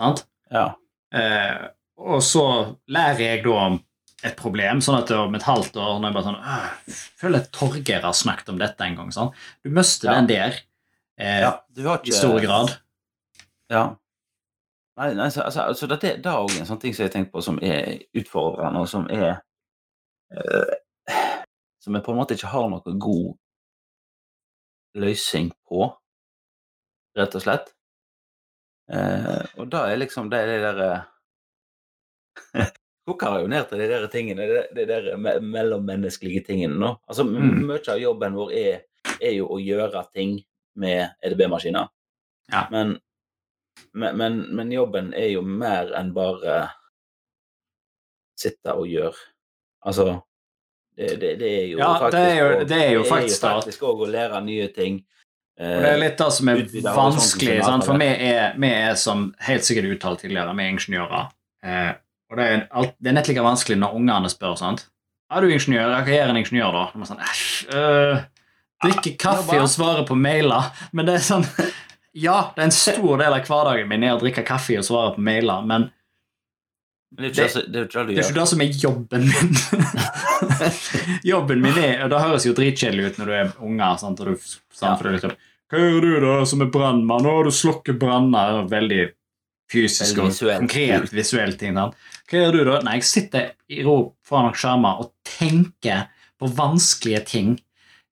Sant? 0.00 0.24
Ja. 0.50 0.74
Eh, 1.14 1.68
og 2.02 2.22
så 2.22 2.76
lærer 2.88 3.20
jeg 3.20 3.44
da 3.44 3.50
om 3.68 3.80
et 4.24 4.36
problem, 4.38 4.80
sånn 4.80 4.98
at 5.02 5.10
om 5.14 5.34
et 5.34 5.42
halvt 5.42 5.76
år 5.76 5.98
når 6.00 6.08
jeg 6.08 6.14
bare 6.14 6.24
sånn 6.24 6.42
«Åh, 6.42 6.98
føler 7.20 7.38
at 7.42 7.52
Torgeir 7.52 8.02
har 8.02 8.12
snakket 8.14 8.48
om 8.48 8.58
dette 8.58 8.80
en 8.86 8.96
gang. 8.96 9.10
sånn. 9.14 9.32
Du 9.64 9.70
mister 9.70 10.08
Ja. 10.08 10.14
den 10.14 10.26
der 10.26 10.58
eh, 11.18 11.40
ja. 11.40 11.60
Du 11.74 11.82
har 11.86 12.00
i 12.04 12.10
stor 12.10 12.40
grad. 12.40 12.78
Ja. 13.70 13.96
Nei, 15.00 15.14
nei, 15.16 15.30
så, 15.32 15.40
altså, 15.46 15.60
altså 15.72 15.88
dette 15.88 16.16
det 16.20 16.28
er 16.28 16.42
òg 16.44 16.52
en 16.58 16.68
sånn 16.68 16.80
ting 16.82 16.92
som 16.92 17.06
jeg 17.06 17.14
tenker 17.14 17.32
på 17.32 17.42
som 17.44 17.58
er 17.64 18.02
utfordrende, 18.18 18.82
og 18.82 18.90
som 18.90 19.06
er 19.08 19.38
øh, 20.36 20.74
Som 21.82 21.96
jeg 21.96 22.04
på 22.04 22.12
en 22.12 22.18
måte 22.20 22.36
ikke 22.36 22.52
har 22.52 22.68
noen 22.70 22.98
god 23.02 23.32
løsning 25.02 25.48
på, 25.66 25.86
rett 27.16 27.34
og 27.34 27.42
slett. 27.42 27.72
Eh, 28.92 29.40
og 29.56 29.70
da 29.72 29.86
er 29.88 29.98
liksom 29.98 30.28
det 30.30 30.42
er 30.42 30.52
de 30.52 30.60
derre 30.62 30.90
Koker 33.08 33.40
jo 33.42 33.48
ned 33.50 33.66
til 33.66 33.80
de 33.82 33.88
der 33.90 34.04
tingene, 34.12 34.46
de 34.76 34.84
der 34.86 35.08
me 35.18 35.34
mellommenneskelige 35.42 36.44
tingene 36.46 36.78
nå. 36.78 36.92
Altså, 37.08 37.24
Mm. 37.26 37.64
Mye 37.66 37.82
av 37.90 37.98
jobben 37.98 38.36
vår 38.38 38.52
er, 38.54 38.84
er 39.18 39.32
jo 39.34 39.48
å 39.50 39.58
gjøre 39.58 40.04
ting 40.14 40.36
med 40.78 41.10
EDB-maskiner. 41.24 41.88
Ja. 42.52 42.68
Men, 42.70 43.00
men, 43.94 44.16
men, 44.18 44.36
men 44.56 44.72
jobben 44.72 45.12
er 45.14 45.30
jo 45.34 45.42
mer 45.42 45.92
enn 45.98 46.12
bare 46.16 46.68
sitte 48.38 48.74
og 48.74 48.86
gjøre. 48.90 49.16
Altså 49.86 50.20
Det, 50.96 51.14
det, 51.20 51.30
det 51.40 51.50
er 51.62 51.66
jo 51.70 51.78
Ja, 51.80 52.10
det 52.12 52.20
er 52.20 52.34
jo- 52.36 52.64
det 52.68 52.78
er 52.86 52.90
jo 52.92 53.02
faktisk 53.08 53.40
faktisk 53.42 53.82
òg 53.88 54.02
å 54.04 54.10
lære 54.12 54.40
nye 54.44 54.68
ting. 54.68 54.98
Og 55.58 55.64
det 55.84 55.88
er 55.92 55.98
litt 56.00 56.18
det 56.18 56.32
som 56.32 56.48
er 56.48 56.56
vanskelig. 56.82 57.54
sin 57.56 57.64
Sant? 57.64 57.84
For 57.84 57.98
vi 58.00 58.06
er, 58.08 58.54
vi 58.58 58.68
er, 58.68 58.94
som 58.94 59.34
helt 59.40 59.64
sikkert 59.64 59.88
uttalt 59.96 60.20
tidligere, 60.20 60.54
vi 60.56 60.62
er 60.64 60.72
ingeniører. 60.74 61.30
Eh, 61.64 61.92
og 62.30 62.36
det 62.38 62.44
er, 62.48 62.66
alt, 62.72 62.94
det 63.00 63.08
er 63.12 63.16
nett 63.16 63.28
like 63.28 63.44
vanskelig 63.44 63.78
når 63.78 63.94
ungene 64.00 64.28
spør. 64.32 64.56
sant? 64.58 64.86
Er 65.30 65.40
du 65.40 65.48
ingeniør? 65.48 65.92
Hva 66.02 66.12
gjør 66.12 66.30
en 66.32 66.36
ingeniør, 66.40 66.72
da? 66.72 66.84
De 66.92 67.00
er 67.00 67.10
sånn, 67.12 67.24
«Æsj, 67.28 67.74
øh, 67.76 68.24
Drikke 68.82 69.16
kaffe 69.16 69.60
og 69.62 69.68
svare 69.70 70.04
på 70.08 70.16
mailer. 70.18 70.72
Men 70.92 71.06
det 71.06 71.14
er 71.14 71.24
sånn 71.24 71.44
Ja, 72.12 72.52
det 72.54 72.60
er 72.60 72.68
en 72.68 72.74
stor 72.76 73.20
del 73.20 73.32
av 73.32 73.46
hverdagen 73.48 73.88
min 73.88 74.04
er 74.04 74.16
å 74.16 74.20
drikke 74.20 74.44
kaffe 74.44 74.76
og 74.80 74.84
svare 74.84 75.14
på 75.14 75.24
mailer, 75.24 75.64
men 75.64 75.88
det 77.12 77.28
er 77.28 77.48
ikke 77.48 77.62
det, 77.68 77.80
er 77.92 78.20
ikke 78.24 78.44
som 78.48 78.62
er 78.64 78.76
jobben 78.80 79.26
min. 79.28 79.56
jobben 81.32 81.60
min 81.60 81.80
er 81.80 82.06
Det 82.08 82.20
høres 82.22 82.46
jo 82.48 82.54
dritkjedelig 82.56 83.10
ut 83.10 83.18
når 83.20 83.28
du 83.28 83.32
er 83.36 83.50
unger. 83.60 83.98
sant? 84.00 84.22
Og 84.22 84.30
du, 84.30 84.46
sant? 84.72 85.04
Ja. 85.04 85.12
Liksom, 85.12 85.34
Hva 85.68 85.82
gjør 85.82 86.06
du 86.06 86.12
da 86.24 86.36
som 86.48 86.64
er 86.64 86.70
brannmann? 86.72 87.28
Å, 87.28 87.34
du 87.44 87.52
slukker 87.52 87.98
branner. 88.00 88.62
Veldig 88.70 89.02
fysisk 89.72 90.22
Veldig 90.22 90.48
og 90.48 90.64
konkret 90.64 91.12
visuelt 91.12 91.60
ting. 91.60 91.76
sant? 91.76 92.00
Hva 92.30 92.46
gjør 92.46 92.56
du 92.56 92.62
da? 92.70 92.78
Nei, 92.88 92.96
jeg 93.02 93.08
sitter 93.10 93.50
i 93.68 93.84
ro 93.84 93.98
foran 94.24 94.48
noen 94.48 94.60
skjermer 94.62 95.04
og 95.04 95.12
tenker 95.28 96.06
på 96.40 96.48
vanskelige 96.56 97.26
ting 97.28 97.52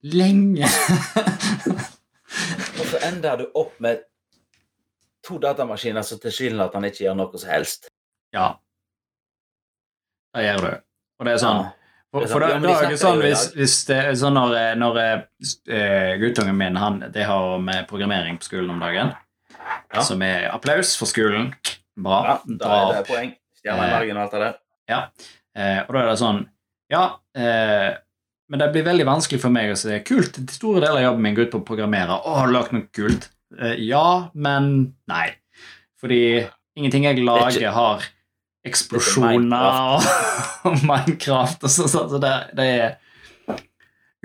lenge. 0.05 0.69
Så 2.91 3.01
ender 3.07 3.37
du 3.41 3.45
opp 3.55 3.77
med 3.81 4.03
to 5.27 5.39
datamaskiner 5.43 6.03
som 6.07 6.19
tilsynelatende 6.23 6.91
ikke 6.91 7.05
gjør 7.07 7.19
noe 7.21 7.39
som 7.41 7.51
helst. 7.53 7.91
ja. 8.35 8.53
Det 10.31 10.45
gjør 10.47 10.61
du. 10.63 10.75
Og 11.21 11.27
det 11.27 11.33
er 11.35 11.41
sånn 11.43 11.63
Ja. 11.65 11.71
For, 12.11 12.25
for 12.27 12.43
sant. 12.43 12.63
da, 12.63 12.69
da 12.69 12.75
er 12.83 12.89
det 12.91 12.99
sånn 12.99 13.21
hvis, 13.23 13.43
hvis 13.55 13.75
det 13.87 13.97
sånn 14.19 14.35
når, 14.35 14.55
når 14.79 14.97
uh, 15.03 16.13
guttungen 16.19 16.57
min 16.59 16.79
han, 16.79 16.97
det 17.15 17.23
har 17.29 17.59
med 17.63 17.87
programmering 17.91 18.39
på 18.41 18.49
skolen 18.49 18.71
om 18.75 18.81
dagen, 18.83 19.13
Ja. 19.95 20.03
som 20.03 20.23
er 20.27 20.49
applaus 20.51 20.97
for 20.99 21.07
skolen. 21.11 21.53
Bra. 21.99 22.19
Ja, 22.27 22.35
da 22.63 22.71
er 22.81 22.93
det 22.97 23.05
poeng. 23.11 23.31
Stjerna 23.61 23.87
margen 23.93 24.17
og 24.19 24.23
alt 24.25 24.35
det 24.35 24.41
der. 24.43 24.57
Eh, 25.55 25.79
og 25.85 25.95
da 25.95 26.01
er 26.03 26.09
det 26.11 26.19
sånn 26.19 26.41
Ja, 26.91 27.03
eh, 27.39 27.89
men 28.51 28.59
det 28.59 28.73
blir 28.75 28.83
veldig 28.83 29.07
vanskelig 29.07 29.39
for 29.45 29.55
meg 29.55 29.71
å 29.71 29.77
si 29.79 29.97
kult. 30.03 30.41
De 30.43 30.55
store 30.55 30.81
deler 30.83 30.99
av 30.99 31.05
jobben 31.05 31.23
min 31.23 31.37
går 31.37 31.47
ut 31.47 31.53
på 31.53 31.61
å 31.61 31.67
programmere. 31.69 32.17
Å, 32.19 32.33
har 32.41 32.49
du 32.51 32.57
lagd 32.57 32.73
noe 32.75 32.89
kult? 32.91 33.29
Eh, 33.55 33.77
ja, 33.87 34.31
men 34.35 34.73
nei. 35.11 35.29
Fordi 36.03 36.49
ingenting 36.75 37.07
jeg 37.07 37.23
lager, 37.23 37.69
har 37.77 38.09
eksplosjoner 38.67 40.03
og, 40.67 40.83
Minecraft 40.83 41.63
og 41.69 41.73
sånn. 41.77 41.93
Så 41.95 42.21
det, 42.23 42.33
det 42.59 42.67
er 42.75 42.99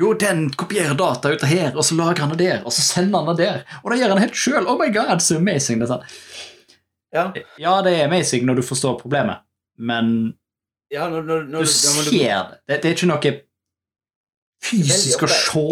Jo, 0.02 0.16
den 0.20 0.48
kopierer 0.58 0.98
data 0.98 1.30
ut 1.32 1.46
av 1.46 1.54
her, 1.54 1.70
og 1.78 1.86
så 1.86 1.96
lager 1.96 2.26
han 2.26 2.34
det 2.34 2.42
der, 2.42 2.66
og 2.66 2.74
så 2.74 2.82
sender 2.84 3.22
han 3.22 3.38
det 3.38 3.46
der. 3.46 3.62
Og 3.84 3.94
det 3.94 4.02
gjør 4.02 4.16
han 4.16 4.24
helt 4.26 4.42
sjøl. 4.42 4.66
Oh 4.66 4.80
my 4.82 4.90
god, 4.92 5.22
så 5.24 5.38
amazing. 5.38 5.86
Det 5.86 6.00
er. 6.00 6.18
Ja, 7.16 7.30
Ja, 7.62 7.78
det 7.86 7.94
er 7.94 8.10
amazing 8.10 8.50
når 8.50 8.60
du 8.60 8.66
forstår 8.74 8.98
problemet, 9.00 9.46
men 9.78 10.34
ja 10.94 11.08
når, 11.10 11.24
når, 11.26 11.48
når, 11.54 11.66
du 11.66 11.70
ser 11.70 12.50
det. 12.50 12.58
det. 12.68 12.82
Det 12.82 12.90
er 12.90 12.98
ikke 12.98 13.14
noe 13.14 13.36
fysisk 14.64 15.26
å 15.26 15.30
se. 15.32 15.66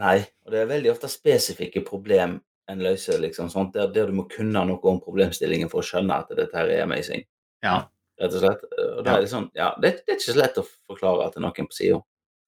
Nei, 0.00 0.18
og 0.46 0.52
det 0.54 0.62
er 0.62 0.70
veldig 0.70 0.92
ofte 0.92 1.10
spesifikke 1.12 1.82
problem 1.86 2.38
en 2.70 2.82
løser, 2.84 3.18
liksom, 3.20 3.48
sånt, 3.50 3.74
der, 3.74 3.90
der 3.92 4.06
du 4.06 4.14
må 4.14 4.28
kunne 4.30 4.62
noe 4.64 4.78
om 4.86 5.00
problemstillingen 5.02 5.68
for 5.72 5.82
å 5.82 5.86
skjønne 5.86 6.20
at 6.22 6.30
dette 6.38 6.54
her 6.56 6.70
er 6.70 6.84
amazing. 6.84 7.24
Ja. 7.66 7.80
Rett 8.20 8.36
og 8.36 8.44
slett. 8.44 8.62
Og 8.78 9.02
da 9.04 9.16
er 9.16 9.24
det 9.24 9.32
sånn, 9.32 9.48
ja, 9.58 9.72
det, 9.82 9.90
det 10.04 10.14
er 10.14 10.18
ikke 10.20 10.32
så 10.32 10.38
lett 10.38 10.60
å 10.60 10.66
forklare 10.86 11.26
til 11.34 11.42
noen 11.42 11.66
på 11.66 11.76
sida. 11.76 11.98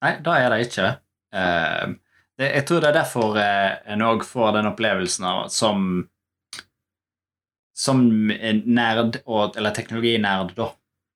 Nei, 0.05 0.13
det 0.23 0.37
er 0.39 0.49
det 0.55 0.61
ikke. 0.69 0.87
Eh, 1.35 1.95
det, 2.39 2.49
jeg 2.61 2.67
tror 2.69 2.83
det 2.85 2.91
er 2.93 2.99
derfor 3.01 3.39
eh, 3.43 3.71
en 3.95 4.07
òg 4.07 4.25
får 4.29 4.55
den 4.59 4.71
opplevelsen 4.71 5.27
av 5.29 5.43
som 5.53 5.89
som 7.83 8.03
nerd, 8.29 9.17
og, 9.25 9.57
eller 9.57 9.73
teknologinerd, 9.75 10.53
da, 10.59 10.67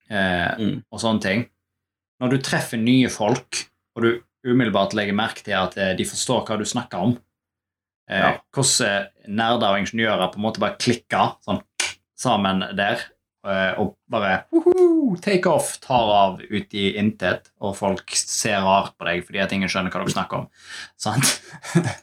eh, 0.09 0.53
Mm. 0.59 0.79
og 0.91 1.01
sånne 1.03 1.21
ting 1.23 1.43
Når 2.19 2.31
du 2.33 2.37
treffer 2.41 2.81
nye 2.81 3.11
folk, 3.13 3.59
og 3.97 4.05
du 4.05 4.11
umiddelbart 4.47 4.95
legger 4.95 5.17
merke 5.17 5.43
til 5.45 5.57
at 5.59 5.77
eh, 5.81 5.95
de 5.99 6.07
forstår 6.07 6.45
hva 6.47 6.59
du 6.61 6.67
snakker 6.69 7.03
om 7.09 7.17
eh, 8.11 8.23
Ja. 8.23 8.33
Hvordan 8.55 8.87
eh, 8.87 9.29
nerder 9.29 9.73
og 9.73 9.83
ingeniører 9.83 10.33
på 10.33 10.41
en 10.41 10.47
måte 10.47 10.63
bare 10.63 10.79
klikker 10.81 11.37
sånn, 11.47 11.63
sammen 12.17 12.65
der, 12.79 13.03
og 13.79 13.93
bare 14.11 14.41
«Woho, 14.51 15.13
take 15.23 15.47
off, 15.47 15.77
tar 15.79 16.09
av 16.11 16.41
ut 16.41 16.73
i 16.75 16.89
intet, 16.99 17.53
og 17.63 17.77
folk 17.79 18.11
ser 18.19 18.65
rart 18.65 18.97
på 18.99 19.07
deg 19.07 19.23
fordi 19.29 19.43
at 19.45 19.53
ingen 19.55 19.71
skjønner 19.71 19.93
hva 19.95 20.01
dere 20.03 20.15
snakker 20.17 20.41
om. 20.41 20.49
Sant? 20.99 21.37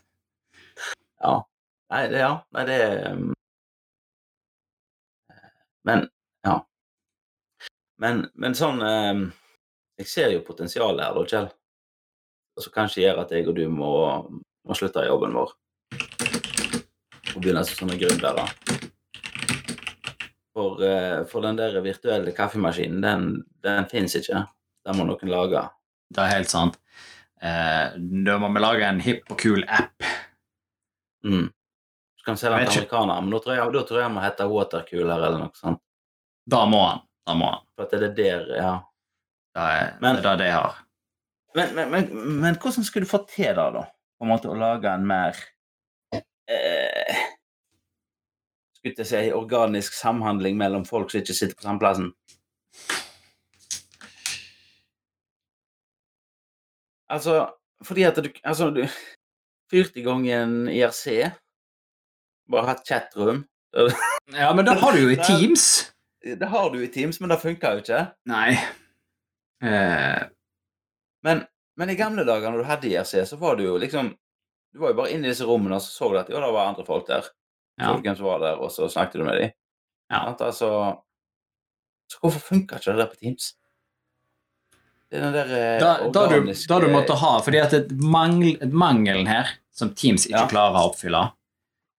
Ja. 1.24 1.38
Nei, 1.94 2.08
det, 2.12 2.20
ja. 2.20 2.32
Nei, 2.52 2.64
det 2.68 2.78
um, 3.14 3.28
Men 5.88 6.08
ja. 6.44 6.58
Men, 8.04 8.26
men 8.36 8.58
sånn 8.58 8.82
um, 8.84 9.22
Jeg 10.02 10.10
ser 10.12 10.34
jo 10.34 10.42
potensialet 10.44 11.06
her, 11.06 11.16
da, 11.16 11.24
Kjell. 11.30 11.48
Som 12.60 12.74
kanskje 12.76 13.02
gjør 13.08 13.24
at 13.24 13.32
jeg 13.34 13.48
og 13.50 13.56
du 13.58 13.64
må, 13.72 13.92
må 14.68 14.76
slutte 14.78 15.02
i 15.02 15.10
jobben 15.10 15.34
vår. 15.34 15.54
Og 17.34 17.40
begynne 17.42 17.64
som 17.66 17.80
sånne 17.84 17.98
gründere. 17.98 18.46
For, 20.54 20.84
eh, 20.86 21.24
for 21.26 21.42
den 21.42 21.58
der 21.58 21.80
virtuelle 21.82 22.32
kaffemaskinen, 22.38 23.02
den, 23.02 23.24
den 23.66 23.88
fins 23.90 24.14
ikke. 24.20 24.44
Den 24.86 25.00
må 25.00 25.08
noen 25.10 25.32
lage. 25.32 25.64
Det 26.14 26.22
er 26.22 26.36
helt 26.36 26.52
sant. 26.52 26.78
Eh, 27.42 27.96
da 28.28 28.38
må 28.40 28.52
vi 28.54 28.62
lage 28.62 28.86
en 28.86 29.02
hipp 29.04 29.34
og 29.34 29.40
kul 29.42 29.66
app. 29.66 30.06
Mm. 31.26 31.48
Så 32.20 32.28
kan 32.28 32.38
vi 32.38 32.44
selge 32.44 32.60
den 32.62 32.70
til 32.70 32.84
amerikanere, 32.84 33.24
men 33.24 33.34
da 33.34 33.40
tror 33.44 33.58
jeg, 33.58 33.74
da 33.74 33.84
tror 33.88 34.00
jeg 34.00 34.08
han 34.08 34.14
må 34.16 34.24
hete 34.24 34.48
Watercooler 34.52 35.26
eller 35.26 35.42
noe 35.42 35.58
sånt. 35.58 35.82
Da 36.54 36.62
må 36.70 36.84
han. 36.86 37.02
Da 37.26 37.36
må 37.40 37.50
han. 37.50 37.66
For 37.74 37.88
at 37.88 37.96
det 37.98 38.12
er 38.12 38.16
der, 38.20 38.46
ja. 38.60 38.74
Det 39.56 39.66
er 39.74 39.94
Men- 40.04 40.22
det 40.22 40.26
er 40.30 40.38
det 40.38 40.48
jeg 40.52 40.60
har. 40.60 40.83
Men, 41.56 41.76
men, 41.76 41.92
men, 41.92 42.10
men 42.42 42.58
hvordan 42.58 42.84
skulle 42.84 43.06
du 43.06 43.12
få 43.12 43.24
til 43.30 43.54
det, 43.54 43.68
da? 43.76 43.86
På 44.18 44.26
en 44.26 44.32
måte 44.32 44.50
å 44.50 44.58
lage 44.58 44.90
en 44.90 45.06
mer 45.06 45.38
eh, 46.14 47.24
Skulle 48.78 48.96
jeg 48.98 49.10
si 49.10 49.24
organisk 49.36 49.96
samhandling 49.98 50.58
mellom 50.60 50.86
folk 50.88 51.12
som 51.12 51.22
ikke 51.22 51.38
sitter 51.38 51.58
på 51.60 51.68
samme 51.68 51.82
plassen? 51.84 52.10
Altså, 57.14 57.38
fordi 57.86 58.08
at 58.10 58.18
du 58.18 58.30
Altså, 58.42 58.72
du 58.74 58.86
fyrte 59.72 60.00
i 60.00 60.06
gang 60.06 60.26
en 60.30 60.56
IRC. 60.68 61.30
Bare 62.52 62.74
hatt 62.74 62.88
chatroom. 62.88 63.46
Ja, 64.34 64.54
men 64.56 64.66
det 64.66 64.78
har 64.80 64.94
du 64.96 65.02
jo 65.02 65.10
i 65.12 65.18
Teams. 65.20 65.38
Teams. 66.24 66.38
Det 66.40 66.48
har 66.48 66.70
du 66.72 66.78
i 66.80 66.88
Teams, 66.88 67.20
men 67.20 67.30
det 67.30 67.42
funka 67.42 67.74
jo 67.74 67.82
ikke. 67.82 68.02
Nei. 68.30 68.54
Eh, 69.64 70.22
Men, 71.24 71.46
men 71.80 71.90
i 71.90 71.96
gamle 72.00 72.26
dager 72.28 72.52
når 72.52 72.64
du 72.64 72.68
hadde 72.70 72.90
IRC, 72.92 73.14
så 73.30 73.38
var 73.40 73.56
du 73.60 73.64
jo 73.68 73.78
liksom 73.82 74.14
Du 74.74 74.80
var 74.82 74.90
jo 74.94 74.98
bare 74.98 75.12
inne 75.14 75.28
i 75.28 75.32
disse 75.32 75.46
rommene 75.46 75.78
og 75.78 75.84
så 75.86 75.92
så 75.94 76.08
du 76.12 76.18
at 76.18 76.30
jo, 76.34 76.40
det 76.42 76.48
var 76.56 76.68
andre 76.72 76.84
folk 76.86 77.06
der. 77.08 77.28
ja. 77.80 77.92
Så 77.92 78.02
hvem 78.02 78.16
som 78.18 78.26
var 78.26 78.40
der, 78.42 78.56
og 78.62 78.72
så 78.74 78.88
snakket 78.90 79.20
du 79.22 79.24
med 79.28 79.38
dem. 79.38 79.52
Ja. 80.10 80.22
Altså, 80.34 80.50
så 82.10 82.18
hvorfor 82.22 82.40
funka 82.48 82.80
ikke 82.80 82.92
det 82.96 82.98
der 83.04 83.12
på 83.12 83.20
Teams? 83.22 83.52
Det 85.14 85.20
er 85.20 85.28
den 85.28 85.34
der 85.38 85.54
eh, 85.54 85.80
Da, 85.82 85.92
da, 86.10 86.24
du, 86.30 86.36
organiske 86.40 86.70
da 86.74 86.80
du 86.82 86.88
måtte 86.90 87.14
ha 87.22 87.36
Fordi 87.46 87.60
at 87.62 87.92
mangel, 88.02 88.58
mangelen 88.74 89.28
her, 89.30 89.54
som 89.74 89.94
Teams 89.94 90.26
ikke 90.26 90.42
Ja. 90.42 90.50
klarer 90.50 90.80
å 90.82 90.90
oppfylle, 90.90 91.22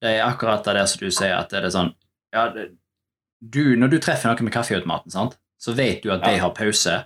det 0.02 0.16
er 0.18 0.26
akkurat 0.26 0.66
det 0.66 0.82
som 0.90 1.00
du 1.06 1.10
sier, 1.14 1.36
at 1.38 1.50
det 1.54 1.62
er 1.62 1.70
sånn 1.74 1.92
ja, 2.34 2.48
du, 3.38 3.62
Når 3.78 3.88
du 3.94 3.98
treffer 4.02 4.30
noen 4.32 4.48
med 4.50 4.54
kaffeautomaten, 4.54 5.14
sant, 5.14 5.38
så 5.62 5.72
vet 5.78 6.02
du 6.02 6.10
at 6.10 6.24
de 6.26 6.34
har 6.42 6.50
pause, 6.58 6.98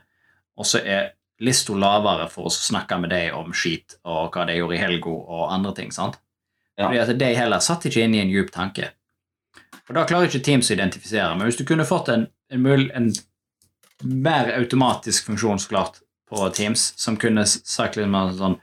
og 0.57 0.67
så 0.67 0.81
er 0.81 1.13
lista 1.40 1.72
lavere 1.79 2.27
for 2.33 2.48
å 2.48 2.53
snakke 2.53 2.98
med 3.01 3.11
deg 3.14 3.35
om 3.38 3.53
skit 3.55 3.96
og 4.05 4.33
hva 4.35 4.46
de 4.48 4.57
gjorde 4.59 4.74
i 4.74 4.81
helga 4.83 5.11
og 5.12 5.53
andre 5.55 5.72
ting. 5.77 5.92
sant? 5.94 6.18
Ja. 6.79 6.87
Fordi 6.88 6.98
at 7.03 7.18
de 7.18 7.29
heller 7.35 7.61
satt 7.62 7.87
ikke 7.87 8.03
inn 8.07 8.14
i 8.14 8.20
en 8.22 8.31
djup 8.33 8.51
tanke. 8.55 8.90
Og 9.88 9.94
Da 9.94 10.05
klarer 10.05 10.29
ikke 10.29 10.42
Teams 10.44 10.68
å 10.70 10.74
identifisere, 10.77 11.31
men 11.37 11.46
hvis 11.48 11.57
du 11.59 11.64
kunne 11.64 11.87
fått 11.88 12.09
en, 12.12 12.27
en, 12.51 12.62
mul- 12.62 12.90
en 12.94 13.12
mer 14.05 14.51
automatisk 14.59 15.27
funksjon 15.31 15.59
så 15.62 15.68
klart 15.72 16.01
på 16.29 16.48
Teams, 16.55 16.92
som 17.01 17.16
kunne 17.16 17.46
sagt 17.48 17.96
litt 17.96 18.11
mer 18.11 18.35
sånn 18.37 18.59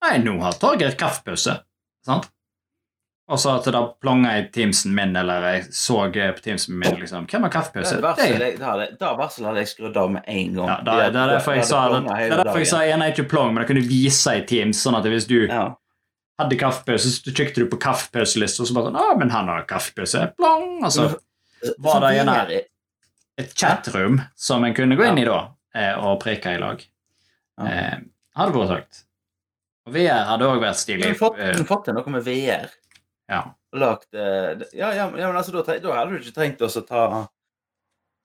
Nei, 0.00 0.14
nå 0.24 0.38
har 0.40 0.54
Torgeir 0.56 0.94
kaffepause. 0.96 1.58
Sant? 2.06 2.30
Og 3.30 3.38
så 3.38 3.52
at 3.54 3.66
det 3.68 3.72
da 3.76 3.84
plonga 4.02 4.32
i 4.40 4.46
Teamsen 4.50 4.90
min, 4.94 5.12
eller 5.16 5.44
jeg 5.52 5.66
så 5.76 6.00
eh, 6.08 6.32
på 6.34 6.42
Teamsen 6.42 6.74
min 6.80 6.96
liksom 6.98 7.28
Hvem 7.30 7.44
har 7.46 7.52
kaffepause? 7.54 7.96
Det 8.00 8.02
varselet 8.02 8.38
Det- 8.40 8.58
det 8.58 8.66
hadde- 8.66 8.88
det 8.98 9.60
jeg 9.60 9.68
skrudd 9.70 9.96
av 9.96 10.10
med 10.10 10.24
en 10.26 10.54
gang. 10.54 10.68
Ja, 10.68 10.80
da, 10.82 10.96
det 11.10 11.20
er 11.20 11.28
derfor 11.38 11.54
jeg 11.54 11.64
sa 11.64 11.82
det, 11.92 12.00
det 12.08 12.32
er 12.32 12.44
derfor 12.44 12.58
jeg 12.58 12.66
sa 12.66 12.80
gjerne 12.82 13.12
ikke 13.12 13.28
plong, 13.30 13.54
men 13.54 13.62
jeg 13.64 13.68
kunne 13.70 13.88
vise 13.88 14.34
i 14.34 14.40
Teams, 14.46 14.82
sånn 14.82 14.98
at 14.98 15.04
hvis 15.04 15.28
du 15.28 15.46
ja. 15.46 15.74
hadde 16.40 16.58
kaffepause, 16.58 17.06
så 17.14 17.32
trykte 17.32 17.62
du 17.62 17.66
på 17.70 17.78
kaffepauselista, 17.78 18.62
og 18.62 18.66
så 18.68 18.74
bare 18.74 18.90
sånn 18.90 18.98
Å, 18.98 19.18
men 19.18 19.30
han 19.30 19.48
har 19.48 19.62
kaffepause. 19.70 20.34
Plong! 20.36 20.84
Og 20.84 20.90
så 20.90 21.06
var 21.78 22.00
det 22.00 22.18
en 22.20 22.26
VR 22.26 22.60
et 23.38 23.54
chatroom 23.54 24.20
som 24.36 24.64
en 24.64 24.74
kunne 24.74 24.96
gå 24.96 25.06
inn 25.06 25.18
i 25.22 25.24
da, 25.24 25.38
eh, 25.74 25.94
og 25.94 26.20
preke 26.20 26.56
i 26.56 26.58
lag. 26.58 26.82
Ja. 27.60 27.66
Eh, 27.66 27.96
hadde 28.36 28.52
vært 28.56 28.68
sagt. 28.74 29.04
Og 29.86 29.94
VR 29.94 30.24
hadde 30.28 30.48
òg 30.48 30.60
vært 30.60 30.76
stilig. 30.80 31.04
kunne 31.06 31.18
fått, 31.18 31.38
Eh, 31.38 31.64
fått 31.64 31.84
til 31.84 31.94
noe 31.94 32.10
med 32.10 32.22
VR. 32.24 32.68
Ja. 33.30 33.42
Lagt, 33.78 34.08
eh, 34.18 34.58
ja, 34.74 34.88
ja, 34.90 35.04
ja, 35.06 35.28
men 35.30 35.36
altså, 35.38 35.52
da, 35.54 35.76
da 35.78 35.92
hadde 35.94 36.16
du 36.16 36.24
ikke 36.24 36.34
trengt 36.34 36.62
å 36.66 36.70
ta 36.82 37.02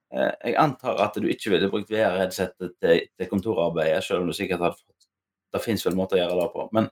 eh, 0.09 0.31
Jeg 0.47 0.55
antar 0.57 0.97
at 1.05 1.19
du 1.21 1.27
ikke 1.29 1.51
ville 1.53 1.69
brukt 1.69 1.91
VR-headsetet 1.93 2.73
til, 2.81 3.03
til 3.13 3.29
kontorarbeidet, 3.29 4.01
selv 4.03 4.23
om 4.23 4.31
du 4.31 4.33
sikkert 4.37 4.63
hadde 4.65 4.79
fått 4.81 5.07
Det 5.53 5.61
fins 5.63 5.85
vel 5.85 5.95
måter 5.99 6.17
å 6.17 6.23
gjøre 6.23 6.39
det 6.41 6.49
på. 6.55 6.65
Men 6.73 6.89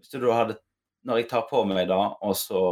hvis 0.00 0.14
du 0.14 0.18
da 0.24 0.38
hadde 0.40 0.56
Når 1.04 1.20
jeg 1.20 1.28
tar 1.34 1.44
på 1.50 1.64
meg 1.68 1.84
det, 1.90 1.98
og 2.00 2.34
så 2.38 2.62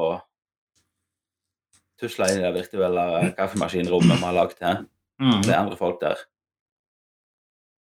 tusler 2.00 2.32
inn 2.32 2.40
i 2.40 2.46
det 2.46 2.54
virtuelle 2.56 3.34
kaffemaskinrommet 3.36 4.16
vi 4.22 4.24
har 4.24 4.36
lagd 4.36 4.56
til, 4.60 4.86
Mm. 5.20 5.42
det 5.44 5.50
er 5.52 5.58
andre 5.60 5.76
folk 5.76 5.98
der 6.00 6.16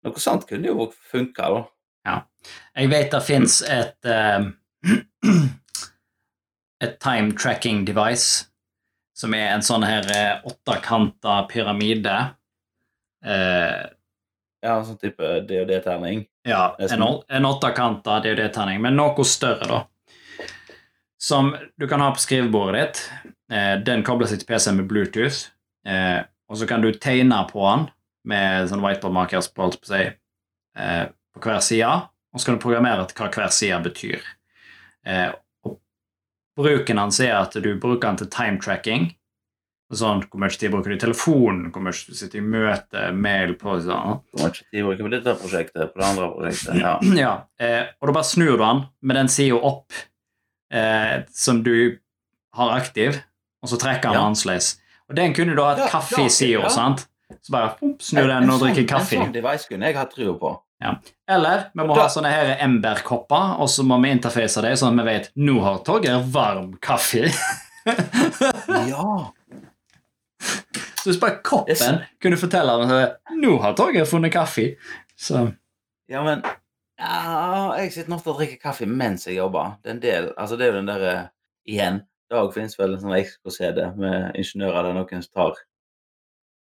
Noe 0.04 0.20
sånt 0.20 0.42
kunne 0.48 0.68
jo 0.68 0.90
funka, 1.08 1.46
da. 1.54 1.62
Jeg 2.76 2.90
vet 2.92 3.10
det 3.12 3.20
fins 3.24 3.62
et 3.64 4.08
eh, 4.08 4.44
Et 6.80 6.94
time 7.00 7.32
tracking 7.36 7.84
device 7.84 8.46
som 9.20 9.34
er 9.36 9.50
en 9.52 9.60
sånn 9.64 9.84
her 9.84 10.06
eh, 10.14 10.36
åttekanta 10.48 11.42
pyramide. 11.50 12.18
Eh, 13.24 13.88
Ja, 14.62 14.74
sånn 14.84 14.98
type 15.00 15.24
DOD-terning. 15.48 16.26
Ja, 16.44 16.74
en, 16.84 17.00
å- 17.04 17.22
en 17.32 17.46
åttekanta 17.48 18.18
DOD-terning, 18.24 18.80
men 18.84 18.96
noe 18.96 19.24
større, 19.24 19.64
da. 19.70 19.78
Som 21.20 21.54
du 21.80 21.86
kan 21.88 22.00
ha 22.04 22.10
på 22.12 22.20
skrivebordet 22.20 22.80
ditt. 22.82 23.00
Eh, 23.52 23.76
den 23.84 24.02
kobler 24.04 24.28
seg 24.28 24.40
til 24.42 24.48
PC 24.50 24.72
med 24.76 24.86
Bluetooth, 24.88 25.46
eh, 25.88 26.20
og 26.48 26.56
så 26.60 26.68
kan 26.68 26.80
du 26.84 26.90
tegne 26.92 27.40
på 27.50 27.64
den 27.64 27.86
med 28.28 28.68
sånn 28.70 28.82
whiteboard-markers 28.84 29.48
på, 29.56 29.70
på, 29.80 30.00
eh, 30.76 31.06
på 31.34 31.40
hver 31.44 31.60
side, 31.64 31.88
og 32.32 32.40
så 32.40 32.46
kan 32.50 32.58
du 32.58 32.62
programmere 32.62 33.06
til 33.10 33.16
hva 33.20 33.30
hver 33.32 33.48
side 33.52 33.80
betyr. 33.88 34.20
Eh, 35.08 35.32
bruken 36.62 36.98
hans 37.00 37.20
er 37.24 37.34
at 37.38 37.56
du 37.56 37.70
bruker 37.80 38.08
den 38.08 38.20
til 38.22 38.30
time 38.32 38.60
tracking. 38.62 39.10
Sånn, 39.90 40.20
hvor 40.30 40.38
mye 40.38 40.54
tid 40.54 40.70
bruker 40.70 40.92
du 40.92 40.94
i 40.94 41.00
telefonen, 41.02 41.72
hvor 41.74 41.82
mye 41.82 41.90
du 42.06 42.14
sitter 42.14 42.38
i 42.38 42.44
møte, 42.46 43.08
mail 43.10 43.56
på 43.58 43.72
sånn. 43.82 44.20
Hvor 44.30 44.44
mye 44.44 44.52
tid 44.60 44.84
bruker 44.86 45.00
du 45.02 45.06
på 45.08 45.10
dette 45.16 45.34
prosjektet, 45.40 45.90
på 45.90 45.98
det 45.98 46.06
andre 46.06 46.28
prosjektet? 46.36 46.78
Ja. 46.78 46.92
Ja, 47.24 47.32
eh, 47.58 47.88
og 47.98 48.06
da 48.12 48.14
bare 48.20 48.28
snur 48.28 48.52
du 48.54 48.62
den 48.62 48.84
med 49.02 49.18
den 49.18 49.32
sida 49.34 49.58
opp 49.58 49.90
eh, 50.72 51.24
som 51.34 51.64
du 51.66 51.74
har 52.54 52.70
aktiv, 52.76 53.18
og 53.64 53.72
så 53.72 53.80
trekker 53.82 54.12
den 54.12 54.20
Ja. 54.20 54.26
annerledes. 54.28 54.76
Og 55.10 55.16
den 55.18 55.34
kunne 55.34 55.56
du 55.58 55.62
ha 55.64 55.74
Ja, 55.76 55.88
kaffe 55.90 56.22
i 56.22 56.30
sida, 56.30 56.70
sant? 56.70 57.08
Så 57.42 57.50
bare 57.50 57.74
snur 57.98 58.28
den 58.30 58.50
og 58.50 58.60
drikker 58.62 58.86
kaffe. 58.94 59.16
En 59.18 59.26
sånn 59.26 59.34
device 59.34 59.66
kunne 59.66 59.86
jeg 59.90 59.98
hatt 59.98 60.14
trua 60.14 60.38
på. 60.38 60.54
Eller 61.28 61.66
vi 61.74 61.84
må 61.84 61.94
da- 61.94 62.02
ha 62.02 62.08
sånne 62.08 62.30
her 62.32 62.52
Ember-kopper, 62.64 63.58
og 63.60 63.68
så 63.68 63.84
må 63.86 63.98
vi 64.02 64.10
interface 64.14 64.62
dem, 64.64 64.76
sånn 64.80 64.98
at 64.98 65.04
vi 65.04 65.12
vet 65.12 65.30
nå 65.36 65.58
har 65.64 65.82
Torgeir 65.84 66.22
varm 66.32 66.74
kaffe. 66.82 67.26
Ja! 68.90 69.32
så 71.00 71.08
hvis 71.10 71.18
bare 71.20 71.38
koppen 71.44 72.00
kunne 72.20 72.36
fortelle 72.40 72.74
at 72.76 73.32
nå 73.40 73.54
har 73.62 73.74
Torgeir 73.76 74.04
funnet 74.08 74.32
kaffe. 74.34 74.74
Så 75.16 75.46
Ja, 76.10 76.22
men 76.24 76.42
ja, 77.00 77.72
Jeg 77.78 77.92
sitter 77.92 78.14
ofte 78.16 78.30
og 78.32 78.38
drikker 78.40 78.60
kaffe 78.60 78.86
mens 78.88 79.24
jeg 79.26 79.36
jobber. 79.38 79.76
Det 79.82 79.88
er 79.90 79.94
en 79.94 80.02
del, 80.04 80.30
altså 80.36 80.56
det 80.58 80.66
er 80.66 80.72
jo 80.72 80.78
den 80.80 80.90
derre 80.90 81.14
Igjen, 81.68 82.02
Dag 82.30 82.52
finnes 82.54 82.76
vel 82.78 82.94
en 82.94 83.00
sånn 83.02 83.16
XKCD 83.16 83.80
med 83.98 84.36
ingeniører 84.38 84.86
der 84.86 84.94
noen 84.96 85.24
tar 85.34 85.56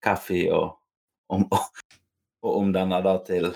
kaffe 0.05 0.45
og 0.55 0.77
om, 1.33 1.45
og 1.51 2.53
omdanner 2.61 3.03
da 3.03 3.17
til 3.27 3.49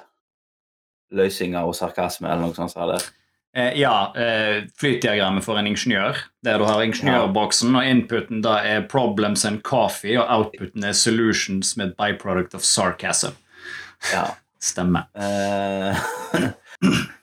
løsninger 1.10 1.66
og 1.66 1.74
sarkasme 1.76 2.28
eller 2.30 2.46
noe 2.46 2.56
sånt. 2.56 2.72
Så. 2.74 3.12
Eh, 3.56 3.72
ja, 3.80 4.12
eh, 4.16 4.62
flytdiagrammet 4.78 5.44
for 5.44 5.58
en 5.58 5.66
ingeniør. 5.66 6.16
Der 6.44 6.58
du 6.58 6.64
har 6.64 6.82
ingeniørboksen, 6.82 7.74
og 7.76 7.84
inputen 7.84 8.42
da 8.42 8.58
er 8.62 8.82
'problems 8.82 9.44
and 9.44 9.62
coffee', 9.62 10.18
og 10.18 10.26
outputen 10.28 10.84
er 10.84 10.92
'solutions' 10.92 11.76
med 11.76 11.96
'byproduct 11.96 12.54
of 12.54 12.62
sarcasm'. 12.62 13.34
Ja. 14.12 14.24
Stemmer. 14.60 15.02
Eh, 15.14 15.96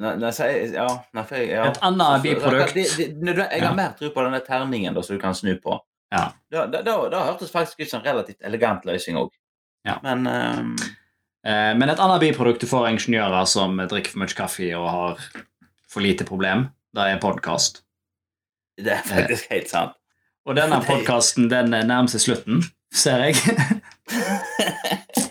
Nei, 0.00 0.16
nei, 0.16 0.30
ja, 0.72 0.86
nei, 1.12 1.24
jeg, 1.30 1.48
ja. 1.50 1.64
Et 1.68 1.78
annet 1.82 2.22
biprodukt. 2.22 2.76
Jeg 2.76 3.62
har 3.66 3.74
mer 3.74 3.92
tro 3.98 4.08
på 4.08 4.22
denne 4.24 4.40
terningen 4.40 4.94
da, 4.94 5.02
som 5.02 5.16
du 5.16 5.20
kan 5.20 5.34
snu 5.34 5.58
på. 5.60 5.76
Ja. 6.10 6.30
Da, 6.50 6.64
da, 6.72 6.80
da, 6.82 6.94
da 7.12 7.24
hørtes 7.26 7.52
faktisk 7.52 7.80
ut 7.80 7.90
som 7.90 8.00
en 8.00 8.06
relativt 8.06 8.40
elegant 8.40 8.86
løsning 8.88 9.18
òg. 9.20 9.28
Ja. 9.84 9.98
Men 10.02 10.26
Eh, 10.26 10.88
men 11.44 11.88
et 11.88 12.00
annet 12.02 12.20
biprodukt 12.20 12.60
du 12.60 12.68
får 12.68 12.90
ingeniører 12.90 13.46
som 13.48 13.78
drikker 13.80 14.12
for 14.12 14.20
mye 14.20 14.36
kaffe 14.36 14.66
og 14.76 14.88
har 14.92 15.22
for 15.90 16.04
lite 16.04 16.24
problem, 16.28 16.68
det 16.94 17.06
er 17.06 17.22
podkast. 17.22 17.82
det 18.76 18.92
er 18.92 19.02
faktisk 19.06 19.50
helt 19.50 19.68
sant. 19.70 19.96
Og 20.48 20.56
denne 20.56 20.80
podkasten 20.88 21.50
den 21.50 21.70
nærmer 21.72 22.10
seg 22.12 22.20
slutten, 22.24 22.62
ser 22.92 23.18
jeg. 23.28 23.34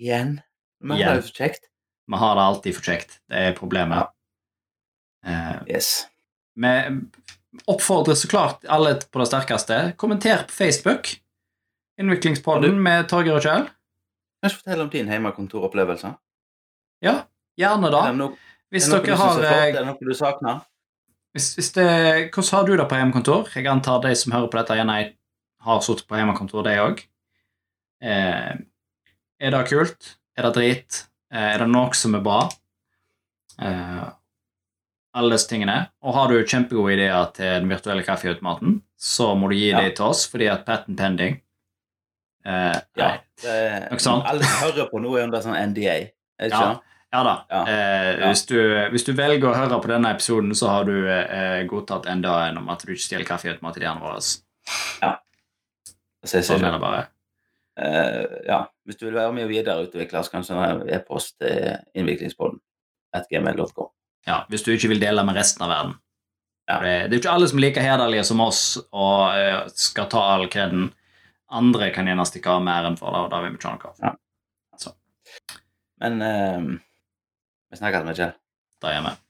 Igjen. 0.00 0.40
Vi 0.84 1.02
har 1.02 1.14
det 1.16 1.26
for 1.28 1.36
kjekt. 1.38 1.62
Vi 2.10 2.16
har 2.20 2.34
det 2.36 2.42
alltid 2.44 2.76
for 2.76 2.84
kjekt. 2.90 3.10
Det 3.30 3.36
er 3.48 3.54
problemet. 3.56 4.10
Ja. 5.24 5.62
Yes. 5.70 6.06
Vi 6.60 6.72
oppfordrer 7.70 8.18
så 8.18 8.28
klart 8.28 8.64
alle 8.68 8.98
på 9.08 9.22
det 9.22 9.28
sterkeste. 9.30 9.78
Kommenter 9.96 10.44
på 10.48 10.52
Facebook. 10.52 11.14
Innviklingspodden 12.00 12.78
med 12.82 13.06
Torgeir 13.10 13.36
og 13.38 13.44
Kjell. 13.44 13.66
Kan 13.68 14.44
Kanskje 14.48 14.60
fortelle 14.60 14.84
om 14.86 14.90
din 14.92 15.10
hjemmekontoropplevelse. 15.12 16.10
Ja, 17.04 17.14
gjerne 17.60 17.90
da. 17.92 18.00
Er 18.08 18.16
det 18.16 18.20
noe, 18.20 18.38
Hvis 18.74 18.88
er 18.88 18.96
det 18.98 19.06
dere 19.06 19.18
har 19.20 19.44
eh, 19.44 19.60
Er 19.68 19.76
det 19.78 19.84
noe 19.86 20.08
du 20.10 20.14
savner? 20.18 20.62
hvis, 21.34 21.52
hvis 21.58 21.70
det, 21.76 21.86
Hvordan 22.34 22.50
har 22.58 22.66
du 22.68 22.76
det 22.76 22.88
på 22.90 22.98
hjemmekontor? 22.98 23.48
Jeg 23.54 23.66
antar 23.70 24.02
de 24.04 24.14
som 24.18 24.32
hører 24.34 24.50
på 24.50 24.58
dette, 24.60 24.76
gjerne 24.78 24.98
har 25.64 25.80
sittet 25.86 26.06
på 26.10 26.18
hjemmekontor, 26.18 26.66
de 26.66 26.74
òg. 26.82 27.00
Eh, 28.04 28.52
er 29.40 29.54
det 29.54 29.62
kult? 29.70 30.10
Er 30.36 30.48
det 30.48 30.52
drit? 30.58 31.00
Eh, 31.32 31.48
er 31.54 31.62
det 31.64 31.70
noe 31.70 31.94
som 31.96 32.14
er 32.18 32.22
bra? 32.26 32.42
Eh, 33.62 34.04
alle 35.14 35.30
disse 35.36 35.48
tingene. 35.48 35.78
Og 36.02 36.14
har 36.18 36.28
du 36.28 36.40
kjempegode 36.42 36.96
ideer 36.98 37.30
til 37.36 37.60
den 37.62 37.70
virtuelle 37.70 38.02
kaffeautomaten, 38.06 38.80
så 38.98 39.30
må 39.38 39.48
du 39.50 39.54
gi 39.56 39.70
Ja. 39.70 39.80
dem 39.80 39.94
til 39.94 40.04
oss, 40.10 40.26
fordi 40.26 40.50
at 40.50 40.66
patent 40.66 40.98
pending 40.98 41.40
eh, 42.46 42.80
Ja. 42.96 43.10
Det 43.42 43.54
alle 44.26 44.44
som 44.44 44.68
hører 44.70 44.88
på 44.90 45.00
nå, 45.02 45.16
er 45.18 45.24
under 45.24 45.40
sånn 45.40 45.56
NDA. 45.72 45.96
Ikke 46.40 46.50
Ja. 46.50 46.58
sant? 46.60 46.80
Ja 47.14 47.22
da. 47.22 47.34
Ja. 47.50 47.60
Eh, 47.70 48.28
Hvis, 48.28 48.44
du, 48.46 48.56
hvis 48.90 49.04
du 49.06 49.12
velger 49.14 49.50
å 49.52 49.54
høre 49.54 49.80
på 49.80 49.86
denne 49.88 50.10
episoden, 50.10 50.50
så 50.54 50.68
har 50.68 50.84
du 50.84 50.96
eh, 51.08 51.62
godtatt 51.70 52.06
enda 52.10 52.48
en 52.48 52.58
om 52.58 52.68
at 52.74 52.82
du 52.84 52.90
ikke 52.92 53.04
stjeler 53.06 53.24
kaffe 53.28 53.54
våre. 54.02 54.20
Så 56.24 56.38
jeg 56.38 56.44
sier 56.44 56.56
Sånn 56.58 56.64
er 56.64 56.72
det. 56.72 56.80
bare. 56.80 57.02
Eh, 57.76 58.24
ja. 58.48 58.62
Hvis 58.86 58.96
du 58.98 59.06
vil 59.06 59.14
være 59.18 59.32
med 59.32 59.44
og 59.44 59.50
videreutvikle 59.50 60.22
så 60.24 60.30
kan 60.32 60.42
du 60.42 60.46
sende 60.46 60.88
e-post 60.94 61.36
til 61.40 61.76
innviklingspodden. 61.94 62.60
Ja, 64.26 64.44
Hvis 64.48 64.62
du 64.64 64.72
ikke 64.72 64.88
vil 64.88 65.00
dele 65.02 65.22
med 65.24 65.36
resten 65.36 65.62
av 65.62 65.70
verden. 65.70 65.94
Ja. 66.68 66.78
Det, 66.80 66.92
det 67.10 67.12
er 67.12 67.18
jo 67.18 67.22
ikke 67.22 67.34
alle 67.36 67.48
som 67.50 67.58
er 67.58 67.62
like 67.66 67.80
hederlige 67.84 68.24
som 68.24 68.40
oss 68.40 68.62
og 68.90 69.34
eh, 69.36 69.66
skal 69.76 70.08
ta 70.10 70.22
all 70.34 70.46
kreden. 70.48 70.88
Andre 71.54 71.90
kan 71.94 72.08
gjerne 72.10 72.26
stikke 72.26 72.50
av 72.50 72.64
med 72.66 72.74
æren 72.74 72.96
for 72.98 73.14
det, 73.14 73.20
og 73.24 73.30
det 73.32 73.42
vil 73.44 73.54
vi 73.54 73.60
ikke 73.60 73.70
ha 73.70 73.76
noe 73.76 73.92
av. 73.92 74.00
Ja. 74.02 74.14
Men 76.02 76.18
uh, 76.20 76.72
vi 77.70 77.78
snakkes 77.78 78.06
med 78.08 78.18
Kjell. 78.18 78.34
Det 78.82 78.96
gjør 78.96 79.06
vi. 79.06 79.12
Da. 79.14 79.20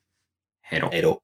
Hei 0.71 0.81
da. 1.05 1.15